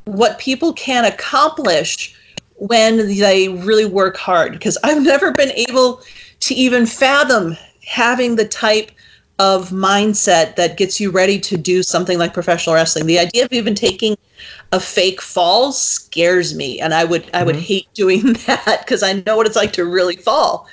what 0.04 0.38
people 0.38 0.72
can 0.74 1.04
accomplish 1.06 2.16
when 2.58 2.98
they 2.98 3.50
really 3.50 3.86
work 3.86 4.18
hard 4.18 4.52
because 4.52 4.78
i've 4.84 5.02
never 5.02 5.32
been 5.32 5.52
able 5.52 6.02
to 6.42 6.54
even 6.54 6.86
fathom 6.86 7.58
having 7.86 8.36
the 8.36 8.48
type 8.48 8.92
of 9.40 9.70
mindset 9.70 10.56
that 10.56 10.78
gets 10.78 11.00
you 11.00 11.12
ready 11.12 11.40
to 11.40 11.58
do 11.58 11.84
something 11.84 12.18
like 12.18 12.34
professional 12.34 12.76
wrestling. 12.76 13.06
The 13.06 13.20
idea 13.20 13.46
of 13.46 13.52
even 13.52 13.76
taking 13.76 14.18
a 14.72 14.80
fake 14.80 15.22
fall 15.22 15.72
scares 15.72 16.56
me, 16.56 16.80
and 16.80 16.94
I 16.94 17.04
would 17.04 17.30
I 17.34 17.44
would 17.44 17.56
mm-hmm. 17.56 17.66
hate 17.66 17.88
doing 17.94 18.34
that 18.46 18.84
because 18.86 19.04
I 19.04 19.24
know 19.26 19.36
what 19.36 19.48
it's 19.48 19.56
like 19.56 19.74
to 19.74 19.86
really 19.86 20.16
fall. 20.16 20.68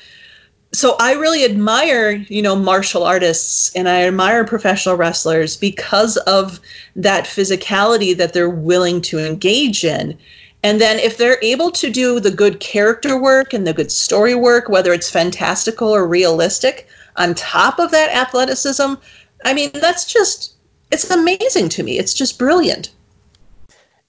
So 0.75 0.96
I 0.98 1.12
really 1.12 1.44
admire, 1.44 2.12
you 2.12 2.40
know, 2.40 2.57
martial 2.57 3.03
artists 3.03 3.75
and 3.77 3.90
I 3.90 4.05
admire 4.07 4.42
professional 4.44 4.96
wrestlers 4.96 5.55
because 5.55 6.16
of 6.18 6.61
that 6.96 7.25
physicality 7.25 8.16
that 8.16 8.33
they're 8.33 8.48
willing 8.48 9.03
to 9.03 9.18
engage 9.18 9.85
in. 9.85 10.16
And 10.62 10.81
then 10.81 10.98
if 10.98 11.18
they're 11.18 11.38
able 11.42 11.72
to 11.72 11.90
do 11.90 12.20
the 12.20 12.31
good 12.31 12.61
character 12.61 13.20
work 13.20 13.53
and 13.53 13.66
the 13.66 13.75
good 13.75 13.92
story 13.92 14.35
work, 14.35 14.70
whether 14.70 14.94
it's 14.94 15.11
fantastical 15.11 15.88
or 15.88 16.07
realistic, 16.07 16.88
on 17.16 17.35
top 17.35 17.79
of 17.79 17.90
that 17.90 18.11
athleticism, 18.11 18.94
I 19.44 19.55
mean, 19.55 19.70
that's 19.75 20.11
just, 20.11 20.55
it's 20.90 21.11
amazing 21.11 21.68
to 21.70 21.83
me. 21.83 21.98
It's 21.98 22.14
just 22.14 22.38
brilliant. 22.38 22.92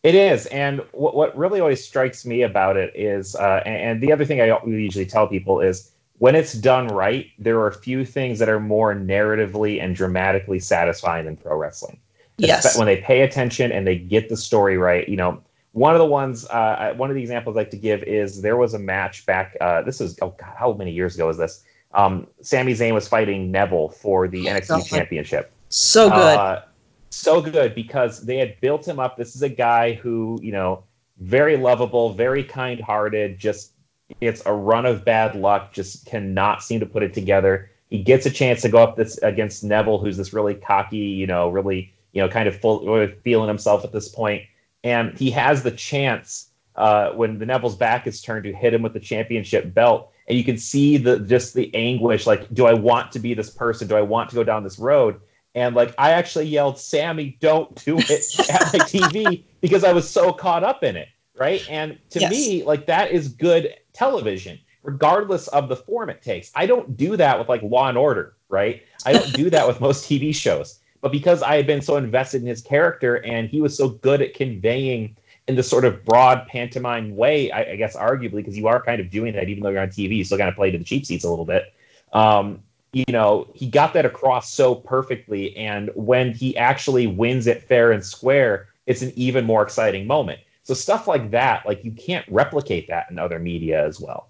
It 0.03 0.15
is, 0.15 0.47
and 0.47 0.81
what, 0.91 1.15
what 1.15 1.37
really 1.37 1.61
always 1.61 1.83
strikes 1.83 2.25
me 2.25 2.41
about 2.41 2.75
it 2.75 2.93
is, 2.93 3.35
uh, 3.35 3.61
and, 3.65 3.75
and 3.75 4.01
the 4.01 4.11
other 4.11 4.25
thing 4.25 4.41
I 4.41 4.59
usually 4.65 5.05
tell 5.05 5.27
people 5.27 5.61
is, 5.61 5.91
when 6.19 6.35
it's 6.35 6.53
done 6.53 6.87
right, 6.87 7.27
there 7.39 7.59
are 7.59 7.67
a 7.67 7.73
few 7.73 8.05
things 8.05 8.39
that 8.39 8.47
are 8.47 8.59
more 8.59 8.93
narratively 8.93 9.81
and 9.81 9.95
dramatically 9.95 10.59
satisfying 10.59 11.25
than 11.25 11.35
pro 11.35 11.57
wrestling. 11.57 11.99
Yes. 12.37 12.77
When 12.77 12.87
they 12.87 12.97
pay 12.97 13.21
attention 13.21 13.71
and 13.71 13.85
they 13.85 13.97
get 13.97 14.29
the 14.29 14.37
story 14.37 14.77
right, 14.77 15.07
you 15.09 15.17
know, 15.17 15.41
one 15.73 15.93
of 15.93 15.99
the 15.99 16.05
ones, 16.05 16.45
uh, 16.47 16.93
one 16.95 17.09
of 17.09 17.15
the 17.15 17.21
examples 17.21 17.57
I 17.57 17.61
like 17.61 17.71
to 17.71 17.77
give 17.77 18.03
is 18.03 18.41
there 18.41 18.57
was 18.57 18.73
a 18.73 18.79
match 18.79 19.25
back. 19.25 19.57
Uh, 19.59 19.81
this 19.81 19.99
is 19.99 20.17
oh 20.21 20.35
god, 20.37 20.55
how 20.57 20.73
many 20.73 20.91
years 20.91 21.15
ago 21.15 21.29
is 21.29 21.37
this? 21.37 21.63
Um, 21.93 22.27
Sami 22.41 22.73
Zayn 22.73 22.93
was 22.93 23.07
fighting 23.07 23.51
Neville 23.51 23.89
for 23.89 24.27
the 24.27 24.45
NXT 24.45 24.67
God. 24.67 24.85
Championship. 24.85 25.51
So 25.69 26.09
good. 26.09 26.37
Uh, 26.37 26.61
so 27.09 27.41
good 27.41 27.75
because 27.75 28.25
they 28.25 28.37
had 28.37 28.59
built 28.59 28.87
him 28.87 28.99
up. 28.99 29.17
This 29.17 29.35
is 29.35 29.43
a 29.43 29.49
guy 29.49 29.93
who, 29.93 30.39
you 30.41 30.51
know, 30.51 30.83
very 31.19 31.57
lovable, 31.57 32.13
very 32.13 32.43
kind-hearted. 32.43 33.37
Just 33.37 33.73
it's 34.19 34.43
a 34.45 34.53
run 34.53 34.85
of 34.85 35.05
bad 35.05 35.35
luck. 35.35 35.73
Just 35.73 36.05
cannot 36.05 36.63
seem 36.63 36.79
to 36.79 36.85
put 36.85 37.03
it 37.03 37.13
together. 37.13 37.69
He 37.89 38.01
gets 38.01 38.25
a 38.25 38.31
chance 38.31 38.61
to 38.63 38.69
go 38.69 38.79
up 38.79 38.95
this 38.95 39.19
against 39.19 39.63
Neville, 39.63 39.99
who's 39.99 40.17
this 40.17 40.33
really 40.33 40.55
cocky, 40.55 40.97
you 40.97 41.27
know, 41.27 41.49
really, 41.49 41.93
you 42.11 42.21
know, 42.21 42.27
kind 42.27 42.47
of 42.47 42.59
full 42.59 43.07
feeling 43.23 43.47
himself 43.47 43.83
at 43.83 43.91
this 43.91 44.09
point, 44.09 44.43
and 44.83 45.17
he 45.17 45.29
has 45.31 45.61
the 45.61 45.71
chance 45.71 46.49
uh, 46.75 47.11
when 47.11 47.37
the 47.37 47.45
Neville's 47.45 47.75
back 47.75 48.07
is 48.07 48.21
turned 48.21 48.45
to 48.45 48.53
hit 48.53 48.73
him 48.73 48.81
with 48.81 48.93
the 48.93 48.99
championship 48.99 49.73
belt, 49.73 50.11
and 50.27 50.37
you 50.37 50.43
can 50.43 50.57
see 50.57 50.97
the 50.97 51.19
just 51.19 51.53
the 51.53 51.73
anguish. 51.75 52.25
Like, 52.27 52.53
do 52.53 52.65
I 52.65 52.73
want 52.73 53.11
to 53.13 53.19
be 53.19 53.33
this 53.33 53.49
person? 53.49 53.87
Do 53.87 53.95
I 53.95 54.01
want 54.01 54.29
to 54.29 54.35
go 54.35 54.43
down 54.43 54.63
this 54.63 54.79
road? 54.79 55.21
And 55.55 55.75
like, 55.75 55.93
I 55.97 56.11
actually 56.11 56.45
yelled, 56.47 56.79
"Sammy, 56.79 57.37
don't 57.41 57.83
do 57.85 58.05
it!" 58.09 58.25
at 58.49 58.73
my 58.73 58.79
TV 58.81 59.45
because 59.61 59.83
I 59.83 59.93
was 59.93 60.09
so 60.09 60.33
caught 60.33 60.63
up 60.63 60.83
in 60.83 60.95
it, 60.95 61.09
right? 61.35 61.63
And 61.67 61.99
to 62.11 62.21
Yes. 62.21 62.29
me, 62.29 62.63
like 62.63 62.87
that 62.87 63.11
is 63.11 63.29
good 63.29 63.73
television, 63.93 64.59
regardless 64.83 65.47
of 65.49 65.69
the 65.69 65.75
form 65.77 66.09
it 66.09 66.21
takes. 66.21 66.51
I 66.55 66.65
don't 66.65 66.97
do 66.97 67.17
that 67.17 67.39
with 67.39 67.49
like 67.49 67.61
Law 67.63 67.89
and 67.89 67.97
Order, 67.97 68.37
right? 68.49 68.83
I 69.03 69.13
don't 69.13 69.33
do 69.33 69.49
that 69.49 69.67
with 69.67 69.81
most 69.81 70.05
TV 70.09 70.33
shows. 70.33 70.79
But 71.01 71.11
because 71.11 71.43
I 71.43 71.57
had 71.57 71.67
been 71.67 71.81
so 71.81 71.97
invested 71.97 72.41
in 72.41 72.47
his 72.47 72.61
character 72.61 73.15
and 73.25 73.49
he 73.49 73.61
was 73.61 73.75
so 73.77 73.89
good 73.89 74.21
at 74.21 74.33
conveying 74.33 75.17
in 75.47 75.55
this 75.55 75.69
sort 75.69 75.85
of 75.85 76.05
broad 76.05 76.47
pantomime 76.47 77.15
way, 77.15 77.51
I, 77.51 77.71
I 77.71 77.75
guess 77.75 77.95
arguably, 77.95 78.37
because 78.37 78.57
you 78.57 78.67
are 78.67 78.81
kind 78.81 79.01
of 79.01 79.09
doing 79.09 79.33
that, 79.33 79.49
even 79.49 79.63
though 79.63 79.69
you're 79.69 79.81
on 79.81 79.89
TV, 79.89 80.17
you 80.17 80.23
still 80.23 80.37
kind 80.37 80.49
of 80.49 80.55
play 80.55 80.71
to 80.71 80.77
the 80.77 80.83
cheap 80.83 81.05
seats 81.05 81.23
a 81.23 81.29
little 81.29 81.45
bit. 81.45 81.73
Um, 82.13 82.61
you 82.93 83.05
know, 83.09 83.47
he 83.53 83.67
got 83.67 83.93
that 83.93 84.05
across 84.05 84.53
so 84.53 84.75
perfectly. 84.75 85.55
And 85.57 85.89
when 85.95 86.33
he 86.33 86.55
actually 86.55 87.07
wins 87.07 87.47
it 87.47 87.63
fair 87.63 87.91
and 87.91 88.05
square, 88.05 88.67
it's 88.85 89.01
an 89.01 89.11
even 89.15 89.45
more 89.45 89.63
exciting 89.63 90.07
moment. 90.07 90.39
So 90.63 90.73
stuff 90.73 91.07
like 91.07 91.31
that, 91.31 91.65
like 91.65 91.83
you 91.83 91.91
can't 91.91 92.25
replicate 92.29 92.87
that 92.87 93.07
in 93.09 93.19
other 93.19 93.39
media 93.39 93.85
as 93.85 93.99
well. 93.99 94.29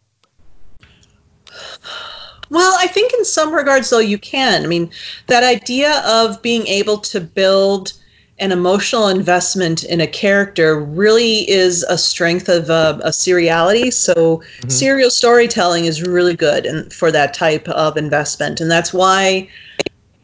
Well, 2.49 2.75
I 2.79 2.87
think 2.87 3.13
in 3.13 3.25
some 3.25 3.53
regards, 3.53 3.89
though, 3.89 3.99
you 3.99 4.17
can. 4.17 4.63
I 4.63 4.67
mean, 4.67 4.91
that 5.27 5.43
idea 5.43 6.01
of 6.05 6.41
being 6.41 6.65
able 6.67 6.97
to 6.99 7.19
build 7.19 7.93
an 8.39 8.51
emotional 8.51 9.07
investment 9.07 9.83
in 9.83 10.01
a 10.01 10.07
character 10.07 10.79
really 10.79 11.49
is 11.49 11.83
a 11.83 11.97
strength 11.97 12.49
of 12.49 12.69
uh, 12.69 12.99
a 13.03 13.09
seriality. 13.09 13.93
So, 13.93 14.41
serial 14.67 15.11
storytelling 15.11 15.85
is 15.85 16.01
really 16.01 16.35
good 16.35 16.65
and 16.65 16.91
for 16.91 17.11
that 17.11 17.33
type 17.33 17.67
of 17.69 17.95
investment, 17.97 18.59
and 18.59 18.71
that's 18.71 18.93
why 18.93 19.47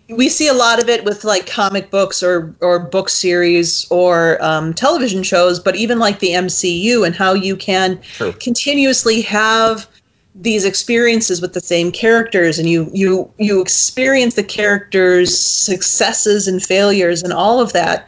we 0.09 0.27
see 0.27 0.47
a 0.47 0.53
lot 0.53 0.81
of 0.81 0.89
it 0.89 1.05
with 1.05 1.23
like 1.23 1.45
comic 1.45 1.91
books 1.91 2.23
or 2.23 2.55
or 2.61 2.79
book 2.79 3.09
series 3.09 3.85
or 3.91 4.43
um, 4.43 4.73
television 4.73 5.23
shows, 5.23 5.59
but 5.59 5.75
even 5.75 5.99
like 5.99 6.19
the 6.19 6.31
MCU 6.31 7.05
and 7.05 7.15
how 7.15 7.33
you 7.33 7.55
can 7.55 8.01
True. 8.01 8.33
continuously 8.33 9.21
have 9.21 9.87
these 10.35 10.63
experiences 10.63 11.41
with 11.41 11.53
the 11.53 11.59
same 11.59 11.91
characters 11.91 12.59
and 12.59 12.69
you 12.69 12.89
you 12.93 13.31
you 13.37 13.61
experience 13.61 14.35
the 14.35 14.43
characters 14.43 15.37
successes 15.37 16.47
and 16.47 16.63
failures 16.63 17.23
and 17.23 17.33
all 17.33 17.59
of 17.59 17.73
that 17.73 18.07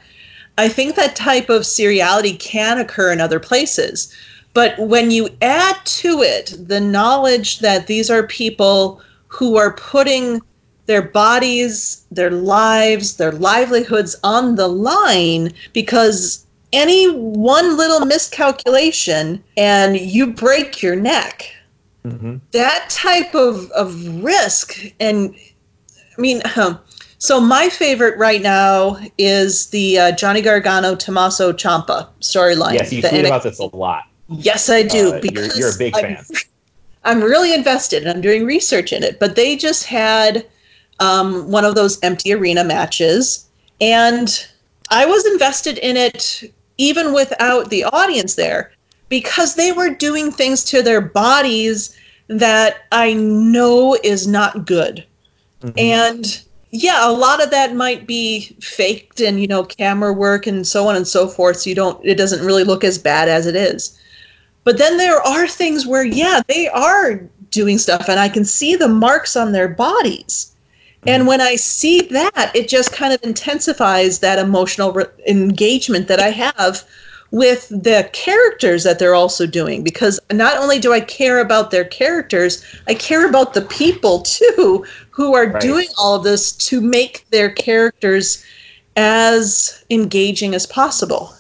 i 0.58 0.68
think 0.68 0.96
that 0.96 1.16
type 1.16 1.50
of 1.50 1.64
seriality 1.64 2.38
can 2.40 2.78
occur 2.78 3.12
in 3.12 3.22
other 3.22 3.40
places. 3.40 4.16
But 4.54 4.78
when 4.78 5.12
you 5.12 5.30
add 5.42 5.78
to 5.86 6.22
it 6.22 6.54
the 6.60 6.82
knowledge 6.82 7.60
that 7.60 7.88
these 7.88 8.10
are 8.10 8.28
people 8.28 9.02
who 9.28 9.56
are 9.56 9.74
putting 9.74 10.42
their 10.88 11.02
bodies 11.02 12.04
their 12.12 12.32
lives 12.32 13.16
their 13.16 13.32
livelihoods 13.32 14.16
on 14.24 14.56
the 14.56 14.68
line 14.68 15.54
because 15.74 16.46
any 16.74 17.10
one 17.12 17.78
little 17.78 18.06
miscalculation 18.06 19.44
and 19.58 19.98
you 19.98 20.28
break 20.28 20.82
your 20.82 20.96
neck 20.96 21.56
Mm-hmm. 22.04 22.38
that 22.52 22.90
type 22.90 23.36
of, 23.36 23.70
of 23.72 24.24
risk 24.24 24.76
and 25.00 25.36
i 26.18 26.22
mean 26.22 26.42
um, 26.56 26.80
so 27.20 27.40
my 27.40 27.70
favorite 27.70 28.18
right 28.18 28.42
now 28.42 28.98
is 29.20 29.68
the 29.68 30.00
uh, 30.00 30.12
johnny 30.14 30.42
gargano 30.42 30.96
tommaso 30.96 31.54
ciampa 31.54 32.08
storyline 32.22 32.74
Yes, 32.74 32.92
you 32.92 33.04
tweet 33.04 33.26
about 33.26 33.44
this 33.44 33.60
a 33.60 33.76
lot. 33.76 34.06
yes 34.30 34.68
i 34.68 34.82
do 34.82 35.14
Uh, 35.14 35.22
because 35.22 35.56
you're, 35.56 35.68
you're 35.68 35.76
a 35.76 35.78
big 35.78 35.96
I'm, 35.96 36.02
fan. 36.02 36.26
I'm 37.04 37.22
really 37.22 37.54
invested 37.54 38.02
and 38.02 38.12
i'm 38.12 38.22
doing 38.22 38.46
research 38.46 38.92
in 38.92 39.04
it 39.04 39.20
but 39.20 39.36
they 39.36 39.56
just 39.56 39.86
had 39.86 40.44
um, 41.00 41.52
one 41.52 41.66
of 41.66 41.76
those 41.76 42.00
empty 42.02 42.34
arena 42.34 42.64
matches 42.64 43.48
and 43.80 44.48
i 44.90 45.06
was 45.06 45.24
invested 45.28 45.78
in 45.78 45.98
it 45.98 46.52
even 46.80 47.14
without 47.14 47.70
the 47.70 47.84
audience 47.84 48.34
there 48.36 48.72
because 49.12 49.56
they 49.56 49.74
were 49.74 49.90
doing 49.90 50.32
things 50.32 50.64
to 50.64 50.82
their 50.82 51.02
bodies 51.02 51.96
that 52.30 52.86
I 52.94 53.14
know 53.14 53.98
is 54.04 54.26
not 54.26 54.66
good. 54.66 55.04
Mhm. 55.62 55.74
And 55.78 56.42
yeah, 56.72 57.08
a 57.08 57.12
lot 57.12 57.44
of 57.44 57.52
that 57.52 57.76
might 57.76 58.08
be 58.08 58.56
faked 58.62 59.20
and 59.20 59.42
you 59.42 59.48
know 59.48 59.66
camera 59.66 60.14
work 60.14 60.48
and 60.48 60.66
so 60.66 60.88
on 60.88 60.96
and 60.96 61.06
so 61.06 61.28
forth 61.28 61.60
so 61.60 61.70
you 61.70 61.76
don't 61.76 62.00
it 62.04 62.16
doesn't 62.16 62.44
really 62.46 62.64
look 62.64 62.86
as 62.86 62.98
bad 62.98 63.28
as 63.28 63.46
it 63.46 63.56
is. 63.56 63.92
But 64.64 64.78
then 64.78 64.96
there 64.96 65.22
are 65.22 65.48
things 65.48 65.86
where 65.86 66.06
yeah, 66.06 66.40
they 66.48 66.70
are 66.70 67.22
doing 67.50 67.78
stuff 67.78 68.08
and 68.08 68.18
I 68.18 68.30
can 68.30 68.46
see 68.46 68.78
the 68.78 68.88
marks 68.88 69.36
on 69.36 69.52
their 69.52 69.68
bodies. 69.68 70.48
And 71.06 71.26
when 71.26 71.42
I 71.42 71.56
see 71.56 72.02
that, 72.02 72.52
it 72.54 72.70
just 72.70 72.94
kind 72.94 73.12
of 73.12 73.22
intensifies 73.24 74.20
that 74.20 74.38
emotional 74.38 74.94
re- 74.94 75.06
engagement 75.28 76.08
that 76.08 76.20
I 76.20 76.30
have 76.30 76.84
with 77.32 77.70
the 77.70 78.10
characters 78.12 78.84
that 78.84 79.00
they're 79.00 79.16
also 79.16 79.48
doing 79.48 79.84
because 79.84 80.20
not 80.32 80.58
only 80.58 80.80
do 80.80 80.92
I 80.94 81.00
care 81.00 81.40
about 81.40 81.72
their 81.72 81.86
characters, 81.86 82.64
I 82.88 82.94
care 82.94 83.28
about 83.28 83.54
the 83.54 83.62
people 83.62 84.22
too 84.22 84.86
who 85.10 85.34
are 85.34 85.48
Right. 85.48 85.62
doing 85.62 85.88
all 85.98 86.16
of 86.16 86.24
this 86.24 86.52
to 86.54 86.82
make 86.82 87.26
their 87.32 87.50
characters 87.50 88.44
as 88.98 89.84
engaging 89.90 90.54
as 90.54 90.66
possible. 90.66 91.34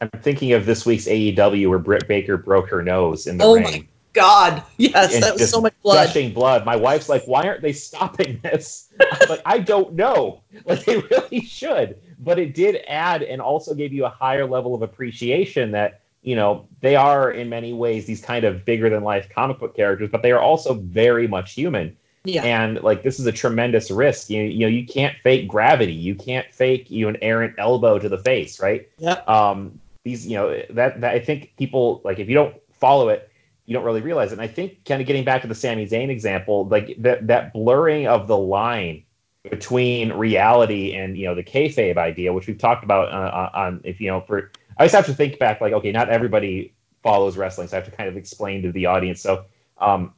I'm 0.00 0.10
thinking 0.22 0.52
of 0.52 0.66
this 0.66 0.84
week's 0.84 1.06
AEW 1.06 1.68
where 1.70 1.78
Britt 1.78 2.06
Baker 2.08 2.36
broke 2.36 2.68
her 2.70 2.82
nose 2.82 3.26
in 3.26 3.38
the 3.38 3.44
Oh 3.44 3.54
ring. 3.54 3.62
my 3.64 3.84
God. 4.12 4.62
Yes, 4.78 5.14
and 5.14 5.22
that 5.22 5.34
was 5.34 5.48
so 5.50 5.60
much 5.60 5.74
blood. 5.82 6.06
gushing 6.06 6.32
blood. 6.32 6.64
My 6.64 6.74
wife's 6.76 7.08
like, 7.08 7.24
"Why 7.26 7.46
aren't 7.46 7.62
they 7.62 7.72
stopping 7.72 8.40
this?" 8.42 8.88
Like, 9.28 9.42
"I 9.44 9.58
don't 9.58 9.94
know. 9.94 10.42
Like 10.64 10.84
they 10.84 10.96
really 10.98 11.40
should." 11.42 11.96
But 12.18 12.38
it 12.38 12.54
did 12.54 12.82
add 12.88 13.22
and 13.22 13.40
also 13.40 13.74
gave 13.74 13.92
you 13.92 14.04
a 14.04 14.08
higher 14.08 14.46
level 14.46 14.74
of 14.74 14.82
appreciation 14.82 15.70
that 15.72 16.00
you 16.22 16.34
know 16.34 16.66
they 16.80 16.96
are 16.96 17.30
in 17.30 17.48
many 17.48 17.72
ways 17.72 18.06
these 18.06 18.20
kind 18.20 18.44
of 18.44 18.64
bigger 18.64 18.90
than 18.90 19.04
life 19.04 19.28
comic 19.28 19.58
book 19.58 19.76
characters, 19.76 20.08
but 20.10 20.22
they 20.22 20.32
are 20.32 20.40
also 20.40 20.74
very 20.74 21.28
much 21.28 21.54
human. 21.54 21.96
Yeah. 22.24 22.42
And 22.42 22.82
like 22.82 23.02
this 23.02 23.18
is 23.20 23.26
a 23.26 23.32
tremendous 23.32 23.90
risk. 23.90 24.30
You 24.30 24.42
you 24.42 24.60
know 24.60 24.66
you 24.68 24.86
can't 24.86 25.16
fake 25.22 25.48
gravity. 25.48 25.94
You 25.94 26.14
can't 26.14 26.52
fake 26.52 26.90
you 26.90 27.04
know, 27.04 27.10
an 27.10 27.18
errant 27.22 27.54
elbow 27.58 27.98
to 27.98 28.08
the 28.08 28.18
face, 28.18 28.60
right? 28.60 28.88
Yeah. 28.98 29.22
um 29.26 29.80
these 30.08 30.26
you 30.26 30.36
know 30.36 30.62
that, 30.70 31.00
that 31.00 31.14
i 31.14 31.18
think 31.18 31.52
people 31.56 32.00
like 32.04 32.18
if 32.18 32.28
you 32.28 32.34
don't 32.34 32.54
follow 32.72 33.08
it 33.08 33.30
you 33.66 33.74
don't 33.74 33.84
really 33.84 34.00
realize 34.00 34.30
it 34.30 34.34
and 34.34 34.42
i 34.42 34.46
think 34.46 34.84
kind 34.84 35.00
of 35.00 35.06
getting 35.06 35.24
back 35.24 35.42
to 35.42 35.48
the 35.48 35.54
Sami 35.54 35.86
Zayn 35.86 36.08
example 36.08 36.66
like 36.68 36.94
that 36.98 37.26
that 37.26 37.52
blurring 37.52 38.06
of 38.06 38.26
the 38.26 38.36
line 38.36 39.02
between 39.50 40.12
reality 40.12 40.94
and 40.94 41.16
you 41.16 41.26
know 41.26 41.34
the 41.34 41.42
kayfabe 41.42 41.96
idea, 41.96 42.32
which 42.32 42.46
we've 42.46 42.58
talked 42.58 42.84
about 42.84 43.12
uh, 43.12 43.50
on 43.54 43.80
if 43.84 44.00
you 44.00 44.08
know 44.08 44.20
for 44.20 44.50
I 44.76 44.84
just 44.84 44.94
have 44.94 45.06
to 45.06 45.14
think 45.14 45.38
back 45.38 45.60
like 45.60 45.72
okay, 45.72 45.92
not 45.92 46.08
everybody 46.08 46.74
follows 47.02 47.36
wrestling, 47.36 47.68
so 47.68 47.76
I 47.76 47.80
have 47.80 47.90
to 47.90 47.96
kind 47.96 48.08
of 48.08 48.16
explain 48.16 48.62
to 48.62 48.72
the 48.72 48.86
audience. 48.86 49.20
So 49.20 49.44
um, 49.78 50.14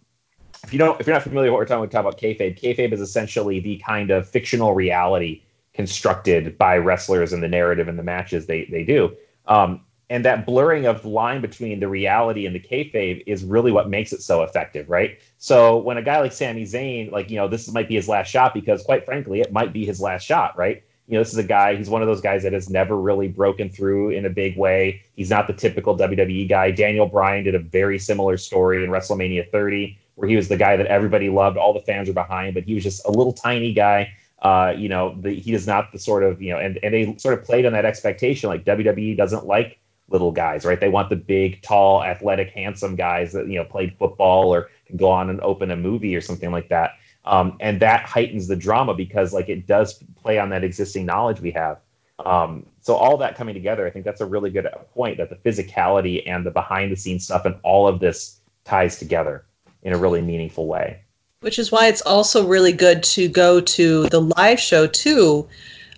if 0.64 0.72
you 0.72 0.78
don't 0.78 1.00
if 1.00 1.06
you're 1.06 1.14
not 1.14 1.22
familiar 1.22 1.50
with 1.50 1.54
what 1.54 1.58
we're 1.60 1.66
talking, 1.66 1.82
we 1.82 1.88
talk 1.88 2.00
about 2.00 2.18
kayfabe. 2.18 2.60
Kayfabe 2.60 2.92
is 2.92 3.00
essentially 3.00 3.60
the 3.60 3.78
kind 3.78 4.10
of 4.10 4.28
fictional 4.28 4.74
reality 4.74 5.42
constructed 5.72 6.58
by 6.58 6.76
wrestlers 6.76 7.32
and 7.32 7.42
the 7.42 7.48
narrative 7.48 7.88
and 7.88 7.98
the 7.98 8.02
matches 8.02 8.46
they 8.46 8.66
they 8.66 8.84
do. 8.84 9.16
Um, 9.46 9.84
and 10.10 10.24
that 10.24 10.44
blurring 10.44 10.86
of 10.86 11.02
the 11.02 11.08
line 11.08 11.40
between 11.40 11.78
the 11.78 11.88
reality 11.88 12.44
and 12.44 12.54
the 12.54 12.60
kayfabe 12.60 13.22
is 13.26 13.44
really 13.44 13.70
what 13.70 13.88
makes 13.88 14.12
it 14.12 14.20
so 14.20 14.42
effective, 14.42 14.90
right? 14.90 15.20
So 15.38 15.78
when 15.78 15.96
a 15.96 16.02
guy 16.02 16.20
like 16.20 16.32
Sami 16.32 16.64
Zayn, 16.64 17.12
like 17.12 17.30
you 17.30 17.36
know, 17.36 17.46
this 17.46 17.72
might 17.72 17.88
be 17.88 17.94
his 17.94 18.08
last 18.08 18.28
shot 18.28 18.52
because, 18.52 18.82
quite 18.82 19.04
frankly, 19.06 19.40
it 19.40 19.52
might 19.52 19.72
be 19.72 19.86
his 19.86 20.00
last 20.00 20.24
shot, 20.24 20.58
right? 20.58 20.82
You 21.06 21.14
know, 21.14 21.20
this 21.20 21.32
is 21.32 21.38
a 21.38 21.44
guy. 21.44 21.76
He's 21.76 21.88
one 21.88 22.02
of 22.02 22.08
those 22.08 22.20
guys 22.20 22.42
that 22.42 22.52
has 22.52 22.68
never 22.68 22.96
really 22.96 23.28
broken 23.28 23.70
through 23.70 24.10
in 24.10 24.26
a 24.26 24.30
big 24.30 24.56
way. 24.56 25.02
He's 25.14 25.30
not 25.30 25.46
the 25.46 25.52
typical 25.52 25.96
WWE 25.96 26.48
guy. 26.48 26.72
Daniel 26.72 27.06
Bryan 27.06 27.44
did 27.44 27.54
a 27.54 27.60
very 27.60 27.98
similar 27.98 28.36
story 28.36 28.82
in 28.82 28.90
WrestleMania 28.90 29.50
30, 29.50 29.96
where 30.16 30.28
he 30.28 30.36
was 30.36 30.48
the 30.48 30.56
guy 30.56 30.76
that 30.76 30.86
everybody 30.86 31.28
loved, 31.28 31.56
all 31.56 31.72
the 31.72 31.80
fans 31.80 32.08
were 32.08 32.14
behind, 32.14 32.54
but 32.54 32.64
he 32.64 32.74
was 32.74 32.82
just 32.82 33.04
a 33.06 33.10
little 33.10 33.32
tiny 33.32 33.72
guy. 33.72 34.12
Uh, 34.42 34.72
you 34.76 34.88
know, 34.88 35.16
the, 35.20 35.34
he 35.34 35.52
is 35.52 35.66
not 35.66 35.92
the 35.92 35.98
sort 35.98 36.24
of 36.24 36.42
you 36.42 36.52
know, 36.52 36.58
and 36.58 36.80
and 36.82 36.94
they 36.94 37.16
sort 37.16 37.38
of 37.38 37.44
played 37.44 37.64
on 37.64 37.72
that 37.72 37.84
expectation. 37.84 38.48
Like 38.48 38.64
WWE 38.64 39.16
doesn't 39.16 39.46
like 39.46 39.78
little 40.10 40.32
guys, 40.32 40.64
right? 40.64 40.80
They 40.80 40.88
want 40.88 41.08
the 41.08 41.16
big, 41.16 41.62
tall, 41.62 42.02
athletic, 42.04 42.50
handsome 42.50 42.96
guys 42.96 43.32
that 43.32 43.48
you 43.48 43.56
know 43.56 43.64
played 43.64 43.96
football 43.98 44.54
or 44.54 44.70
can 44.86 44.96
go 44.96 45.10
on 45.10 45.30
and 45.30 45.40
open 45.40 45.70
a 45.70 45.76
movie 45.76 46.14
or 46.14 46.20
something 46.20 46.50
like 46.50 46.68
that. 46.68 46.92
Um, 47.24 47.56
and 47.60 47.80
that 47.80 48.04
heightens 48.04 48.48
the 48.48 48.56
drama 48.56 48.94
because 48.94 49.32
like 49.32 49.48
it 49.48 49.66
does 49.66 50.02
play 50.22 50.38
on 50.38 50.50
that 50.50 50.64
existing 50.64 51.06
knowledge 51.06 51.40
we 51.40 51.50
have. 51.52 51.78
Um, 52.24 52.66
so 52.80 52.94
all 52.94 53.16
that 53.18 53.36
coming 53.36 53.54
together, 53.54 53.86
I 53.86 53.90
think 53.90 54.04
that's 54.04 54.20
a 54.20 54.26
really 54.26 54.50
good 54.50 54.66
point 54.94 55.18
that 55.18 55.30
the 55.30 55.36
physicality 55.36 56.22
and 56.26 56.44
the 56.44 56.50
behind 56.50 56.92
the 56.92 56.96
scenes 56.96 57.24
stuff 57.24 57.44
and 57.44 57.56
all 57.62 57.86
of 57.86 58.00
this 58.00 58.40
ties 58.64 58.98
together 58.98 59.44
in 59.82 59.92
a 59.92 59.98
really 59.98 60.20
meaningful 60.20 60.66
way. 60.66 61.02
Which 61.40 61.58
is 61.58 61.72
why 61.72 61.88
it's 61.88 62.02
also 62.02 62.46
really 62.46 62.72
good 62.72 63.02
to 63.04 63.28
go 63.28 63.60
to 63.60 64.06
the 64.08 64.20
live 64.20 64.60
show 64.60 64.86
too, 64.86 65.48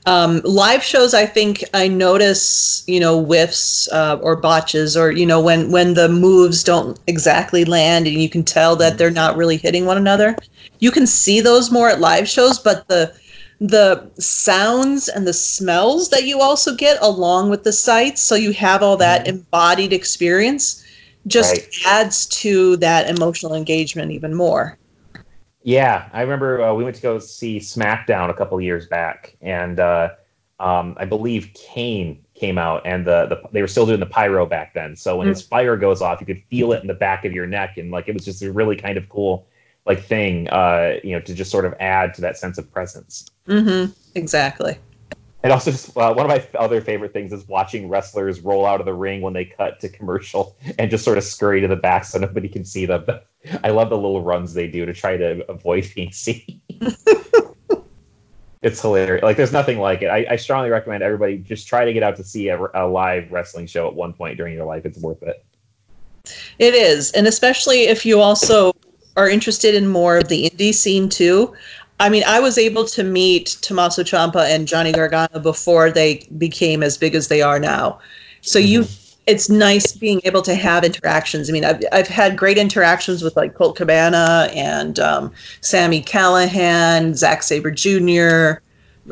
um, 0.06 0.40
live 0.44 0.82
shows, 0.82 1.14
I 1.14 1.26
think 1.26 1.62
I 1.74 1.86
notice, 1.86 2.82
you 2.88 2.98
know, 2.98 3.22
whiffs 3.22 3.88
uh, 3.92 4.18
or 4.20 4.34
botches, 4.34 4.96
or 4.96 5.12
you 5.12 5.24
know, 5.24 5.40
when 5.40 5.70
when 5.70 5.94
the 5.94 6.08
moves 6.08 6.64
don't 6.64 6.98
exactly 7.06 7.64
land, 7.64 8.06
and 8.06 8.20
you 8.20 8.28
can 8.28 8.42
tell 8.42 8.74
that 8.76 8.98
they're 8.98 9.10
not 9.10 9.36
really 9.36 9.56
hitting 9.56 9.86
one 9.86 9.96
another. 9.96 10.36
You 10.80 10.90
can 10.90 11.06
see 11.06 11.40
those 11.40 11.70
more 11.70 11.88
at 11.88 12.00
live 12.00 12.28
shows, 12.28 12.58
but 12.58 12.88
the 12.88 13.14
the 13.60 14.10
sounds 14.18 15.08
and 15.08 15.24
the 15.24 15.32
smells 15.32 16.10
that 16.10 16.24
you 16.24 16.40
also 16.40 16.74
get 16.74 17.00
along 17.00 17.48
with 17.48 17.62
the 17.62 17.72
sights, 17.72 18.20
so 18.20 18.34
you 18.34 18.52
have 18.52 18.82
all 18.82 18.96
that 18.96 19.24
mm-hmm. 19.26 19.36
embodied 19.36 19.92
experience, 19.92 20.84
just 21.28 21.52
right. 21.52 21.68
adds 21.86 22.26
to 22.26 22.76
that 22.78 23.08
emotional 23.08 23.54
engagement 23.54 24.10
even 24.10 24.34
more. 24.34 24.76
Yeah, 25.62 26.08
I 26.12 26.22
remember 26.22 26.62
uh, 26.62 26.74
we 26.74 26.84
went 26.84 26.96
to 26.96 27.02
go 27.02 27.18
see 27.18 27.58
SmackDown 27.58 28.30
a 28.30 28.34
couple 28.34 28.60
years 28.60 28.86
back, 28.86 29.36
and 29.40 29.78
uh, 29.78 30.10
um, 30.58 30.96
I 30.98 31.04
believe 31.04 31.50
Kane 31.54 32.24
came 32.34 32.58
out, 32.58 32.82
and 32.84 33.06
the, 33.06 33.26
the 33.26 33.48
they 33.52 33.62
were 33.62 33.68
still 33.68 33.86
doing 33.86 34.00
the 34.00 34.06
pyro 34.06 34.46
back 34.46 34.74
then. 34.74 34.96
So 34.96 35.16
when 35.16 35.26
mm. 35.26 35.30
his 35.30 35.42
fire 35.42 35.76
goes 35.76 36.02
off, 36.02 36.20
you 36.20 36.26
could 36.26 36.42
feel 36.50 36.72
it 36.72 36.82
in 36.82 36.88
the 36.88 36.94
back 36.94 37.24
of 37.24 37.32
your 37.32 37.46
neck, 37.46 37.76
and 37.78 37.90
like 37.90 38.08
it 38.08 38.14
was 38.14 38.24
just 38.24 38.42
a 38.42 38.52
really 38.52 38.76
kind 38.76 38.98
of 38.98 39.08
cool 39.08 39.46
like 39.86 40.04
thing, 40.04 40.48
uh, 40.50 40.94
you 41.02 41.12
know, 41.12 41.20
to 41.20 41.34
just 41.34 41.50
sort 41.50 41.64
of 41.64 41.74
add 41.80 42.14
to 42.14 42.20
that 42.20 42.36
sense 42.36 42.58
of 42.58 42.70
presence. 42.72 43.28
Mm-hmm. 43.48 43.92
Exactly. 44.14 44.78
And 45.42 45.52
also, 45.52 45.72
uh, 46.00 46.14
one 46.14 46.24
of 46.24 46.28
my 46.28 46.46
other 46.58 46.80
favorite 46.80 47.12
things 47.12 47.32
is 47.32 47.46
watching 47.48 47.88
wrestlers 47.88 48.40
roll 48.40 48.64
out 48.64 48.78
of 48.78 48.86
the 48.86 48.94
ring 48.94 49.22
when 49.22 49.32
they 49.32 49.44
cut 49.44 49.80
to 49.80 49.88
commercial 49.88 50.56
and 50.78 50.90
just 50.90 51.04
sort 51.04 51.18
of 51.18 51.24
scurry 51.24 51.60
to 51.60 51.68
the 51.68 51.76
back 51.76 52.04
so 52.04 52.18
nobody 52.18 52.48
can 52.48 52.64
see 52.64 52.86
them. 52.86 53.04
I 53.64 53.70
love 53.70 53.90
the 53.90 53.96
little 53.96 54.22
runs 54.22 54.54
they 54.54 54.68
do 54.68 54.86
to 54.86 54.92
try 54.92 55.16
to 55.16 55.44
avoid 55.50 55.90
being 55.96 56.12
seen. 56.12 56.60
it's 58.62 58.80
hilarious. 58.80 59.24
Like, 59.24 59.36
there's 59.36 59.52
nothing 59.52 59.80
like 59.80 60.02
it. 60.02 60.06
I, 60.06 60.26
I, 60.30 60.36
strongly 60.36 60.70
recommend 60.70 61.02
everybody 61.02 61.38
just 61.38 61.66
try 61.66 61.84
to 61.84 61.92
get 61.92 62.04
out 62.04 62.16
to 62.16 62.24
see 62.24 62.48
a, 62.48 62.58
a 62.74 62.86
live 62.86 63.32
wrestling 63.32 63.66
show 63.66 63.88
at 63.88 63.94
one 63.94 64.12
point 64.12 64.36
during 64.36 64.54
your 64.54 64.64
life. 64.64 64.86
It's 64.86 64.98
worth 64.98 65.24
it. 65.24 65.44
It 66.60 66.74
is, 66.74 67.10
and 67.12 67.26
especially 67.26 67.82
if 67.84 68.06
you 68.06 68.20
also 68.20 68.72
are 69.16 69.28
interested 69.28 69.74
in 69.74 69.88
more 69.88 70.18
of 70.18 70.28
the 70.28 70.48
indie 70.48 70.74
scene 70.74 71.08
too. 71.08 71.52
I 72.02 72.08
mean, 72.08 72.24
I 72.26 72.40
was 72.40 72.58
able 72.58 72.84
to 72.86 73.04
meet 73.04 73.56
Tommaso 73.60 74.02
Ciampa 74.02 74.44
and 74.52 74.66
Johnny 74.66 74.90
Gargano 74.90 75.38
before 75.38 75.88
they 75.88 76.26
became 76.36 76.82
as 76.82 76.98
big 76.98 77.14
as 77.14 77.28
they 77.28 77.42
are 77.42 77.60
now. 77.60 78.00
So 78.40 78.58
mm-hmm. 78.58 78.68
you 78.68 78.84
it's 79.28 79.48
nice 79.48 79.92
being 79.92 80.20
able 80.24 80.42
to 80.42 80.56
have 80.56 80.82
interactions. 80.82 81.48
I 81.48 81.52
mean, 81.52 81.64
I've, 81.64 81.80
I've 81.92 82.08
had 82.08 82.36
great 82.36 82.58
interactions 82.58 83.22
with 83.22 83.36
like 83.36 83.54
Colt 83.54 83.76
Cabana 83.76 84.50
and 84.52 84.98
um, 84.98 85.32
Sami 85.60 86.02
Callihan, 86.02 87.14
Zack 87.14 87.44
Sabre 87.44 87.70
Jr. 87.70 88.60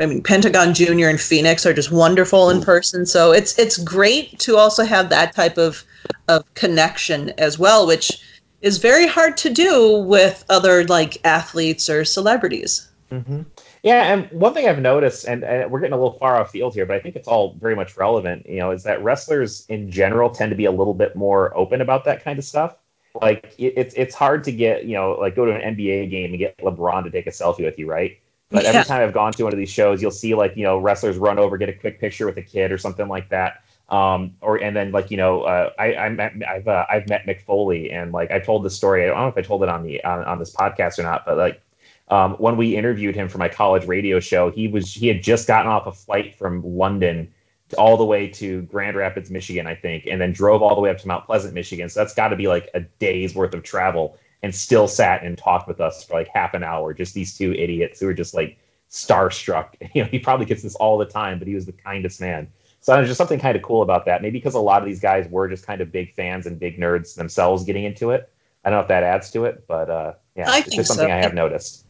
I 0.00 0.06
mean, 0.06 0.20
Pentagon 0.20 0.74
Jr. 0.74 1.06
and 1.06 1.20
Phoenix 1.20 1.64
are 1.64 1.72
just 1.72 1.92
wonderful 1.92 2.50
in 2.50 2.60
person. 2.60 3.06
So 3.06 3.30
it's 3.30 3.56
it's 3.56 3.78
great 3.78 4.36
to 4.40 4.56
also 4.56 4.82
have 4.82 5.10
that 5.10 5.32
type 5.32 5.58
of 5.58 5.84
of 6.26 6.42
connection 6.54 7.30
as 7.38 7.56
well, 7.56 7.86
which 7.86 8.20
is 8.62 8.78
very 8.78 9.06
hard 9.06 9.36
to 9.38 9.50
do 9.50 9.98
with 9.98 10.44
other 10.48 10.84
like 10.84 11.18
athletes 11.24 11.88
or 11.88 12.04
celebrities. 12.04 12.88
Mm-hmm. 13.10 13.42
Yeah, 13.82 14.12
and 14.12 14.30
one 14.30 14.52
thing 14.52 14.68
I've 14.68 14.78
noticed, 14.78 15.24
and, 15.24 15.42
and, 15.42 15.70
we're 15.70 15.80
getting 15.80 15.94
a 15.94 15.96
little 15.96 16.18
far 16.18 16.36
off 16.36 16.50
field 16.50 16.74
here, 16.74 16.84
but 16.84 16.96
I 16.96 17.00
think 17.00 17.16
it's 17.16 17.26
all 17.26 17.54
very 17.54 17.74
much 17.74 17.96
relevant. 17.96 18.46
You 18.46 18.58
know, 18.58 18.70
is 18.70 18.82
that 18.82 19.02
wrestlers 19.02 19.64
in 19.68 19.90
general 19.90 20.30
tend 20.30 20.50
to 20.50 20.56
be 20.56 20.66
a 20.66 20.70
little 20.70 20.94
bit 20.94 21.16
more 21.16 21.56
open 21.56 21.80
about 21.80 22.04
that 22.04 22.22
kind 22.22 22.38
of 22.38 22.44
stuff. 22.44 22.76
Like 23.20 23.54
it, 23.58 23.74
it's 23.76 23.94
it's 23.94 24.14
hard 24.14 24.44
to 24.44 24.52
get 24.52 24.84
you 24.84 24.94
know 24.94 25.12
like 25.12 25.34
go 25.34 25.44
to 25.44 25.52
an 25.52 25.76
NBA 25.76 26.10
game 26.10 26.30
and 26.30 26.38
get 26.38 26.56
LeBron 26.58 27.04
to 27.04 27.10
take 27.10 27.26
a 27.26 27.30
selfie 27.30 27.64
with 27.64 27.78
you, 27.78 27.88
right? 27.88 28.18
But 28.50 28.64
yeah. 28.64 28.70
every 28.70 28.84
time 28.84 29.02
I've 29.02 29.14
gone 29.14 29.32
to 29.32 29.44
one 29.44 29.52
of 29.52 29.58
these 29.58 29.70
shows, 29.70 30.02
you'll 30.02 30.10
see 30.10 30.34
like 30.34 30.56
you 30.56 30.62
know 30.62 30.78
wrestlers 30.78 31.16
run 31.16 31.38
over, 31.38 31.56
get 31.56 31.68
a 31.68 31.72
quick 31.72 31.98
picture 31.98 32.26
with 32.26 32.36
a 32.36 32.42
kid 32.42 32.70
or 32.70 32.78
something 32.78 33.08
like 33.08 33.30
that 33.30 33.64
um, 33.90 34.36
or 34.40 34.56
and 34.56 34.74
then 34.74 34.92
like 34.92 35.10
you 35.10 35.16
know 35.16 35.42
uh, 35.42 35.70
I 35.78 35.94
I 35.94 36.08
met 36.10 36.32
I've 36.48 36.68
uh, 36.68 36.86
I've 36.88 37.08
met 37.08 37.26
Mick 37.26 37.40
Foley 37.40 37.90
and 37.90 38.12
like 38.12 38.30
I 38.30 38.38
told 38.38 38.62
the 38.62 38.70
story. 38.70 39.04
I 39.04 39.08
don't 39.08 39.18
know 39.18 39.28
if 39.28 39.36
I 39.36 39.42
told 39.42 39.62
it 39.62 39.68
on 39.68 39.82
the 39.82 40.02
on, 40.04 40.24
on 40.24 40.38
this 40.38 40.54
podcast 40.54 40.98
or 40.98 41.02
not 41.02 41.24
but 41.26 41.36
like 41.36 41.60
um, 42.08 42.34
when 42.34 42.56
we 42.56 42.76
interviewed 42.76 43.14
him 43.14 43.28
for 43.28 43.38
my 43.38 43.48
college 43.48 43.86
radio 43.86 44.20
show 44.20 44.50
he 44.50 44.68
was 44.68 44.92
he 44.92 45.08
had 45.08 45.22
just 45.22 45.48
gotten 45.48 45.70
off 45.70 45.86
a 45.86 45.92
flight 45.92 46.36
from 46.36 46.62
London 46.64 47.32
all 47.78 47.96
the 47.96 48.04
way 48.04 48.28
to 48.28 48.62
Grand 48.62 48.96
Rapids 48.96 49.30
Michigan 49.30 49.66
I 49.66 49.74
think 49.74 50.06
and 50.06 50.20
then 50.20 50.32
drove 50.32 50.62
all 50.62 50.76
the 50.76 50.80
way 50.80 50.90
up 50.90 50.98
to 50.98 51.08
Mount 51.08 51.26
Pleasant 51.26 51.54
Michigan. 51.54 51.88
So 51.88 52.00
that's 52.00 52.14
got 52.14 52.28
to 52.28 52.36
be 52.36 52.46
like 52.46 52.68
a 52.74 52.80
day's 52.80 53.34
worth 53.34 53.54
of 53.54 53.64
travel 53.64 54.16
and 54.42 54.54
still 54.54 54.86
sat 54.88 55.24
and 55.24 55.36
talked 55.36 55.66
with 55.68 55.80
us 55.80 56.04
for 56.04 56.14
like 56.14 56.28
half 56.32 56.54
an 56.54 56.62
hour. 56.62 56.94
Just 56.94 57.12
these 57.12 57.36
two 57.36 57.52
idiots 57.52 58.00
who 58.00 58.06
were 58.06 58.14
just 58.14 58.34
like 58.34 58.56
starstruck. 58.88 59.74
You 59.94 60.04
know 60.04 60.08
he 60.08 60.20
probably 60.20 60.46
gets 60.46 60.62
this 60.62 60.76
all 60.76 60.96
the 60.96 61.06
time 61.06 61.40
but 61.40 61.48
he 61.48 61.54
was 61.56 61.66
the 61.66 61.72
kindest 61.72 62.20
man 62.20 62.48
so 62.80 62.94
there's 62.94 63.08
just 63.08 63.18
something 63.18 63.38
kind 63.38 63.56
of 63.56 63.62
cool 63.62 63.82
about 63.82 64.06
that. 64.06 64.22
Maybe 64.22 64.38
because 64.38 64.54
a 64.54 64.60
lot 64.60 64.82
of 64.82 64.88
these 64.88 65.00
guys 65.00 65.28
were 65.28 65.48
just 65.48 65.66
kind 65.66 65.80
of 65.80 65.92
big 65.92 66.14
fans 66.14 66.46
and 66.46 66.58
big 66.58 66.78
nerds 66.78 67.14
themselves 67.14 67.64
getting 67.64 67.84
into 67.84 68.10
it. 68.10 68.30
I 68.64 68.70
don't 68.70 68.78
know 68.78 68.82
if 68.82 68.88
that 68.88 69.02
adds 69.02 69.30
to 69.32 69.44
it, 69.44 69.66
but 69.66 69.90
uh, 69.90 70.14
yeah, 70.36 70.50
I 70.50 70.58
it's 70.58 70.74
just 70.74 70.88
something 70.88 71.08
so. 71.08 71.12
I 71.12 71.16
have 71.16 71.34
noticed. 71.34 71.84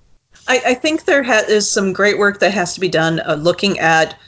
I, 0.49 0.63
I 0.67 0.75
think 0.75 1.05
there 1.05 1.23
ha- 1.23 1.45
is 1.49 1.71
some 1.71 1.93
great 1.93 2.19
work 2.19 2.41
that 2.41 2.53
has 2.53 2.75
to 2.75 2.81
be 2.81 2.89
done 2.89 3.21
uh, 3.21 3.35
looking 3.35 3.79
at 3.79 4.19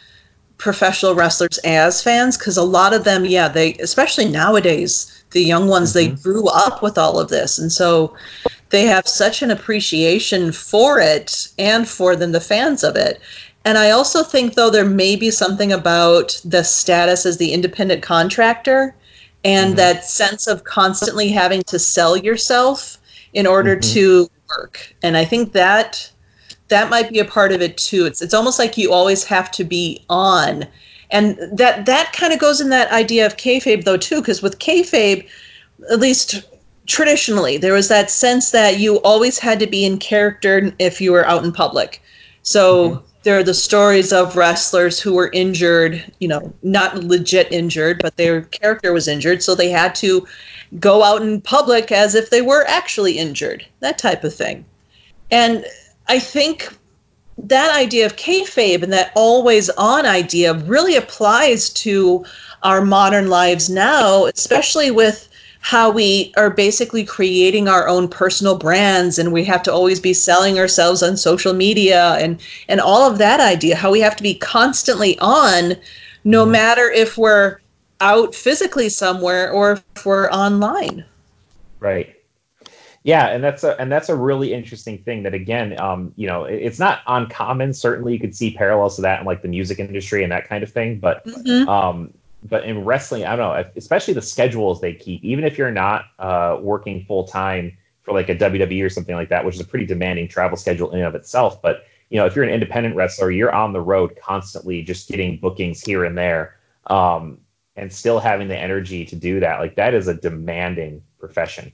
professional 0.59 1.15
wrestlers 1.15 1.59
as 1.65 2.03
fans 2.03 2.39
because 2.39 2.57
a 2.57 2.63
lot 2.63 2.93
of 2.93 3.05
them, 3.05 3.25
yeah, 3.25 3.49
they 3.49 3.75
especially 3.75 4.29
nowadays, 4.29 5.25
the 5.31 5.43
young 5.43 5.69
ones, 5.69 5.93
mm-hmm. 5.93 6.15
they 6.15 6.23
grew 6.23 6.47
up 6.49 6.83
with 6.83 6.97
all 6.97 7.19
of 7.19 7.29
this, 7.29 7.59
and 7.59 7.73
so 7.73 8.15
they 8.71 8.87
have 8.87 9.07
such 9.07 9.43
an 9.43 9.51
appreciation 9.51 10.53
for 10.53 10.99
it 10.99 11.49
and 11.59 11.89
for 11.89 12.17
them, 12.17 12.33
the 12.33 12.41
fans 12.41 12.83
of 12.85 12.97
it. 12.97 13.21
And 13.65 13.79
I 13.79 13.91
also 13.91 14.23
think, 14.23 14.55
though, 14.55 14.71
there 14.71 14.85
may 14.85 15.15
be 15.17 15.31
something 15.31 15.73
about 15.73 16.41
the 16.45 16.65
status 16.65 17.25
as 17.27 17.37
the 17.37 17.53
independent 17.53 18.03
contractor 18.03 18.95
and 19.45 19.69
mm-hmm. 19.69 19.77
that 19.77 20.05
sense 20.05 20.47
of 20.47 20.65
constantly 20.65 21.29
having 21.29 21.63
to 21.65 21.79
sell 21.79 22.17
yourself 22.17 22.99
in 23.33 23.47
order 23.47 23.77
mm-hmm. 23.77 23.95
to 23.95 24.31
work. 24.57 24.95
And 25.03 25.17
I 25.17 25.25
think 25.25 25.53
that 25.53 26.11
that 26.69 26.91
might 26.91 27.11
be 27.11 27.19
a 27.19 27.25
part 27.25 27.53
of 27.53 27.61
it 27.61 27.77
too. 27.77 28.07
It's 28.07 28.23
it's 28.23 28.35
almost 28.35 28.59
like 28.59 28.77
you 28.77 28.93
always 28.93 29.25
have 29.25 29.51
to 29.53 29.65
be 29.65 30.05
on, 30.09 30.65
and 31.11 31.39
that 31.53 31.87
that 31.87 32.13
kind 32.13 32.33
of 32.33 32.39
goes 32.39 32.61
in 32.61 32.71
that 32.71 32.91
idea 32.91 33.27
of 33.27 33.37
kayfabe 33.37 33.85
though 33.85 33.97
too, 33.97 34.21
because 34.21 34.43
with 34.43 34.59
kayfabe, 34.59 35.29
at 35.91 36.01
least 36.01 36.43
traditionally, 36.87 37.59
there 37.59 37.75
was 37.75 37.89
that 37.89 38.11
sense 38.11 38.51
that 38.51 38.79
you 38.79 38.97
always 39.03 39.39
had 39.39 39.61
to 39.61 39.67
be 39.67 39.85
in 39.85 39.99
character 39.99 40.73
if 40.79 41.01
you 41.01 41.13
were 41.13 41.27
out 41.27 41.45
in 41.45 41.53
public. 41.53 42.03
So. 42.43 42.91
Mm-hmm 42.91 43.07
there 43.23 43.39
are 43.39 43.45
the 43.45 43.55
stories 43.55 44.13
of 44.13 44.37
wrestlers 44.37 45.01
who 45.01 45.15
were 45.15 45.31
injured, 45.33 46.05
you 46.19 46.29
know, 46.29 46.53
not 46.63 46.97
legit 47.05 47.51
injured, 47.53 48.01
but 48.03 48.17
their 48.17 48.43
character 48.43 48.93
was 48.93 49.09
injured, 49.09 49.43
so 49.43 49.55
they 49.55 49.71
had 49.71 49.95
to 49.97 50.27
go 50.81 51.03
out 51.03 51.23
in 51.23 51.41
public 51.41 51.93
as 51.93 52.15
if 52.15 52.31
they 52.31 52.43
were 52.43 52.65
actually 52.67 53.19
injured, 53.19 53.65
that 53.81 53.99
type 53.99 54.25
of 54.25 54.35
thing. 54.35 54.65
And 55.31 55.65
I 56.09 56.19
think 56.19 56.69
that 57.39 57.75
idea 57.75 58.07
of 58.07 58.17
kayfabe 58.17 58.83
and 58.83 58.93
that 58.93 59.13
always 59.15 59.71
on 59.71 60.07
idea 60.07 60.55
really 60.55 60.97
applies 60.97 61.71
to 61.71 62.25
our 62.63 62.85
modern 62.85 63.29
lives 63.29 63.69
now, 63.69 64.27
especially 64.27 64.91
with 64.91 65.29
how 65.65 65.91
we 65.91 66.33
are 66.37 66.51
basically 66.51 67.05
creating 67.05 67.69
our 67.69 67.89
own 67.89 68.09
personal 68.09 68.59
brands 68.59 69.19
and 69.19 69.33
we 69.33 69.45
have 69.45 69.63
to 69.63 69.73
always 69.73 70.01
be 70.01 70.13
selling 70.13 70.59
ourselves 70.59 71.03
on 71.03 71.17
social 71.17 71.55
media 71.55 72.15
and 72.21 72.41
and 72.69 72.81
all 72.81 73.11
of 73.11 73.19
that 73.19 73.41
idea 73.41 73.77
how 73.77 73.91
we 73.91 74.01
have 74.01 74.17
to 74.17 74.23
be 74.25 74.35
constantly 74.35 75.19
on 75.21 75.75
no 76.25 76.45
Mm-hmm. 76.45 76.53
matter 76.53 76.91
if 76.91 77.17
we're 77.19 77.59
out 78.01 78.35
physically 78.35 78.89
somewhere 78.89 79.51
or 79.53 79.73
if 79.73 80.07
we're 80.07 80.31
online 80.31 81.07
Right. 81.81 82.15
Yeah, 83.05 83.29
and 83.29 83.43
that's 83.43 83.65
a 83.65 83.81
and 83.81 83.91
that's 83.91 84.09
a 84.11 84.17
really 84.17 84.53
interesting 84.55 84.99
thing 84.99 85.25
that 85.25 85.35
again, 85.35 85.79
um, 85.81 86.13
you 86.17 86.27
know, 86.29 86.45
it- 86.45 86.63
it's 86.63 86.79
not 86.79 87.01
uncommon. 87.07 87.73
Certainly, 87.75 88.15
you 88.15 88.21
could 88.21 88.37
see 88.37 88.53
parallels 88.55 88.97
to 88.97 89.03
that 89.03 89.21
in 89.21 89.27
like 89.27 89.43
the 89.43 89.49
music 89.49 89.81
industry 89.81 90.23
and 90.23 90.33
that 90.33 90.49
kind 90.49 90.63
of 90.63 90.73
thing. 90.73 91.01
But 91.01 91.27
Mhm. 91.27 91.67
um, 91.67 92.15
but 92.45 92.65
in 92.65 92.85
wrestling, 92.85 93.25
I 93.25 93.37
don't 93.37 93.57
know, 93.57 93.71
especially 93.77 94.15
the 94.15 94.23
schedules 94.23 94.81
they 94.81 94.95
keep. 94.95 95.23
Even 95.25 95.45
if 95.45 95.57
you're 95.57 95.71
not 95.71 96.07
uh, 96.19 96.59
working 96.61 97.05
full 97.05 97.25
time 97.25 97.77
for 98.03 98.13
like 98.13 98.29
a 98.29 98.35
WWE 98.35 98.85
or 98.85 98.91
something 98.91 99.15
like 99.15 99.29
that, 99.29 99.45
which 99.45 99.55
is 99.55 99.61
a 99.61 99.65
pretty 99.65 99.87
demanding 99.87 100.29
travel 100.29 100.57
schedule 100.57 100.91
in 100.91 100.99
and 100.99 101.07
of 101.07 101.15
itself. 101.15 101.63
But 101.63 101.87
you 102.11 102.19
know, 102.19 102.27
if 102.27 102.35
you're 102.35 102.45
an 102.45 102.51
independent 102.51 102.97
wrestler, 102.97 103.31
you're 103.31 103.55
on 103.55 103.73
the 103.73 103.81
road 103.81 104.19
constantly, 104.21 104.83
just 104.83 105.09
getting 105.09 105.39
bookings 105.39 105.81
here 105.81 106.05
and 106.05 106.19
there, 106.19 106.59
um, 106.89 107.39
and 107.77 107.93
still 107.93 108.19
having 108.19 108.49
the 108.49 108.59
energy 108.59 109.05
to 109.07 109.17
do 109.17 109.41
that. 109.41 109.61
Like 109.61 109.77
that 109.77 109.95
is 109.95 110.09
a 110.09 110.15
demanding 110.15 111.03
profession. 111.19 111.73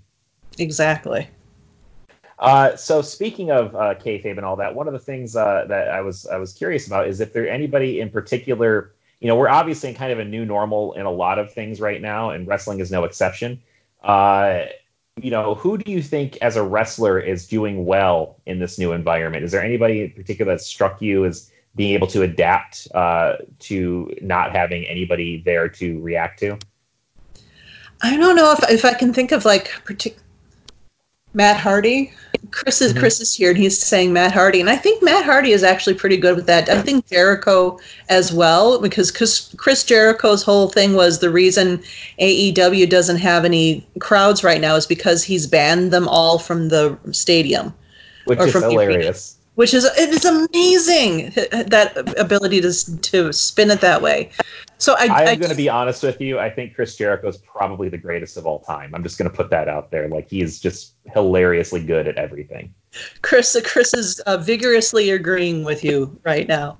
exactly 0.59 1.29
Uh, 2.39 2.77
so 2.77 3.03
speaking 3.03 3.51
of 3.51 3.75
uh, 3.75 3.95
kayfabe 3.95 4.37
and 4.37 4.45
all 4.45 4.55
that, 4.57 4.73
one 4.73 4.87
of 4.87 4.93
the 4.93 4.99
things 4.99 5.35
uh, 5.35 5.64
that 5.69 5.89
I 5.89 6.03
was 6.03 6.27
I 6.27 6.37
was 6.37 6.53
curious 6.53 6.87
about 6.87 7.09
is 7.09 7.21
if 7.21 7.33
there 7.33 7.49
anybody 7.49 8.01
in 8.01 8.11
particular. 8.11 8.93
You 9.21 9.29
know, 9.29 9.37
we're 9.37 9.49
obviously 9.49 9.89
in 9.91 9.95
kind 9.95 10.12
of 10.12 10.19
a 10.19 10.25
new 10.25 10.45
normal 10.45 10.93
in 10.95 11.07
a 11.07 11.11
lot 11.11 11.39
of 11.39 11.53
things 11.53 11.81
right 11.81 12.01
now, 12.01 12.31
and 12.31 12.47
wrestling 12.47 12.81
is 12.81 12.91
no 12.91 13.05
exception. 13.05 13.61
Uh, 14.03 14.66
you 15.21 15.31
know, 15.31 15.55
who 15.55 15.79
do 15.79 15.91
you 15.91 16.03
think 16.03 16.37
as 16.41 16.57
a 16.57 16.62
wrestler 16.62 17.19
is 17.19 17.49
doing 17.49 17.85
well 17.85 18.41
in 18.47 18.61
this 18.61 18.79
new 18.79 18.93
environment? 18.93 19.45
Is 19.45 19.51
there 19.51 19.62
anybody 19.62 20.03
in 20.03 20.11
particular 20.12 20.53
that 20.53 20.61
struck 20.61 21.03
you 21.03 21.25
as 21.25 21.51
being 21.75 21.95
able 21.95 22.07
to 22.09 22.23
adapt 22.23 22.87
uh, 22.95 23.37
to 23.61 24.14
not 24.23 24.53
having 24.53 24.85
anybody 24.85 25.43
there 25.45 25.69
to 25.69 26.01
react 26.01 26.39
to? 26.41 26.59
i 28.03 28.16
don't 28.16 28.37
know 28.37 28.53
if, 28.53 28.71
if 28.71 28.85
i 28.85 28.95
can 28.95 29.12
think 29.12 29.33
of 29.33 29.45
like 29.45 29.69
partic- 29.85 30.19
matt 31.39 31.57
hardy 31.57 32.12
chris 32.51 32.82
is 32.82 32.93
Mhm. 32.93 32.99
chris 32.99 33.20
is 33.20 33.32
here 33.32 33.51
and 33.51 33.59
he's 33.59 33.78
saying 33.78 34.12
matt 34.12 34.32
hardy 34.32 34.61
and 34.61 34.68
i 34.68 34.74
think 34.74 35.03
matt 35.05 35.24
hardy 35.24 35.53
is 35.53 35.62
actually 35.62 35.95
pretty 35.95 36.16
good 36.16 36.34
with 36.34 36.47
that 36.47 36.68
i 36.68 36.82
think 36.82 37.07
jericho 37.09 37.78
as 38.09 38.32
well 38.32 38.80
because 38.80 39.11
chris, 39.12 39.49
chris 39.57 39.84
jericho's 39.84 40.43
whole 40.43 40.68
thing 40.68 40.95
was 40.95 41.20
the 41.20 41.30
reason 41.30 41.80
aew 42.20 42.89
doesn't 42.91 43.18
have 43.18 43.45
any 43.45 43.86
crowds 44.01 44.43
right 44.43 44.61
now 44.61 44.74
is 44.74 44.84
because 44.86 45.22
he's 45.22 45.47
banned 45.47 45.93
them 45.93 46.09
all 46.09 46.39
from 46.41 46.68
the 46.70 46.99
stadium 47.12 47.72
Which 48.24 48.41
is 48.41 48.51
from 48.51 48.62
the 48.62 48.70
hilarious. 48.70 49.36
which 49.55 49.72
is 49.74 49.84
it 49.84 50.09
is 50.11 50.24
amazing 50.24 51.32
that 51.68 51.93
ability 52.18 52.61
to 52.62 52.72
to 53.11 53.32
spin 53.32 53.70
it 53.70 53.80
that 53.80 54.03
way. 54.03 54.30
So 54.79 54.95
I, 54.97 55.33
am 55.33 55.39
going 55.41 55.51
to 55.51 55.57
be 55.57 55.68
honest 55.68 56.05
with 56.05 56.20
you. 56.20 56.39
I 56.39 56.49
think 56.49 56.76
Chris 56.76 56.95
Jericho 56.97 57.26
is 57.26 57.37
probably 57.37 57.89
the 57.89 57.99
greatest 57.99 58.37
of 58.37 58.47
all 58.47 58.61
time. 58.61 58.95
I'm 58.95 59.03
just 59.03 59.18
going 59.18 59.29
to 59.29 59.37
put 59.37 59.51
that 59.51 59.68
out 59.68 59.91
there. 59.91 60.09
Like 60.09 60.31
he 60.31 60.41
is 60.41 60.61
just 60.61 60.95
hilariously 61.12 61.85
good 61.85 62.07
at 62.07 62.16
everything. 62.16 62.72
Chris 63.22 63.57
Chris 63.64 63.93
is 63.93 64.20
uh, 64.20 64.37
vigorously 64.37 65.11
agreeing 65.11 65.64
with 65.64 65.83
you 65.83 66.18
right 66.24 66.47
now, 66.47 66.79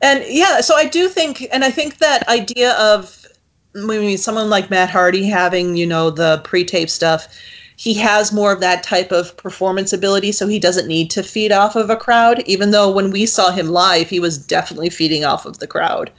and 0.00 0.24
yeah. 0.28 0.60
So 0.60 0.76
I 0.76 0.86
do 0.86 1.08
think, 1.08 1.46
and 1.52 1.64
I 1.64 1.70
think 1.70 1.98
that 1.98 2.26
idea 2.28 2.74
of 2.74 3.26
I 3.74 3.80
mean, 3.80 4.18
someone 4.18 4.48
like 4.48 4.70
Matt 4.70 4.90
Hardy 4.90 5.24
having 5.24 5.76
you 5.76 5.86
know 5.86 6.10
the 6.10 6.40
pre-tape 6.44 6.90
stuff. 6.90 7.28
He 7.74 7.94
has 7.94 8.32
more 8.32 8.52
of 8.52 8.60
that 8.60 8.84
type 8.84 9.10
of 9.10 9.36
performance 9.36 9.92
ability, 9.92 10.30
so 10.30 10.46
he 10.46 10.60
doesn't 10.60 10.86
need 10.86 11.10
to 11.10 11.22
feed 11.24 11.50
off 11.50 11.74
of 11.74 11.90
a 11.90 11.96
crowd. 11.96 12.42
Even 12.46 12.70
though 12.70 12.88
when 12.88 13.10
we 13.10 13.26
saw 13.26 13.50
him 13.50 13.68
live, 13.68 14.08
he 14.08 14.20
was 14.20 14.38
definitely 14.38 14.90
feeding 14.90 15.24
off 15.24 15.46
of 15.46 15.58
the 15.58 15.66
crowd. 15.66 16.12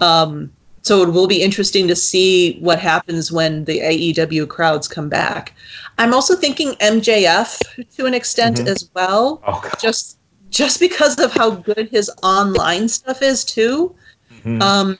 Um, 0.00 0.52
so 0.82 1.02
it 1.02 1.10
will 1.10 1.26
be 1.26 1.42
interesting 1.42 1.86
to 1.88 1.96
see 1.96 2.58
what 2.60 2.78
happens 2.78 3.30
when 3.30 3.64
the 3.64 3.80
AEW 3.80 4.48
crowds 4.48 4.88
come 4.88 5.08
back. 5.08 5.54
I'm 5.98 6.14
also 6.14 6.34
thinking 6.36 6.72
MJF 6.80 7.58
to 7.96 8.06
an 8.06 8.14
extent 8.14 8.56
Mhm. 8.58 8.68
as 8.68 8.88
well, 8.94 9.42
Oh, 9.46 9.62
just 9.80 10.16
just 10.50 10.80
because 10.80 11.18
of 11.20 11.32
how 11.32 11.50
good 11.50 11.88
his 11.92 12.10
online 12.24 12.88
stuff 12.88 13.22
is 13.22 13.44
too. 13.44 13.94
Mhm. 14.44 14.60
Um, 14.62 14.98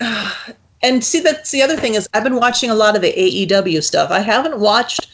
and 0.82 1.04
see, 1.04 1.20
that's 1.20 1.50
the 1.50 1.62
other 1.62 1.76
thing 1.76 1.94
is 1.94 2.08
I've 2.14 2.24
been 2.24 2.36
watching 2.36 2.70
a 2.70 2.74
lot 2.74 2.96
of 2.96 3.02
the 3.02 3.12
AEW 3.12 3.82
stuff. 3.82 4.10
I 4.10 4.20
haven't 4.20 4.58
watched 4.58 5.08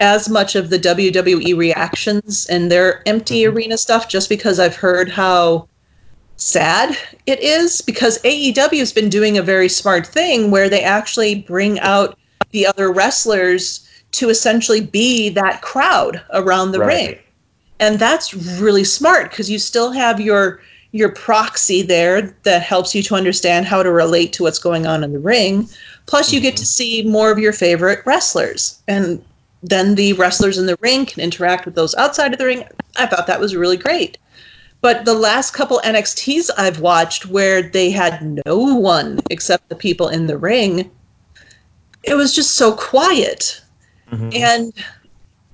as 0.00 0.28
much 0.30 0.54
of 0.56 0.70
the 0.70 0.78
WWE 0.78 1.54
reactions 1.54 2.46
and 2.46 2.70
their 2.72 3.02
empty 3.06 3.42
Mhm. 3.42 3.52
arena 3.52 3.76
stuff 3.76 4.08
just 4.08 4.28
because 4.30 4.58
I've 4.58 4.76
heard 4.76 5.10
how 5.10 5.68
sad 6.40 6.96
it 7.26 7.38
is 7.40 7.82
because 7.82 8.18
AEW 8.22 8.78
has 8.78 8.92
been 8.92 9.10
doing 9.10 9.36
a 9.36 9.42
very 9.42 9.68
smart 9.68 10.06
thing 10.06 10.50
where 10.50 10.68
they 10.68 10.82
actually 10.82 11.34
bring 11.34 11.78
out 11.80 12.18
the 12.50 12.66
other 12.66 12.90
wrestlers 12.90 13.86
to 14.12 14.30
essentially 14.30 14.80
be 14.80 15.28
that 15.28 15.60
crowd 15.60 16.20
around 16.32 16.72
the 16.72 16.80
Right. 16.80 17.08
ring. 17.08 17.18
And 17.78 17.98
that's 17.98 18.34
really 18.34 18.84
smart 18.84 19.30
because 19.30 19.50
you 19.50 19.58
still 19.58 19.92
have 19.92 20.20
your 20.20 20.60
your 20.92 21.10
proxy 21.10 21.82
there 21.82 22.34
that 22.42 22.62
helps 22.62 22.94
you 22.94 23.02
to 23.04 23.14
understand 23.14 23.64
how 23.66 23.80
to 23.80 23.92
relate 23.92 24.32
to 24.32 24.42
what's 24.42 24.58
going 24.58 24.86
on 24.86 25.04
in 25.04 25.12
the 25.12 25.20
ring. 25.20 25.68
Plus 26.06 26.32
you 26.32 26.40
get 26.40 26.56
to 26.56 26.62
mm-hmm. 26.62 27.02
see 27.02 27.02
more 27.04 27.30
of 27.30 27.38
your 27.38 27.52
favorite 27.52 28.00
wrestlers 28.04 28.80
and 28.88 29.22
then 29.62 29.94
the 29.94 30.14
wrestlers 30.14 30.58
in 30.58 30.66
the 30.66 30.76
ring 30.80 31.06
can 31.06 31.22
interact 31.22 31.64
with 31.64 31.74
those 31.74 31.94
outside 31.94 32.32
of 32.32 32.38
the 32.38 32.46
ring. 32.46 32.64
I 32.96 33.06
thought 33.06 33.26
that 33.26 33.38
was 33.38 33.54
really 33.54 33.76
great. 33.76 34.16
But 34.82 35.04
the 35.04 35.14
last 35.14 35.52
couple 35.52 35.80
NXTs 35.84 36.50
I've 36.56 36.80
watched 36.80 37.26
where 37.26 37.62
they 37.62 37.90
had 37.90 38.40
no 38.46 38.56
one 38.56 39.20
except 39.28 39.68
the 39.68 39.74
people 39.74 40.08
in 40.08 40.26
the 40.26 40.38
ring, 40.38 40.90
it 42.02 42.14
was 42.14 42.34
just 42.34 42.54
so 42.54 42.72
quiet. 42.72 43.60
Mhm. 44.10 44.34
And 44.34 44.72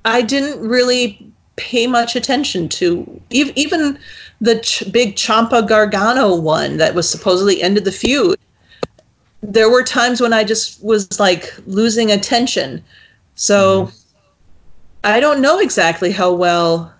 I 0.04 0.22
didn't 0.22 0.60
really 0.60 1.32
pay 1.56 1.86
much 1.86 2.14
attention 2.14 2.68
to 2.68 3.20
ev- 3.34 3.52
even 3.56 3.98
the 4.40 4.60
ch- 4.60 4.84
big 4.92 5.16
Ciampa 5.16 5.66
Gargano 5.66 6.34
one 6.34 6.76
that 6.76 6.94
was 6.94 7.08
supposedly 7.08 7.62
ended 7.62 7.84
the 7.84 7.92
feud. 7.92 8.38
There 9.42 9.70
were 9.70 9.82
times 9.82 10.20
when 10.20 10.32
I 10.32 10.44
just 10.44 10.82
was 10.84 11.18
like 11.18 11.54
losing 11.66 12.12
attention. 12.12 12.84
So 13.34 13.90
I 15.02 15.20
don't 15.20 15.40
know 15.40 15.58
exactly 15.58 16.12
how 16.12 16.32
well 16.32 16.92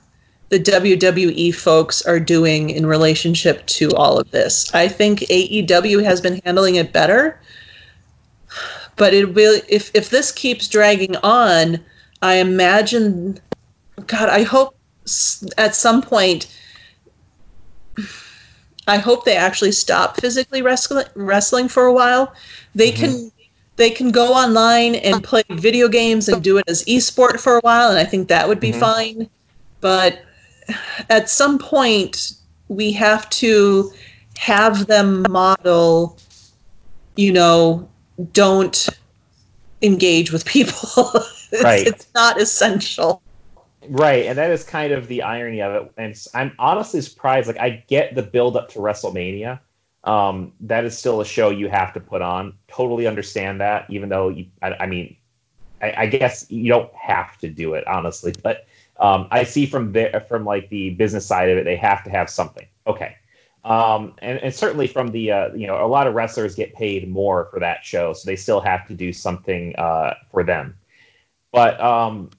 the 0.48 0.60
WWE 0.60 1.54
folks 1.54 2.02
are 2.02 2.20
doing 2.20 2.70
in 2.70 2.86
relationship 2.86 3.66
to 3.66 3.90
all 3.92 4.18
of 4.18 4.30
this. 4.30 4.72
I 4.74 4.88
think 4.88 5.20
AEW 5.20 6.04
has 6.04 6.20
been 6.20 6.40
handling 6.44 6.76
it 6.76 6.92
better. 6.92 7.40
But 8.96 9.12
it 9.12 9.34
will 9.34 9.60
if 9.68 9.90
if 9.94 10.08
this 10.10 10.32
keeps 10.32 10.68
dragging 10.68 11.16
on, 11.16 11.80
I 12.22 12.34
imagine 12.36 13.38
God, 14.06 14.28
I 14.28 14.42
hope 14.42 14.76
at 15.58 15.74
some 15.74 16.00
point 16.00 16.46
I 18.88 18.98
hope 18.98 19.24
they 19.24 19.36
actually 19.36 19.72
stop 19.72 20.20
physically 20.20 20.62
wrestling 20.62 21.06
wrestling 21.14 21.68
for 21.68 21.84
a 21.86 21.92
while. 21.92 22.32
They 22.74 22.92
can 22.92 23.30
they 23.76 23.90
can 23.90 24.10
go 24.12 24.32
online 24.32 24.94
and 24.94 25.22
play 25.22 25.42
video 25.50 25.88
games 25.88 26.28
and 26.28 26.42
do 26.42 26.56
it 26.56 26.64
as 26.68 26.84
esport 26.84 27.40
for 27.40 27.56
a 27.56 27.60
while 27.60 27.90
and 27.90 27.98
I 27.98 28.04
think 28.04 28.28
that 28.28 28.48
would 28.48 28.60
be 28.60 28.72
Mhm. 28.72 28.80
fine. 28.80 29.30
But 29.80 30.20
at 31.08 31.28
some 31.28 31.58
point 31.58 32.32
we 32.68 32.92
have 32.92 33.28
to 33.30 33.90
have 34.38 34.86
them 34.86 35.24
model 35.30 36.18
you 37.16 37.32
know 37.32 37.88
don't 38.32 38.88
engage 39.82 40.32
with 40.32 40.44
people 40.44 41.10
it's, 41.52 41.52
Right. 41.62 41.86
it's 41.86 42.08
not 42.14 42.40
essential 42.40 43.22
Right, 43.88 44.26
and 44.26 44.38
that 44.38 44.50
is 44.50 44.64
kind 44.64 44.92
of 44.92 45.06
the 45.06 45.22
irony 45.22 45.62
of 45.62 45.72
it. 45.74 45.92
And 45.96 46.26
i'm 46.34 46.52
honestly 46.58 47.00
surprised. 47.00 47.46
Like, 47.46 47.58
I 47.58 47.84
get 47.88 48.14
the 48.14 48.22
build 48.22 48.56
up 48.56 48.68
to 48.70 48.78
WrestleMania. 48.78 49.60
Um, 50.04 50.52
that 50.60 50.84
is 50.84 50.96
still 50.96 51.20
a 51.20 51.24
show 51.24 51.50
you 51.50 51.68
have 51.68 51.92
to 51.94 52.00
put 52.00 52.22
on. 52.22 52.54
Totally 52.68 53.06
understand 53.06 53.60
that, 53.60 53.86
even 53.88 54.08
though 54.08 54.28
you, 54.28 54.46
I, 54.62 54.72
I 54.80 54.86
mean, 54.86 55.16
I, 55.82 55.94
I 55.98 56.06
guess 56.06 56.50
you 56.50 56.68
don't 56.68 56.92
have 56.94 57.36
to 57.38 57.48
do 57.48 57.74
it, 57.74 57.86
honestly. 57.86 58.34
But 58.42 58.66
um, 58.98 59.28
I 59.30 59.44
see 59.44 59.66
from 59.66 59.92
there, 59.92 60.24
from 60.28 60.44
like 60.44 60.68
the 60.68 60.90
business 60.90 61.26
side 61.26 61.48
of 61.50 61.58
it, 61.58 61.64
they 61.64 61.76
have 61.76 62.04
to 62.04 62.10
have 62.10 62.30
something. 62.30 62.66
Okay, 62.86 63.16
um, 63.64 64.14
and, 64.18 64.38
and 64.38 64.54
certainly 64.54 64.86
from 64.86 65.08
the, 65.08 65.32
uh, 65.32 65.54
you 65.54 65.66
know, 65.66 65.84
a 65.84 65.88
lot 65.88 66.06
of 66.06 66.14
wrestlers 66.14 66.54
get 66.54 66.74
paid 66.74 67.08
more 67.08 67.48
for 67.50 67.60
that 67.60 67.84
show, 67.84 68.12
so 68.12 68.26
they 68.26 68.36
still 68.36 68.60
have 68.60 68.86
to 68.88 68.94
do 68.94 69.12
something 69.12 69.74
uh, 69.76 70.14
for 70.30 70.42
them. 70.44 70.76
But 71.52 71.80
um, 71.80 72.30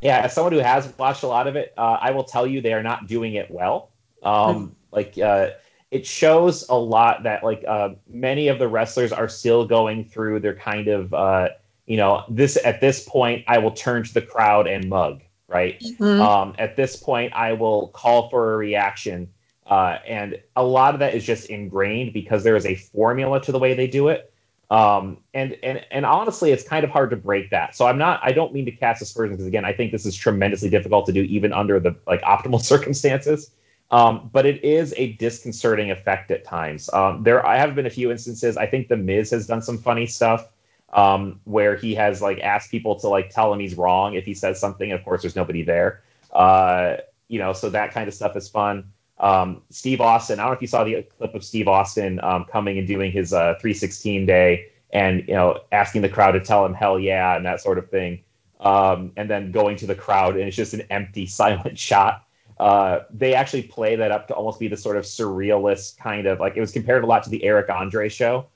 yeah, 0.00 0.20
as 0.20 0.32
someone 0.32 0.52
who 0.52 0.58
has 0.58 0.92
watched 0.98 1.22
a 1.22 1.28
lot 1.28 1.46
of 1.46 1.56
it, 1.56 1.74
uh, 1.76 1.98
I 2.00 2.10
will 2.10 2.24
tell 2.24 2.46
you 2.46 2.60
they 2.60 2.72
are 2.72 2.82
not 2.82 3.06
doing 3.06 3.34
it 3.34 3.50
well. 3.50 3.90
Um, 4.22 4.74
Like 4.90 5.18
uh, 5.18 5.50
it 5.90 6.06
shows 6.06 6.66
a 6.68 6.74
lot 6.74 7.24
that 7.24 7.44
like 7.44 7.62
uh, 7.68 7.90
many 8.08 8.48
of 8.48 8.58
the 8.58 8.68
wrestlers 8.68 9.12
are 9.12 9.28
still 9.28 9.66
going 9.66 10.04
through 10.04 10.40
their 10.40 10.54
kind 10.54 10.88
of 10.88 11.12
uh, 11.12 11.48
you 11.86 11.98
know 11.98 12.24
this 12.28 12.58
at 12.64 12.80
this 12.80 13.06
point 13.06 13.44
I 13.46 13.58
will 13.58 13.72
turn 13.72 14.02
to 14.04 14.14
the 14.14 14.22
crowd 14.22 14.66
and 14.66 14.88
mug 14.88 15.22
right. 15.48 15.80
Mhm. 15.80 16.20
Um, 16.20 16.54
at 16.58 16.76
this 16.76 16.96
point, 16.96 17.32
I 17.34 17.54
will 17.54 17.88
call 17.88 18.28
for 18.28 18.54
a 18.54 18.56
reaction. 18.56 19.28
Uh, 19.66 19.98
and 20.06 20.38
a 20.56 20.62
lot 20.62 20.94
of 20.94 21.00
that 21.00 21.14
is 21.14 21.24
just 21.24 21.46
ingrained 21.46 22.12
because 22.12 22.42
there 22.42 22.56
is 22.56 22.64
a 22.64 22.74
formula 22.74 23.40
to 23.42 23.52
the 23.52 23.58
way 23.58 23.74
they 23.74 23.86
do 23.86 24.08
it. 24.08 24.32
Um, 24.70 25.18
and, 25.32 25.56
and, 25.62 25.84
and 25.90 26.04
honestly, 26.04 26.52
it's 26.52 26.62
kind 26.66 26.84
of 26.84 26.90
hard 26.90 27.10
to 27.10 27.16
break 27.16 27.50
that. 27.50 27.74
So 27.74 27.86
I'm 27.86 27.98
not, 27.98 28.20
I 28.22 28.32
don't 28.32 28.52
mean 28.52 28.66
to 28.66 28.70
cast 28.70 29.00
aspersions 29.00 29.36
because 29.36 29.46
again, 29.46 29.64
I 29.64 29.72
think 29.72 29.92
this 29.92 30.04
is 30.06 30.14
tremendously 30.14 30.68
difficult 30.68 31.06
to 31.06 31.12
do 31.12 31.22
even 31.22 31.52
under 31.52 31.80
the 31.80 31.96
like 32.06 32.22
optimal 32.22 32.60
circumstances. 32.72 33.50
Um, 33.90 34.28
but 34.32 34.44
it 34.44 34.62
is 34.62 34.92
a 34.98 35.12
disconcerting 35.12 35.90
effect 35.90 36.30
at 36.30 36.44
times. 36.44 36.90
Um, 36.92 37.22
there, 37.22 37.44
I 37.46 37.56
have 37.56 37.74
been 37.74 37.86
a 37.86 37.90
few 37.90 38.10
instances. 38.10 38.58
I 38.58 38.66
think 38.66 38.88
the 38.88 38.98
Miz 38.98 39.30
has 39.30 39.46
done 39.46 39.62
some 39.62 39.78
funny 39.78 40.06
stuff 40.06 40.48
um, 40.92 41.40
where 41.44 41.76
he 41.76 41.94
has 41.94 42.22
like 42.22 42.40
asked 42.40 42.70
people 42.70 42.98
to 43.00 43.08
like 43.08 43.30
tell 43.30 43.52
him 43.52 43.60
he's 43.60 43.76
wrong 43.76 44.14
if 44.14 44.24
he 44.24 44.34
says 44.34 44.60
something. 44.60 44.90
And 44.90 44.98
Of 44.98 45.04
course, 45.04 45.22
there's 45.22 45.36
nobody 45.36 45.62
there. 45.62 46.02
Uh, 46.32 46.96
you 47.28 47.38
know, 47.38 47.52
so 47.52 47.68
that 47.70 47.92
kind 47.92 48.08
of 48.08 48.14
stuff 48.14 48.36
is 48.36 48.48
fun. 48.48 48.90
Um, 49.18 49.62
Steve 49.70 50.00
Austin. 50.00 50.38
I 50.38 50.42
don't 50.42 50.52
know 50.52 50.56
if 50.56 50.62
you 50.62 50.68
saw 50.68 50.84
the 50.84 51.02
clip 51.02 51.34
of 51.34 51.44
Steve 51.44 51.68
Austin 51.68 52.20
um, 52.22 52.44
coming 52.44 52.78
and 52.78 52.86
doing 52.86 53.10
his 53.12 53.32
uh, 53.32 53.54
316 53.60 54.26
day 54.26 54.70
and 54.90 55.26
you 55.28 55.34
know 55.34 55.60
asking 55.72 56.00
the 56.00 56.08
crowd 56.08 56.32
to 56.32 56.40
tell 56.40 56.64
him 56.64 56.72
hell 56.72 56.98
yeah 56.98 57.36
and 57.36 57.44
that 57.44 57.60
sort 57.60 57.78
of 57.78 57.90
thing. 57.90 58.20
Um, 58.60 59.12
and 59.16 59.30
then 59.30 59.52
going 59.52 59.76
to 59.76 59.86
the 59.86 59.94
crowd 59.94 60.34
and 60.34 60.44
it's 60.44 60.56
just 60.56 60.74
an 60.74 60.82
empty, 60.90 61.26
silent 61.40 61.78
shot. 61.78 62.24
Uh, 62.58 63.00
they 63.10 63.34
actually 63.34 63.62
play 63.62 63.94
that 63.94 64.10
up 64.10 64.26
to 64.28 64.34
almost 64.34 64.58
be 64.58 64.66
the 64.66 64.76
sort 64.76 64.96
of 64.96 65.04
surrealist 65.04 65.96
kind 65.96 66.26
of 66.26 66.40
like 66.40 66.56
it 66.56 66.60
was 66.60 66.72
compared 66.72 67.04
a 67.04 67.06
lot 67.06 67.22
to 67.22 67.30
the 67.30 67.44
Eric 67.44 67.70
Andre 67.70 68.08
show. 68.08 68.46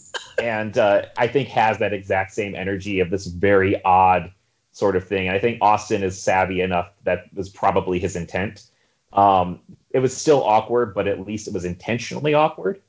And 0.40 0.76
uh, 0.78 1.06
I 1.16 1.26
think 1.26 1.48
has 1.48 1.78
that 1.78 1.92
exact 1.92 2.32
same 2.32 2.54
energy 2.54 3.00
of 3.00 3.10
this 3.10 3.26
very 3.26 3.82
odd 3.84 4.32
sort 4.72 4.96
of 4.96 5.06
thing. 5.06 5.28
And 5.28 5.36
I 5.36 5.40
think 5.40 5.58
Austin 5.60 6.02
is 6.02 6.20
savvy 6.20 6.60
enough 6.60 6.90
that 7.04 7.26
was 7.34 7.48
probably 7.48 7.98
his 7.98 8.16
intent. 8.16 8.64
Um, 9.12 9.60
it 9.90 10.00
was 10.00 10.16
still 10.16 10.42
awkward, 10.42 10.94
but 10.94 11.06
at 11.06 11.20
least 11.20 11.46
it 11.46 11.54
was 11.54 11.64
intentionally 11.64 12.34
awkward. 12.34 12.82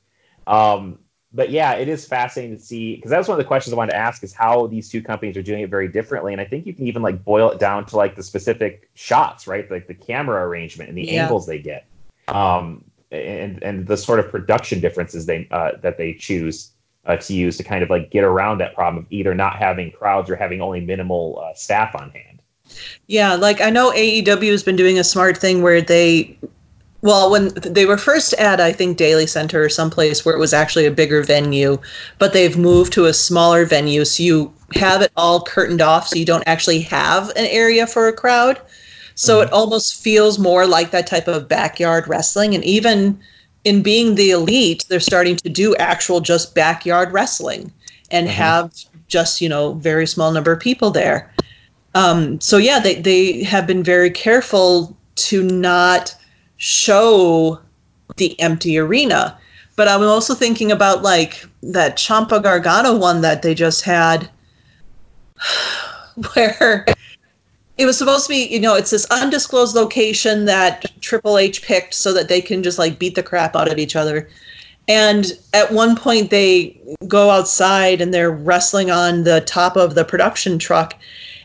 Um, 0.46 0.98
but 1.32 1.50
yeah, 1.50 1.74
it 1.74 1.88
is 1.88 2.06
fascinating 2.06 2.56
to 2.56 2.62
see 2.62 2.96
because 2.96 3.10
that 3.10 3.18
was 3.18 3.28
one 3.28 3.38
of 3.38 3.44
the 3.44 3.48
questions 3.48 3.72
I 3.72 3.76
wanted 3.76 3.92
to 3.92 3.98
ask 3.98 4.24
is 4.24 4.32
how 4.32 4.66
these 4.66 4.88
two 4.88 5.02
companies 5.02 5.36
are 5.36 5.42
doing 5.42 5.62
it 5.62 5.70
very 5.70 5.86
differently. 5.86 6.32
And 6.32 6.40
I 6.40 6.44
think 6.44 6.66
you 6.66 6.74
can 6.74 6.86
even 6.86 7.02
like 7.02 7.24
boil 7.24 7.50
it 7.50 7.58
down 7.60 7.84
to 7.86 7.96
like 7.96 8.16
the 8.16 8.22
specific 8.22 8.90
shots, 8.94 9.46
right? 9.46 9.70
Like 9.70 9.86
the 9.86 9.94
camera 9.94 10.46
arrangement 10.46 10.88
and 10.88 10.98
the 10.98 11.06
Yeah. 11.06 11.24
angles 11.24 11.46
they 11.46 11.58
get. 11.58 11.86
Um, 12.28 12.84
and 13.12 13.62
and 13.62 13.86
the 13.86 13.96
sort 13.96 14.18
of 14.18 14.30
production 14.30 14.80
differences 14.80 15.26
they 15.26 15.46
uh, 15.50 15.72
that 15.82 15.96
they 15.98 16.14
choose 16.14 16.72
uh, 17.06 17.16
to 17.16 17.34
use 17.34 17.56
to 17.56 17.64
kind 17.64 17.82
of 17.82 17.90
like 17.90 18.10
get 18.10 18.24
around 18.24 18.58
that 18.58 18.74
problem 18.74 19.04
of 19.04 19.12
either 19.12 19.34
not 19.34 19.56
having 19.56 19.90
crowds 19.90 20.28
or 20.28 20.36
having 20.36 20.60
only 20.60 20.80
minimal 20.80 21.42
uh, 21.42 21.54
staff 21.54 21.94
on 21.94 22.10
hand. 22.10 22.40
Yeah, 23.06 23.34
like 23.34 23.60
I 23.60 23.70
know 23.70 23.92
AEW 23.92 24.50
has 24.50 24.62
been 24.62 24.76
doing 24.76 24.98
a 24.98 25.04
smart 25.04 25.36
thing 25.36 25.62
where 25.62 25.80
they, 25.80 26.36
well, 27.02 27.30
when 27.30 27.48
they 27.54 27.86
were 27.86 27.96
first 27.96 28.32
at 28.34 28.60
I 28.60 28.72
think 28.72 28.96
Daily 28.96 29.26
Center 29.26 29.62
or 29.62 29.68
someplace 29.68 30.24
where 30.24 30.34
it 30.34 30.40
was 30.40 30.52
actually 30.52 30.86
a 30.86 30.90
bigger 30.90 31.22
venue, 31.22 31.78
but 32.18 32.32
they've 32.32 32.58
moved 32.58 32.92
to 32.94 33.06
a 33.06 33.12
smaller 33.12 33.64
venue, 33.64 34.04
so 34.04 34.22
you 34.22 34.52
have 34.74 35.00
it 35.02 35.12
all 35.16 35.42
curtained 35.42 35.80
off, 35.80 36.08
so 36.08 36.16
you 36.16 36.24
don't 36.24 36.46
actually 36.46 36.80
have 36.80 37.28
an 37.30 37.46
area 37.46 37.86
for 37.86 38.08
a 38.08 38.12
crowd. 38.12 38.60
So 39.14 39.40
it 39.40 39.50
almost 39.50 40.02
feels 40.02 40.38
more 40.38 40.66
like 40.66 40.90
that 40.90 41.06
type 41.06 41.26
of 41.26 41.48
backyard 41.48 42.06
wrestling, 42.06 42.54
and 42.54 42.64
even 42.64 43.18
in 43.66 43.82
being 43.82 44.14
the 44.14 44.30
elite, 44.30 44.84
they're 44.88 45.00
starting 45.00 45.34
to 45.34 45.48
do 45.48 45.74
actual 45.74 46.20
just 46.20 46.54
backyard 46.54 47.12
wrestling 47.12 47.72
and 48.12 48.28
have 48.28 48.72
just 49.08 49.40
you 49.40 49.48
know 49.48 49.74
very 49.74 50.06
small 50.06 50.30
number 50.30 50.52
of 50.52 50.60
people 50.60 50.92
there. 50.92 51.34
Um, 51.96 52.40
so 52.40 52.58
yeah, 52.58 52.78
they 52.78 52.94
they 52.94 53.42
have 53.42 53.66
been 53.66 53.82
very 53.82 54.10
careful 54.10 54.96
to 55.16 55.42
not 55.42 56.14
show 56.58 57.60
the 58.16 58.40
empty 58.40 58.78
arena. 58.78 59.36
But 59.74 59.88
I'm 59.88 60.02
also 60.04 60.34
thinking 60.34 60.70
about 60.70 61.02
like 61.02 61.44
that 61.64 61.96
Ciampa 61.96 62.40
Gargano 62.40 62.96
one 62.96 63.20
that 63.22 63.42
they 63.42 63.52
just 63.52 63.82
had, 63.82 64.30
where 66.34 66.86
it 67.78 67.86
was 67.86 67.98
supposed 67.98 68.26
to 68.26 68.30
be, 68.30 68.46
you 68.46 68.60
know, 68.60 68.74
it's 68.74 68.90
this 68.90 69.04
undisclosed 69.06 69.76
location 69.76 70.46
that 70.46 70.86
Triple 71.00 71.38
H 71.38 71.62
picked 71.62 71.94
so 71.94 72.12
that 72.12 72.28
they 72.28 72.40
can 72.40 72.62
just 72.62 72.78
like 72.78 72.98
beat 72.98 73.14
the 73.14 73.22
crap 73.22 73.54
out 73.54 73.70
of 73.70 73.78
each 73.78 73.96
other. 73.96 74.28
And 74.88 75.32
at 75.52 75.72
one 75.72 75.96
point, 75.96 76.30
they 76.30 76.80
go 77.08 77.30
outside 77.30 78.00
and 78.00 78.14
they're 78.14 78.30
wrestling 78.30 78.90
on 78.90 79.24
the 79.24 79.40
top 79.42 79.76
of 79.76 79.94
the 79.94 80.04
production 80.04 80.58
truck. 80.58 80.94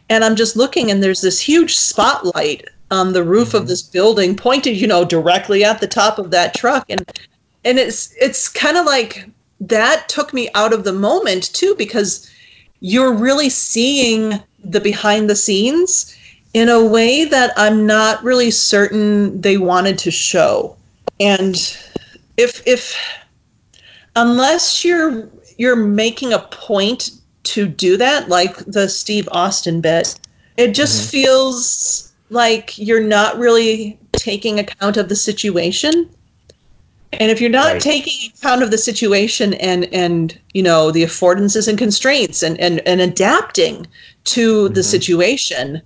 And 0.09 0.23
I'm 0.23 0.35
just 0.35 0.55
looking, 0.55 0.91
and 0.91 1.01
there's 1.01 1.21
this 1.21 1.39
huge 1.39 1.75
spotlight 1.75 2.67
on 2.91 3.13
the 3.13 3.23
roof 3.23 3.53
of 3.53 3.61
mm-hmm. 3.61 3.69
this 3.69 3.81
building, 3.81 4.35
pointed, 4.35 4.77
you 4.77 4.85
know, 4.87 5.03
directly 5.03 5.63
at 5.63 5.81
the 5.81 5.87
top 5.87 6.19
of 6.19 6.31
that 6.31 6.53
truck. 6.53 6.85
And 6.89 7.03
and 7.63 7.77
it's 7.77 8.13
it's 8.19 8.47
kind 8.47 8.77
of 8.77 8.85
like 8.85 9.25
that 9.59 10.07
took 10.09 10.33
me 10.33 10.49
out 10.55 10.73
of 10.73 10.83
the 10.83 10.93
moment 10.93 11.53
too, 11.53 11.75
because 11.77 12.29
you're 12.79 13.13
really 13.13 13.49
seeing 13.49 14.41
the 14.63 14.79
behind 14.79 15.29
the 15.29 15.35
scenes 15.35 16.15
in 16.53 16.69
a 16.69 16.83
way 16.83 17.25
that 17.25 17.53
I'm 17.57 17.85
not 17.85 18.23
really 18.23 18.51
certain 18.51 19.39
they 19.41 19.57
wanted 19.57 19.97
to 19.99 20.11
show. 20.11 20.75
And 21.19 21.55
if 22.37 22.61
if 22.65 22.95
unless 24.15 24.83
you're 24.83 25.29
you're 25.57 25.75
making 25.75 26.33
a 26.33 26.39
point 26.39 27.11
to 27.43 27.67
do 27.67 27.97
that, 27.97 28.29
like 28.29 28.57
the 28.65 28.87
Steve 28.89 29.27
Austin 29.31 29.81
bit, 29.81 30.15
it 30.57 30.73
just 30.73 31.09
feels 31.09 32.11
like 32.29 32.77
you're 32.77 33.03
not 33.03 33.37
really 33.37 33.97
taking 34.15 34.59
account 34.59 34.97
of 34.97 35.09
the 35.09 35.15
situation. 35.15 36.09
And 37.13 37.29
if 37.29 37.41
you're 37.41 37.49
not 37.49 37.73
Right. 37.73 37.81
taking 37.81 38.31
account 38.37 38.63
of 38.63 38.71
the 38.71 38.77
situation 38.77 39.53
and 39.55 39.87
and 39.93 40.37
you 40.53 40.63
know 40.63 40.91
the 40.91 41.03
affordances 41.03 41.67
and 41.67 41.77
constraints 41.77 42.41
and 42.43 42.59
and, 42.59 42.81
and 42.87 43.01
adapting 43.01 43.87
to 44.25 44.69
the 44.69 44.81
Mhm. 44.81 44.85
situation, 44.85 45.81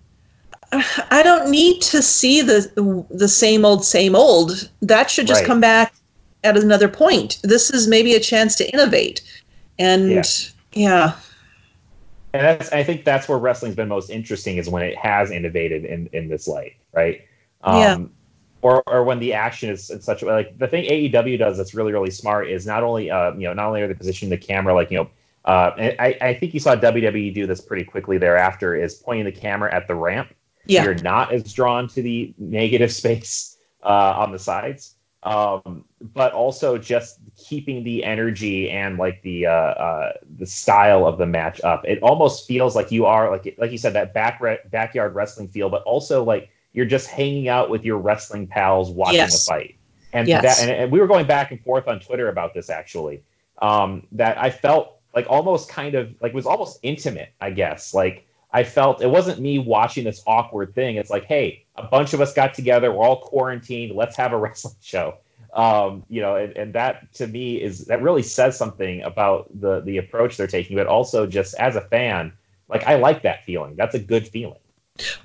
I 1.11 1.21
don't 1.23 1.49
need 1.49 1.81
to 1.83 2.01
see 2.01 2.41
the 2.41 3.05
the 3.09 3.27
same 3.27 3.65
old 3.65 3.85
same 3.85 4.15
old. 4.15 4.69
That 4.81 5.09
should 5.09 5.27
just 5.27 5.41
Right. 5.41 5.47
come 5.47 5.61
back 5.61 5.93
at 6.43 6.57
another 6.57 6.87
point. 6.87 7.39
This 7.43 7.69
is 7.71 7.87
maybe 7.87 8.13
a 8.13 8.19
chance 8.19 8.55
to 8.55 8.71
innovate. 8.71 9.21
And 9.79 10.09
Yeah. 10.11 10.23
yeah. 10.73 11.13
and 12.33 12.43
that's 12.43 12.71
I 12.71 12.83
think 12.83 13.05
that's 13.05 13.27
where 13.29 13.37
wrestling's 13.37 13.75
been 13.75 13.87
most 13.87 14.09
interesting 14.09 14.57
is 14.57 14.69
when 14.69 14.83
it 14.83 14.97
has 14.97 15.31
innovated 15.31 15.85
in 15.85 16.09
in 16.13 16.27
this 16.29 16.47
light, 16.47 16.73
right? 16.93 17.21
Um, 17.63 17.79
Yeah. 17.79 17.97
Or, 18.61 18.81
or 18.87 19.03
when 19.03 19.19
the 19.19 19.31
action 19.33 19.69
is 19.69 19.91
in 19.91 20.01
such 20.01 20.23
a 20.23 20.25
way, 20.25 20.33
like 20.33 20.57
the 20.57 20.67
thing 20.67 20.85
AEW 20.85 21.37
does 21.37 21.55
that's 21.57 21.75
really 21.75 21.91
really 21.93 22.09
smart 22.09 22.49
is 22.49 22.65
not 22.65 22.83
only 22.83 23.11
uh 23.11 23.33
you 23.33 23.47
know 23.47 23.53
not 23.53 23.67
only 23.67 23.81
are 23.81 23.87
they 23.87 23.93
positioning 23.93 24.31
the 24.31 24.37
camera 24.37 24.73
like 24.73 24.89
you 24.89 24.97
know 24.97 25.09
uh 25.45 25.71
I 25.77 26.17
I 26.21 26.33
think 26.33 26.53
you 26.55 26.59
saw 26.59 26.75
WWE 26.75 27.33
do 27.33 27.45
this 27.45 27.61
pretty 27.61 27.83
quickly 27.85 28.17
thereafter 28.17 28.75
is 28.75 28.95
pointing 28.95 29.25
the 29.25 29.31
camera 29.31 29.73
at 29.73 29.87
the 29.87 29.93
ramp. 29.95 30.33
Yeah. 30.67 30.83
You're 30.83 30.95
not 30.95 31.31
as 31.33 31.53
drawn 31.53 31.87
to 31.89 32.01
the 32.01 32.33
negative 32.37 32.91
space 33.01 33.57
uh, 33.83 34.15
on 34.17 34.31
the 34.31 34.39
sides, 34.39 34.95
um, 35.23 35.85
but 36.13 36.33
also 36.33 36.77
just 36.77 37.19
keeping 37.37 37.83
the 37.83 38.03
energy 38.03 38.69
and 38.69 38.97
like 38.97 39.21
the 39.21 39.45
uh, 39.47 39.51
uh, 39.51 40.13
the 40.37 40.45
style 40.45 41.05
of 41.05 41.17
the 41.17 41.25
match 41.25 41.61
up. 41.63 41.85
It 41.85 41.99
almost 42.01 42.47
feels 42.47 42.75
like 42.75 42.91
you 42.91 43.05
are 43.05 43.29
like 43.29 43.55
like 43.57 43.71
you 43.71 43.77
said 43.77 43.93
that 43.93 44.13
back 44.13 44.41
re- 44.41 44.59
backyard 44.71 45.15
wrestling 45.15 45.47
feel, 45.47 45.69
but 45.69 45.83
also 45.83 46.23
like 46.23 46.49
you're 46.73 46.85
just 46.85 47.07
hanging 47.07 47.47
out 47.47 47.69
with 47.69 47.85
your 47.85 47.97
wrestling 47.97 48.47
pals 48.47 48.91
watching 48.91 49.15
Yes. 49.15 49.45
the 49.45 49.51
fight. 49.51 49.75
And 50.13 50.27
Yes. 50.27 50.43
that 50.43 50.61
and, 50.67 50.71
and 50.71 50.91
we 50.91 50.99
were 50.99 51.07
going 51.07 51.25
back 51.27 51.51
and 51.51 51.61
forth 51.61 51.87
on 51.87 51.99
Twitter 51.99 52.29
about 52.29 52.53
this 52.53 52.69
actually. 52.69 53.23
Um, 53.61 54.05
that 54.13 54.37
I 54.37 54.49
felt 54.49 54.99
like 55.15 55.27
almost 55.29 55.69
kind 55.69 55.95
of 55.95 56.13
like 56.21 56.33
it 56.33 56.35
was 56.35 56.45
almost 56.45 56.79
intimate, 56.83 57.29
I 57.39 57.51
guess. 57.51 57.93
Like 57.93 58.27
I 58.55 58.63
felt 58.63 59.01
it 59.01 59.09
wasn't 59.09 59.41
me 59.41 59.59
watching 59.59 60.05
this 60.05 60.23
awkward 60.25 60.73
thing. 60.73 60.95
It's 60.95 61.09
like, 61.09 61.25
hey, 61.25 61.65
a 61.75 61.83
bunch 61.83 62.13
of 62.13 62.21
us 62.21 62.33
got 62.33 62.53
together, 62.53 62.89
we're 62.89 63.03
all 63.03 63.19
quarantined, 63.19 63.93
let's 63.93 64.15
have 64.15 64.31
a 64.31 64.37
wrestling 64.43 64.75
show. 64.81 65.15
Um, 65.53 66.05
you 66.09 66.21
know, 66.21 66.37
and, 66.37 66.55
and 66.55 66.73
that 66.73 67.13
to 67.15 67.27
me 67.27 67.61
is 67.61 67.85
that 67.87 68.01
really 68.01 68.23
says 68.23 68.57
something 68.57 69.01
about 69.03 69.49
the 69.59 69.81
the 69.81 69.97
approach 69.97 70.37
they're 70.37 70.47
taking, 70.47 70.77
but 70.77 70.87
also 70.87 71.27
just 71.27 71.53
as 71.55 71.75
a 71.75 71.81
fan, 71.81 72.31
like 72.69 72.83
I 72.85 72.95
like 72.95 73.23
that 73.23 73.43
feeling. 73.43 73.75
That's 73.75 73.95
a 73.95 73.99
good 73.99 74.25
feeling. 74.25 74.59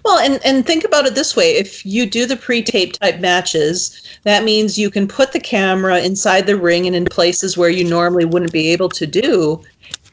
Well, 0.04 0.18
and, 0.18 0.44
and 0.44 0.66
think 0.66 0.82
about 0.82 1.06
it 1.06 1.14
this 1.14 1.36
way 1.36 1.52
if 1.54 1.86
you 1.86 2.06
do 2.06 2.26
the 2.26 2.36
pre 2.36 2.62
tape 2.62 2.94
type 2.94 3.20
matches, 3.20 4.02
that 4.24 4.42
means 4.42 4.76
you 4.76 4.90
can 4.90 5.06
put 5.06 5.32
the 5.32 5.38
camera 5.38 6.00
inside 6.00 6.46
the 6.48 6.56
ring 6.56 6.88
and 6.88 6.96
in 6.96 7.04
places 7.04 7.56
where 7.56 7.70
you 7.70 7.84
normally 7.84 8.24
wouldn't 8.24 8.52
be 8.52 8.68
able 8.70 8.88
to 8.88 9.06
do. 9.06 9.62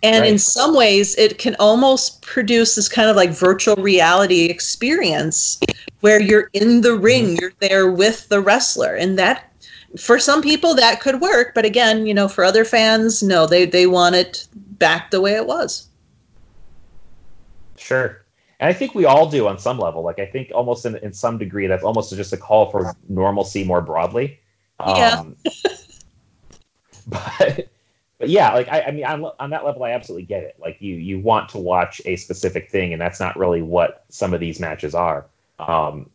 And 0.03 0.25
in 0.25 0.37
some 0.37 0.75
ways, 0.75 1.15
it 1.17 1.39
can 1.39 1.55
almost 1.59 2.21
produce 2.21 2.75
this 2.75 2.87
kind 2.87 3.09
of 3.09 3.15
like 3.15 3.31
virtual 3.31 3.75
reality 3.77 4.45
experience 4.45 5.59
where 6.01 6.21
you're 6.21 6.49
in 6.53 6.81
the 6.81 6.95
ring, 6.95 7.37
you're 7.37 7.53
there 7.59 7.89
with 7.89 8.29
the 8.29 8.39
wrestler. 8.39 8.95
And 8.95 9.17
that, 9.17 9.51
for 9.99 10.19
some 10.19 10.41
people, 10.41 10.75
that 10.75 11.01
could 11.01 11.19
work. 11.19 11.53
But 11.55 11.65
again, 11.65 12.05
you 12.05 12.13
know, 12.13 12.27
for 12.27 12.43
other 12.43 12.63
fans, 12.63 13.23
no, 13.23 13.47
they, 13.47 13.65
they 13.65 13.87
want 13.87 14.15
it 14.15 14.47
back 14.53 15.09
the 15.09 15.19
way 15.19 15.33
it 15.33 15.47
was. 15.47 15.87
Sure. 17.75 18.23
And 18.59 18.69
I 18.69 18.73
think 18.73 18.93
we 18.93 19.05
all 19.05 19.29
do 19.29 19.47
on 19.47 19.57
some 19.57 19.79
level. 19.79 20.03
Like 20.03 20.19
I 20.19 20.25
think 20.25 20.51
almost 20.53 20.85
in, 20.85 20.97
in 20.97 21.13
some 21.13 21.37
degree 21.37 21.67
that's 21.67 21.83
almost 21.83 22.15
just 22.15 22.33
a 22.33 22.37
call 22.37 22.69
for 22.69 22.95
normalcy 23.09 23.63
more 23.63 23.81
broadly. 23.81 24.39
Yeah. 24.79 25.19
Um, 25.19 25.35
but 27.07 27.69
but 28.19 28.29
yeah, 28.29 28.53
like 28.53 28.67
I, 28.69 28.81
I 28.81 28.91
mean 28.91 29.05
on, 29.05 29.23
on 29.39 29.49
that 29.51 29.65
level 29.65 29.83
I 29.83 29.91
absolutely 29.91 30.25
get 30.25 30.43
it. 30.43 30.55
Like 30.59 30.81
you 30.81 30.95
you 30.95 31.19
want 31.19 31.49
to 31.49 31.57
watch 31.57 32.01
a 32.05 32.15
specific 32.15 32.69
thing 32.69 32.93
and 32.93 33.01
that's 33.01 33.19
not 33.19 33.37
really 33.37 33.61
what 33.61 34.05
some 34.09 34.33
of 34.33 34.39
these 34.39 34.59
matches 34.59 34.95
are. 34.95 35.25
Um, 35.59 36.09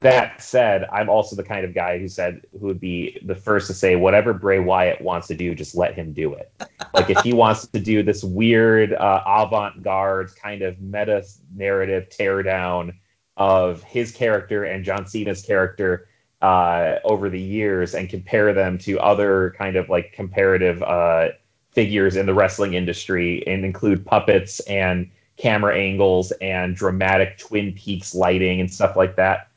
that 0.00 0.42
said, 0.42 0.86
I'm 0.90 1.10
also 1.10 1.36
the 1.36 1.42
kind 1.42 1.64
of 1.64 1.74
guy 1.74 1.98
who 1.98 2.08
said 2.08 2.42
who 2.58 2.66
would 2.66 2.80
be 2.80 3.18
the 3.26 3.34
first 3.34 3.66
to 3.66 3.74
say 3.74 3.96
whatever 3.96 4.32
Bray 4.32 4.58
Wyatt 4.58 5.00
wants 5.02 5.26
to 5.28 5.34
do, 5.34 5.54
just 5.54 5.76
let 5.76 5.94
him 5.94 6.14
do 6.14 6.32
it. 6.32 6.50
like 6.94 7.10
if 7.10 7.18
he 7.18 7.34
wants 7.34 7.66
to 7.66 7.78
do 7.78 8.02
this 8.02 8.24
weird 8.24 8.94
uh, 8.94 9.22
avant-garde 9.26 10.30
kind 10.42 10.62
of 10.62 10.80
meta 10.80 11.22
narrative 11.54 12.08
teardown 12.08 12.94
of 13.36 13.82
his 13.82 14.10
character 14.10 14.64
and 14.64 14.84
John 14.84 15.06
Cena's 15.06 15.42
character 15.42 16.08
uh, 16.42 16.96
over 17.04 17.28
the 17.28 17.40
years 17.40 17.94
and 17.94 18.08
compare 18.08 18.52
them 18.52 18.78
to 18.78 18.98
other 19.00 19.54
kind 19.58 19.76
of 19.76 19.88
like 19.88 20.12
comparative 20.12 20.82
uh, 20.82 21.28
figures 21.72 22.16
in 22.16 22.26
the 22.26 22.34
wrestling 22.34 22.74
industry 22.74 23.46
and 23.46 23.64
include 23.64 24.04
puppets 24.04 24.60
and 24.60 25.10
camera 25.36 25.76
angles 25.76 26.32
and 26.40 26.74
dramatic 26.76 27.38
Twin 27.38 27.72
Peaks 27.74 28.14
lighting 28.14 28.60
and 28.60 28.72
stuff 28.72 28.96
like 28.96 29.16
that. 29.16 29.48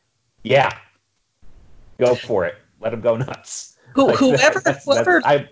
Yeah, 0.43 0.71
go 1.99 2.15
for 2.15 2.45
it. 2.45 2.55
Let 2.81 2.93
him 2.93 3.01
go 3.01 3.15
nuts. 3.17 3.77
Who, 3.95 4.07
Like, 4.07 4.17
whoever, 4.17 4.59
that's- 4.59 4.63
that's- 4.63 4.85
whoever, 4.85 5.21
I, 5.25 5.47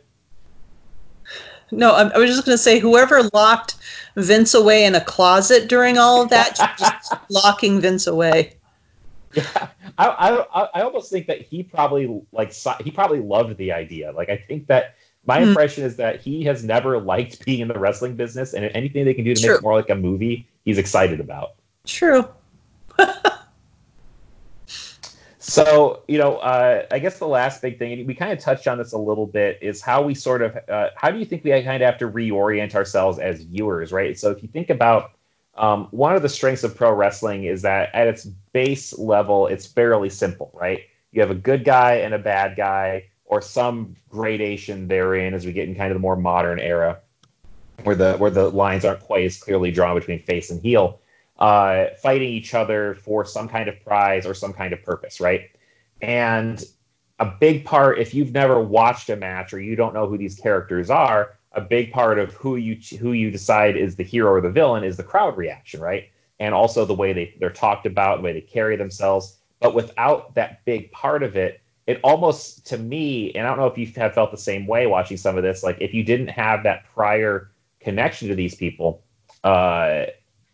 no, 1.71 1.91
I, 1.93 2.09
I 2.09 2.17
was 2.17 2.29
just 2.29 2.45
going 2.45 2.53
to 2.57 2.61
say, 2.61 2.79
whoever 2.79 3.23
locked 3.33 3.75
Vince 4.17 4.53
away 4.53 4.83
in 4.83 4.95
a 4.95 5.01
closet 5.03 5.69
during 5.69 5.97
all 5.97 6.21
of 6.21 6.29
that, 6.29 6.55
just 6.77 7.13
locking 7.29 7.79
Vince 7.79 8.07
away. 8.07 8.57
Yeah, 9.33 9.69
I, 10.07 10.45
I 10.53 10.69
I 10.75 10.81
almost 10.81 11.11
think 11.11 11.27
that 11.27 11.41
he 11.41 11.63
probably 11.63 12.21
like 12.31 12.53
he 12.81 12.91
probably 12.91 13.19
loved 13.19 13.57
the 13.57 13.71
idea. 13.71 14.11
Like 14.11 14.29
I 14.29 14.37
think 14.37 14.67
that 14.67 14.95
my 15.25 15.39
Hmm. 15.39 15.43
impression 15.43 15.83
is 15.83 15.97
that 15.97 16.21
he 16.21 16.43
has 16.45 16.63
never 16.63 16.99
liked 16.99 17.45
being 17.45 17.59
in 17.61 17.67
the 17.67 17.77
wrestling 17.77 18.15
business, 18.15 18.53
and 18.53 18.65
anything 18.73 19.05
they 19.05 19.13
can 19.13 19.23
do 19.25 19.35
to 19.35 19.39
make 19.39 19.55
it 19.55 19.61
more 19.61 19.75
like 19.75 19.89
a 19.89 19.95
movie, 19.95 20.47
he's 20.65 20.77
excited 20.77 21.19
about. 21.19 21.55
True. 21.85 22.27
So 25.43 26.03
you 26.07 26.19
know, 26.19 26.37
uh, 26.37 26.85
I 26.91 26.99
guess 26.99 27.17
the 27.17 27.27
last 27.27 27.61
big 27.63 27.79
thing, 27.79 27.93
and 27.93 28.07
we 28.07 28.13
kind 28.13 28.31
of 28.31 28.39
touched 28.39 28.67
on 28.67 28.77
this 28.77 28.93
a 28.93 28.97
little 28.97 29.25
bit, 29.25 29.57
is 29.61 29.81
how 29.81 30.03
we 30.03 30.13
sort 30.13 30.43
of 30.43 30.57
uh, 30.69 30.89
how 30.95 31.09
do 31.09 31.17
you 31.17 31.25
think 31.25 31.43
we 31.43 31.49
kind 31.49 31.81
of 31.81 31.85
have 31.87 31.97
to 31.97 32.07
reorient 32.07 32.75
ourselves 32.75 33.17
as 33.17 33.41
viewers, 33.41 33.91
right? 33.91 34.17
So 34.17 34.29
if 34.29 34.43
you 34.43 34.49
think 34.49 34.69
about 34.69 35.11
um, 35.57 35.87
one 35.91 36.15
of 36.15 36.21
the 36.21 36.29
strengths 36.29 36.63
of 36.63 36.75
pro 36.75 36.93
wrestling 36.93 37.43
is 37.43 37.61
that 37.63 37.93
at 37.93 38.07
its 38.07 38.25
base 38.53 38.97
level, 38.97 39.47
it's 39.47 39.65
fairly 39.65 40.09
simple, 40.09 40.51
right? 40.53 40.81
You 41.11 41.21
have 41.21 41.31
a 41.31 41.35
good 41.35 41.65
guy 41.65 41.95
and 41.95 42.13
a 42.13 42.19
bad 42.19 42.55
guy, 42.55 43.05
or 43.25 43.41
some 43.41 43.95
gradation 44.09 44.87
therein 44.87 45.33
as 45.33 45.45
we 45.45 45.53
get 45.53 45.67
in 45.67 45.75
kind 45.75 45.91
of 45.91 45.95
the 45.95 46.01
more 46.01 46.15
modern 46.15 46.59
era, 46.59 46.99
where 47.83 47.95
the 47.95 48.15
where 48.15 48.31
the 48.31 48.49
lines 48.49 48.85
aren't 48.85 49.01
quite 49.01 49.25
as 49.25 49.37
clearly 49.37 49.71
drawn 49.71 49.95
between 49.95 50.21
face 50.23 50.51
and 50.51 50.61
heel, 50.61 50.99
uh, 51.39 51.87
fighting 52.01 52.29
each 52.29 52.53
other 52.53 52.95
for 52.95 53.25
some 53.25 53.47
kind 53.47 53.67
of 53.67 53.79
prize 53.83 54.25
or 54.25 54.33
some 54.33 54.53
kind 54.53 54.73
of 54.73 54.83
purpose, 54.83 55.19
right? 55.19 55.49
And 56.01 56.63
a 57.19 57.25
big 57.25 57.65
part, 57.65 57.99
if 57.99 58.13
you've 58.13 58.31
never 58.31 58.59
watched 58.59 59.09
a 59.09 59.15
match 59.15 59.53
or 59.53 59.59
you 59.59 59.75
don't 59.75 59.93
know 59.93 60.07
who 60.07 60.17
these 60.17 60.35
characters 60.35 60.89
are, 60.89 61.37
a 61.53 61.61
big 61.61 61.91
part 61.91 62.17
of 62.19 62.33
who 62.33 62.55
you 62.55 62.77
who 62.97 63.11
you 63.11 63.29
decide 63.31 63.75
is 63.75 63.95
the 63.95 64.03
hero 64.03 64.31
or 64.31 64.41
the 64.41 64.49
villain 64.49 64.83
is 64.83 64.97
the 64.97 65.03
crowd 65.03 65.37
reaction, 65.37 65.81
right? 65.81 66.09
And 66.39 66.53
also 66.53 66.85
the 66.85 66.93
way 66.93 67.13
they 67.13 67.35
they're 67.39 67.49
talked 67.49 67.85
about, 67.85 68.17
the 68.17 68.23
way 68.23 68.33
they 68.33 68.41
carry 68.41 68.75
themselves. 68.75 69.37
But 69.59 69.75
without 69.75 70.33
that 70.35 70.65
big 70.65 70.91
part 70.91 71.23
of 71.23 71.35
it, 71.35 71.61
it 71.87 71.99
almost 72.03 72.65
to 72.67 72.77
me, 72.77 73.31
and 73.33 73.45
I 73.45 73.49
don't 73.49 73.59
know 73.59 73.67
if 73.67 73.77
you 73.77 73.87
have 73.97 74.13
felt 74.13 74.31
the 74.31 74.37
same 74.37 74.65
way 74.65 74.87
watching 74.87 75.17
some 75.17 75.37
of 75.37 75.43
this. 75.43 75.63
Like 75.63 75.77
if 75.81 75.93
you 75.93 76.03
didn't 76.03 76.29
have 76.29 76.63
that 76.63 76.85
prior 76.93 77.51
connection 77.79 78.27
to 78.29 78.35
these 78.35 78.55
people, 78.55 79.03
uh, 79.43 80.05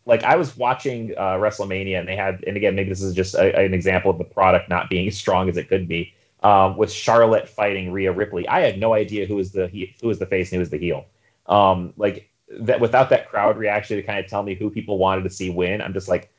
like 0.06 0.24
I 0.24 0.36
was 0.38 0.56
watching 0.58 1.14
uh, 1.18 1.36
WrestleMania, 1.36 2.00
and 2.00 2.08
they 2.08 2.16
had, 2.16 2.44
and 2.48 2.56
again, 2.56 2.76
maybe 2.76 2.90
this 2.90 3.02
is 3.02 3.14
just 3.14 3.36
a, 3.36 3.56
an 3.58 3.74
example 3.74 4.10
of 4.10 4.18
the 4.18 4.24
product 4.24 4.70
not 4.70 4.90
being 4.90 5.08
as 5.08 5.18
strong 5.18 5.50
as 5.50 5.58
it 5.58 5.68
could 5.68 5.88
be. 5.88 6.14
Um, 6.44 6.78
with 6.78 6.92
Charlotte 6.92 7.50
fighting 7.50 7.92
Rhea 7.92 8.12
Ripley, 8.12 8.48
I 8.48 8.62
had 8.62 8.80
no 8.80 8.94
idea 8.94 9.26
who 9.26 9.36
was 9.36 9.52
the 9.52 9.68
he, 9.68 9.96
who 10.02 10.08
was 10.08 10.20
the 10.20 10.26
face 10.26 10.52
and 10.52 10.58
who 10.58 10.60
was 10.60 10.70
the 10.70 10.78
heel. 10.78 11.06
Um, 11.48 11.94
like 11.98 12.30
that, 12.50 12.80
without 12.80 13.10
that 13.10 13.30
crowd 13.30 13.58
reaction 13.58 13.98
to 13.98 14.04
kind 14.04 14.20
of 14.20 14.28
tell 14.28 14.44
me 14.44 14.54
who 14.54 14.70
people 14.70 14.98
wanted 14.98 15.24
to 15.24 15.30
see 15.30 15.50
win, 15.50 15.82
I'm 15.82 15.94
just 15.94 16.08
like, 16.08 16.32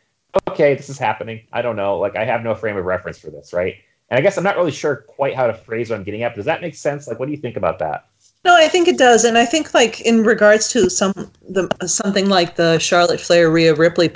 okay, 0.48 0.74
this 0.74 0.88
is 0.88 0.98
happening. 0.98 1.42
I 1.52 1.62
don't 1.62 1.76
know. 1.76 1.98
Like 1.98 2.16
I 2.16 2.24
have 2.24 2.42
no 2.42 2.54
frame 2.54 2.76
of 2.76 2.84
reference 2.84 3.18
for 3.18 3.30
this, 3.30 3.52
right? 3.52 3.76
And 4.10 4.18
I 4.18 4.22
guess 4.22 4.38
I'm 4.38 4.44
not 4.44 4.56
really 4.56 4.70
sure 4.70 4.96
quite 4.96 5.34
how 5.34 5.46
to 5.46 5.54
phrase 5.54 5.90
what 5.90 5.96
I'm 5.96 6.04
getting 6.04 6.22
at. 6.22 6.34
Does 6.34 6.46
that 6.46 6.62
make 6.62 6.74
sense? 6.74 7.06
Like, 7.06 7.18
what 7.18 7.26
do 7.26 7.32
you 7.32 7.38
think 7.38 7.56
about 7.56 7.78
that? 7.80 8.06
No, 8.44 8.54
I 8.54 8.68
think 8.68 8.88
it 8.88 8.96
does, 8.96 9.24
and 9.24 9.36
I 9.36 9.44
think 9.44 9.74
like 9.74 10.00
in 10.02 10.22
regards 10.22 10.68
to 10.68 10.88
some 10.88 11.12
the 11.48 11.68
something 11.86 12.28
like 12.28 12.56
the 12.56 12.78
Charlotte 12.78 13.20
Flair 13.20 13.50
Rhea 13.50 13.74
Ripley. 13.74 14.10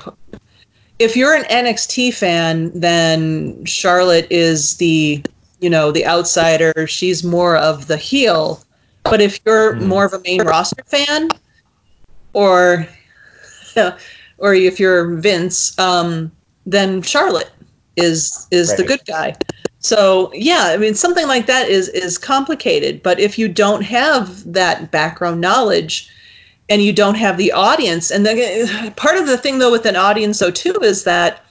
If 0.98 1.16
you're 1.16 1.34
an 1.34 1.44
NXT 1.44 2.14
fan, 2.14 2.70
then 2.78 3.64
Charlotte 3.64 4.28
is 4.30 4.76
the 4.76 5.22
you 5.62 5.70
know 5.70 5.92
the 5.92 6.06
outsider. 6.06 6.86
She's 6.86 7.24
more 7.24 7.56
of 7.56 7.86
the 7.88 7.96
heel. 7.96 8.62
But 9.08 9.20
if 9.22 9.40
you're 9.46 9.76
Mhm. 9.76 9.86
more 9.86 10.04
of 10.04 10.14
a 10.14 10.20
main 10.20 10.42
roster 10.44 10.82
fan, 10.86 11.34
or 12.34 12.88
or 14.38 14.54
if 14.54 14.80
you're 14.80 15.16
Vince, 15.16 15.78
um, 15.78 16.32
then 16.66 17.02
Charlotte 17.02 17.52
is 17.96 18.46
is 18.50 18.74
the 18.76 18.84
good 18.84 19.00
guy. 19.06 19.36
So 19.80 20.30
yeah, 20.34 20.66
I 20.68 20.76
mean 20.78 20.94
something 20.94 21.26
like 21.28 21.46
that 21.46 21.68
is 21.68 21.88
is 21.90 22.18
complicated. 22.18 23.02
But 23.02 23.20
if 23.20 23.38
you 23.38 23.48
don't 23.48 23.82
have 23.82 24.52
that 24.52 24.90
background 24.90 25.40
knowledge, 25.40 26.08
and 26.68 26.82
you 26.82 26.92
don't 26.92 27.16
have 27.16 27.38
the 27.38 27.52
audience, 27.52 28.10
and 28.10 28.24
then 28.26 28.92
part 28.96 29.16
of 29.18 29.26
the 29.26 29.38
thing 29.38 29.58
though 29.58 29.72
with 29.72 29.86
an 29.86 29.96
audience 29.96 30.38
though 30.38 30.50
too 30.50 30.78
is 30.82 31.04
that 31.04 31.44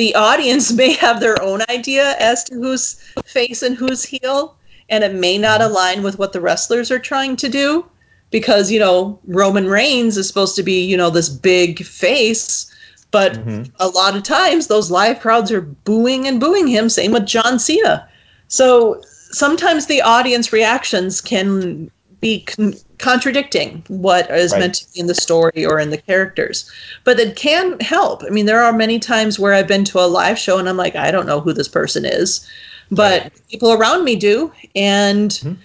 the 0.00 0.14
audience 0.14 0.72
may 0.82 0.94
have 0.94 1.20
their 1.20 1.40
own 1.42 1.60
idea 1.68 2.16
as 2.18 2.42
to 2.44 2.54
who's 2.54 2.94
face 3.26 3.62
and 3.62 3.76
who's 3.76 4.02
heel, 4.02 4.56
and 4.88 5.04
it 5.04 5.14
may 5.14 5.36
not 5.36 5.60
align 5.60 6.02
with 6.02 6.18
what 6.18 6.32
the 6.32 6.40
wrestlers 6.40 6.90
are 6.90 6.98
trying 6.98 7.36
to 7.36 7.48
do 7.48 7.84
because 8.30 8.70
you 8.72 8.80
know 8.80 9.18
Roman 9.26 9.66
Reigns 9.66 10.16
is 10.16 10.26
supposed 10.26 10.56
to 10.56 10.62
be 10.62 10.82
you 10.84 10.96
know 10.96 11.10
this 11.10 11.28
big 11.28 11.84
face, 11.84 12.74
but 13.10 13.34
mm-hmm. 13.34 13.64
a 13.78 13.88
lot 13.88 14.16
of 14.16 14.22
times 14.22 14.66
those 14.66 14.90
live 14.90 15.20
crowds 15.20 15.52
are 15.52 15.60
booing 15.60 16.26
and 16.26 16.40
booing 16.40 16.66
him. 16.66 16.88
Same 16.88 17.12
with 17.12 17.26
John 17.26 17.58
Cena. 17.58 18.08
So 18.48 19.02
sometimes 19.04 19.86
the 19.86 20.00
audience 20.00 20.50
reactions 20.50 21.20
can 21.20 21.90
be 22.20 22.40
con- 22.40 22.74
contradicting 22.98 23.82
what 23.88 24.30
is 24.30 24.52
Right. 24.52 24.60
meant 24.60 24.74
to 24.74 24.84
be 24.92 25.00
in 25.00 25.06
the 25.06 25.14
story 25.14 25.64
or 25.64 25.78
in 25.80 25.90
the 25.90 25.96
characters. 25.96 26.70
But 27.04 27.18
it 27.18 27.36
can 27.36 27.78
help. 27.80 28.22
I 28.26 28.30
mean, 28.30 28.46
there 28.46 28.62
are 28.62 28.72
many 28.72 28.98
times 28.98 29.38
where 29.38 29.54
I've 29.54 29.66
been 29.68 29.84
to 29.84 30.00
a 30.00 30.06
live 30.06 30.38
show 30.38 30.58
and 30.58 30.68
I'm 30.68 30.76
like, 30.76 30.96
I 30.96 31.10
don't 31.10 31.26
know 31.26 31.40
who 31.40 31.52
this 31.52 31.68
person 31.68 32.04
is, 32.04 32.46
but 32.90 33.32
people 33.50 33.72
around 33.72 34.04
me 34.04 34.16
do, 34.16 34.52
and 34.76 35.30
Mhm. 35.30 35.56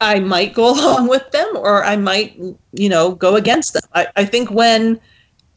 I 0.00 0.20
might 0.20 0.54
go 0.54 0.70
along 0.74 1.08
with 1.08 1.28
them 1.32 1.48
or 1.56 1.84
I 1.84 1.96
might, 1.96 2.38
you 2.72 2.88
know, 2.88 3.12
go 3.12 3.34
against 3.34 3.72
them. 3.72 3.82
I, 3.94 4.06
I 4.16 4.24
think 4.24 4.50
when 4.50 5.00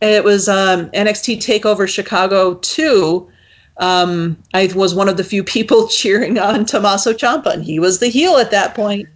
it 0.02 0.24
was 0.24 0.50
um, 0.50 0.90
NXT 0.92 1.38
Takeover 1.38 1.88
Chicago 1.88 2.56
2, 2.56 3.30
um, 3.78 4.36
I 4.56 4.72
was 4.74 4.96
one 4.96 5.08
of 5.10 5.18
the 5.18 5.24
few 5.24 5.44
people 5.56 5.88
cheering 5.88 6.40
on 6.40 6.66
Tommaso 6.66 7.14
Ciampa, 7.14 7.54
and 7.54 7.64
he 7.64 7.80
was 7.80 8.00
the 8.00 8.08
heel 8.08 8.38
at 8.38 8.50
that 8.50 8.74
point. 8.74 9.08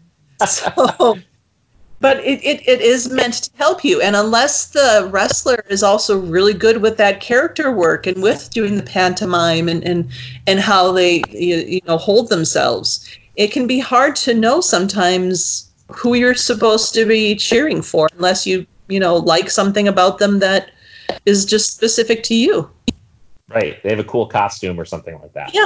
So, 0.46 1.18
but 2.02 2.18
it, 2.20 2.44
it, 2.44 2.68
it 2.68 2.82
is 2.82 3.10
meant 3.10 3.36
to 3.36 3.52
help 3.56 3.84
you. 3.84 4.02
And 4.02 4.16
unless 4.16 4.68
the 4.68 5.10
wrestler 5.12 5.64
is 5.70 5.82
also 5.82 6.20
really 6.20 6.54
good 6.54 6.82
with 6.82 6.98
that 6.98 7.22
character 7.22 7.72
work 7.72 8.06
and 8.06 8.22
with 8.22 8.50
doing 8.52 8.76
the 8.76 8.84
pantomime 8.84 9.70
and, 9.70 9.84
and, 9.84 10.12
and 10.46 10.60
how 10.60 10.92
they 10.92 11.24
you, 11.32 11.56
you 11.56 11.82
know 11.88 11.98
hold 11.98 12.30
themselves, 12.30 13.18
it 13.38 13.52
can 13.52 13.66
be 13.66 13.80
hard 13.80 14.16
to 14.18 14.34
know 14.34 14.62
sometimes 14.62 15.72
who 15.90 16.16
you're 16.16 16.36
supposed 16.36 16.94
to 16.96 17.06
be 17.06 17.36
cheering 17.36 17.82
for 17.82 18.10
unless 18.16 18.46
you 18.46 18.66
you 18.88 19.00
know 19.00 19.16
like 19.16 19.50
something 19.50 19.88
about 19.88 20.20
them 20.20 20.40
that 20.40 20.72
is 21.26 21.46
just 21.46 21.74
specific 21.74 22.24
to 22.24 22.36
you. 22.36 22.70
Right. 23.48 23.82
They 23.84 23.90
have 23.90 24.00
a 24.00 24.04
cool 24.04 24.26
costume 24.26 24.80
or 24.80 24.86
something 24.86 25.20
like 25.20 25.34
that. 25.34 25.54
Yeah. 25.54 25.66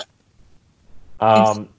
Um, 1.20 1.70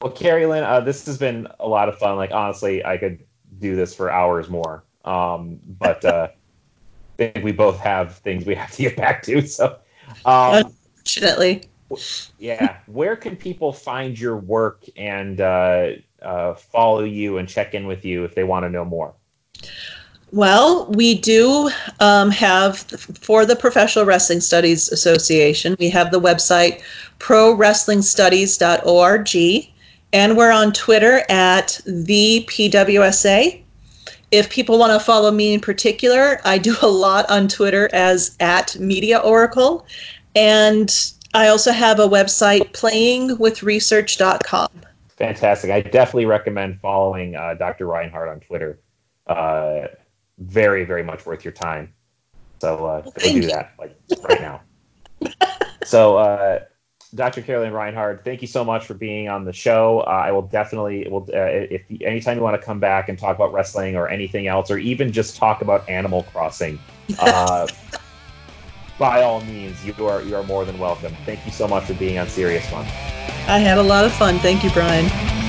well, 0.00 0.12
Carrie 0.12 0.46
Lynn, 0.46 0.64
uh, 0.64 0.80
this 0.80 1.04
has 1.06 1.18
been 1.18 1.48
a 1.60 1.66
lot 1.66 1.88
of 1.88 1.98
fun. 1.98 2.16
Like, 2.16 2.30
honestly, 2.30 2.84
I 2.84 2.98
could 2.98 3.24
do 3.58 3.76
this 3.76 3.94
for 3.94 4.10
hours 4.10 4.48
more. 4.48 4.84
Um, 5.04 5.60
but 5.78 6.04
uh, 6.04 6.28
I 7.18 7.30
think 7.30 7.44
we 7.44 7.52
both 7.52 7.78
have 7.80 8.16
things 8.18 8.46
we 8.46 8.54
have 8.54 8.70
to 8.72 8.82
get 8.82 8.96
back 8.96 9.22
to. 9.24 9.46
So, 9.46 9.78
um, 10.24 10.72
Unfortunately. 11.06 11.68
yeah, 12.38 12.78
where 12.86 13.16
can 13.16 13.36
people 13.36 13.72
find 13.72 14.18
your 14.18 14.36
work 14.36 14.84
and 14.96 15.40
uh, 15.40 15.90
uh, 16.22 16.54
follow 16.54 17.04
you 17.04 17.38
and 17.38 17.48
check 17.48 17.74
in 17.74 17.86
with 17.86 18.04
you 18.04 18.24
if 18.24 18.34
they 18.34 18.44
want 18.44 18.64
to 18.64 18.68
know 18.68 18.84
more? 18.84 19.14
Well, 20.30 20.84
we 20.90 21.14
do 21.14 21.70
um, 22.00 22.30
have 22.30 22.78
for 22.78 23.46
the 23.46 23.56
Professional 23.56 24.04
Wrestling 24.04 24.40
Studies 24.40 24.90
Association, 24.90 25.74
we 25.78 25.88
have 25.88 26.10
the 26.10 26.20
website 26.20 26.82
prowrestlingstudies.org, 27.18 29.72
and 30.12 30.36
we're 30.36 30.52
on 30.52 30.72
Twitter 30.72 31.22
at 31.28 31.80
the 31.86 32.44
PWSA. 32.48 33.62
If 34.30 34.50
people 34.50 34.78
want 34.78 34.92
to 34.92 35.00
follow 35.00 35.30
me 35.30 35.54
in 35.54 35.60
particular, 35.60 36.40
I 36.44 36.58
do 36.58 36.76
a 36.82 36.88
lot 36.88 37.30
on 37.30 37.48
Twitter 37.48 37.88
as 37.92 38.36
at 38.40 38.78
Media 38.78 39.18
Oracle, 39.18 39.86
and 40.34 40.94
I 41.34 41.48
also 41.48 41.72
have 41.72 41.98
a 41.98 42.06
website, 42.06 42.72
playingwithresearch.com. 42.72 44.68
Fantastic. 45.16 45.70
I 45.70 45.80
definitely 45.80 46.26
recommend 46.26 46.80
following 46.80 47.34
uh, 47.34 47.54
Dr. 47.54 47.86
Reinhard 47.86 48.28
on 48.28 48.40
Twitter. 48.40 48.78
Uh, 49.26 49.88
very, 50.38 50.84
very 50.84 51.02
much 51.02 51.26
worth 51.26 51.44
your 51.44 51.52
time. 51.52 51.92
So 52.60 52.86
uh, 52.86 53.00
go 53.02 53.10
do 53.20 53.42
that 53.48 53.72
like 53.78 53.96
right 54.22 54.40
now. 54.40 54.60
so, 55.84 56.16
uh, 56.16 56.60
Dr. 57.14 57.42
Carolyn 57.42 57.72
Reinhard, 57.72 58.24
thank 58.24 58.42
you 58.42 58.48
so 58.48 58.64
much 58.64 58.84
for 58.84 58.94
being 58.94 59.28
on 59.28 59.44
the 59.44 59.52
show. 59.52 60.00
Uh, 60.00 60.10
I 60.10 60.32
will 60.32 60.42
definitely 60.42 61.08
will 61.08 61.22
uh, 61.34 61.40
if 61.70 61.82
anytime 62.02 62.36
you 62.36 62.42
want 62.42 62.60
to 62.60 62.64
come 62.64 62.80
back 62.80 63.08
and 63.08 63.18
talk 63.18 63.36
about 63.36 63.52
wrestling 63.52 63.96
or 63.96 64.08
anything 64.08 64.46
else, 64.46 64.70
or 64.70 64.78
even 64.78 65.12
just 65.12 65.36
talk 65.36 65.62
about 65.62 65.88
Animal 65.88 66.24
Crossing. 66.24 66.78
Uh, 67.18 67.66
by 68.98 69.22
all 69.22 69.40
means, 69.42 69.84
you 69.84 69.94
are 70.06 70.22
you 70.22 70.36
are 70.36 70.44
more 70.44 70.64
than 70.64 70.78
welcome. 70.78 71.14
Thank 71.24 71.44
you 71.46 71.52
so 71.52 71.66
much 71.66 71.84
for 71.84 71.94
being 71.94 72.18
on 72.18 72.28
Serious 72.28 72.68
Fun. 72.68 72.84
I 73.46 73.58
had 73.58 73.78
a 73.78 73.82
lot 73.82 74.04
of 74.04 74.12
fun. 74.12 74.38
Thank 74.40 74.62
you, 74.62 74.70
Brian. 74.70 75.47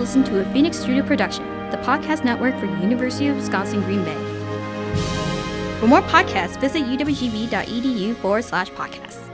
Just 0.00 0.16
listened 0.16 0.26
to 0.26 0.40
a 0.40 0.52
Phoenix 0.52 0.78
Studio 0.78 1.04
production, 1.04 1.44
the 1.70 1.76
podcast 1.78 2.24
network 2.24 2.58
for 2.58 2.64
University 2.64 3.28
of 3.28 3.36
Wisconsin 3.36 3.82
Green 3.82 4.02
Bay. 4.02 4.16
For 5.78 5.86
more 5.86 6.00
podcasts, 6.02 6.58
visit 6.58 6.84
uwgb.edu 6.84 8.16
forward 8.16 8.44
slash 8.44 8.70
podcasts. 8.70 9.29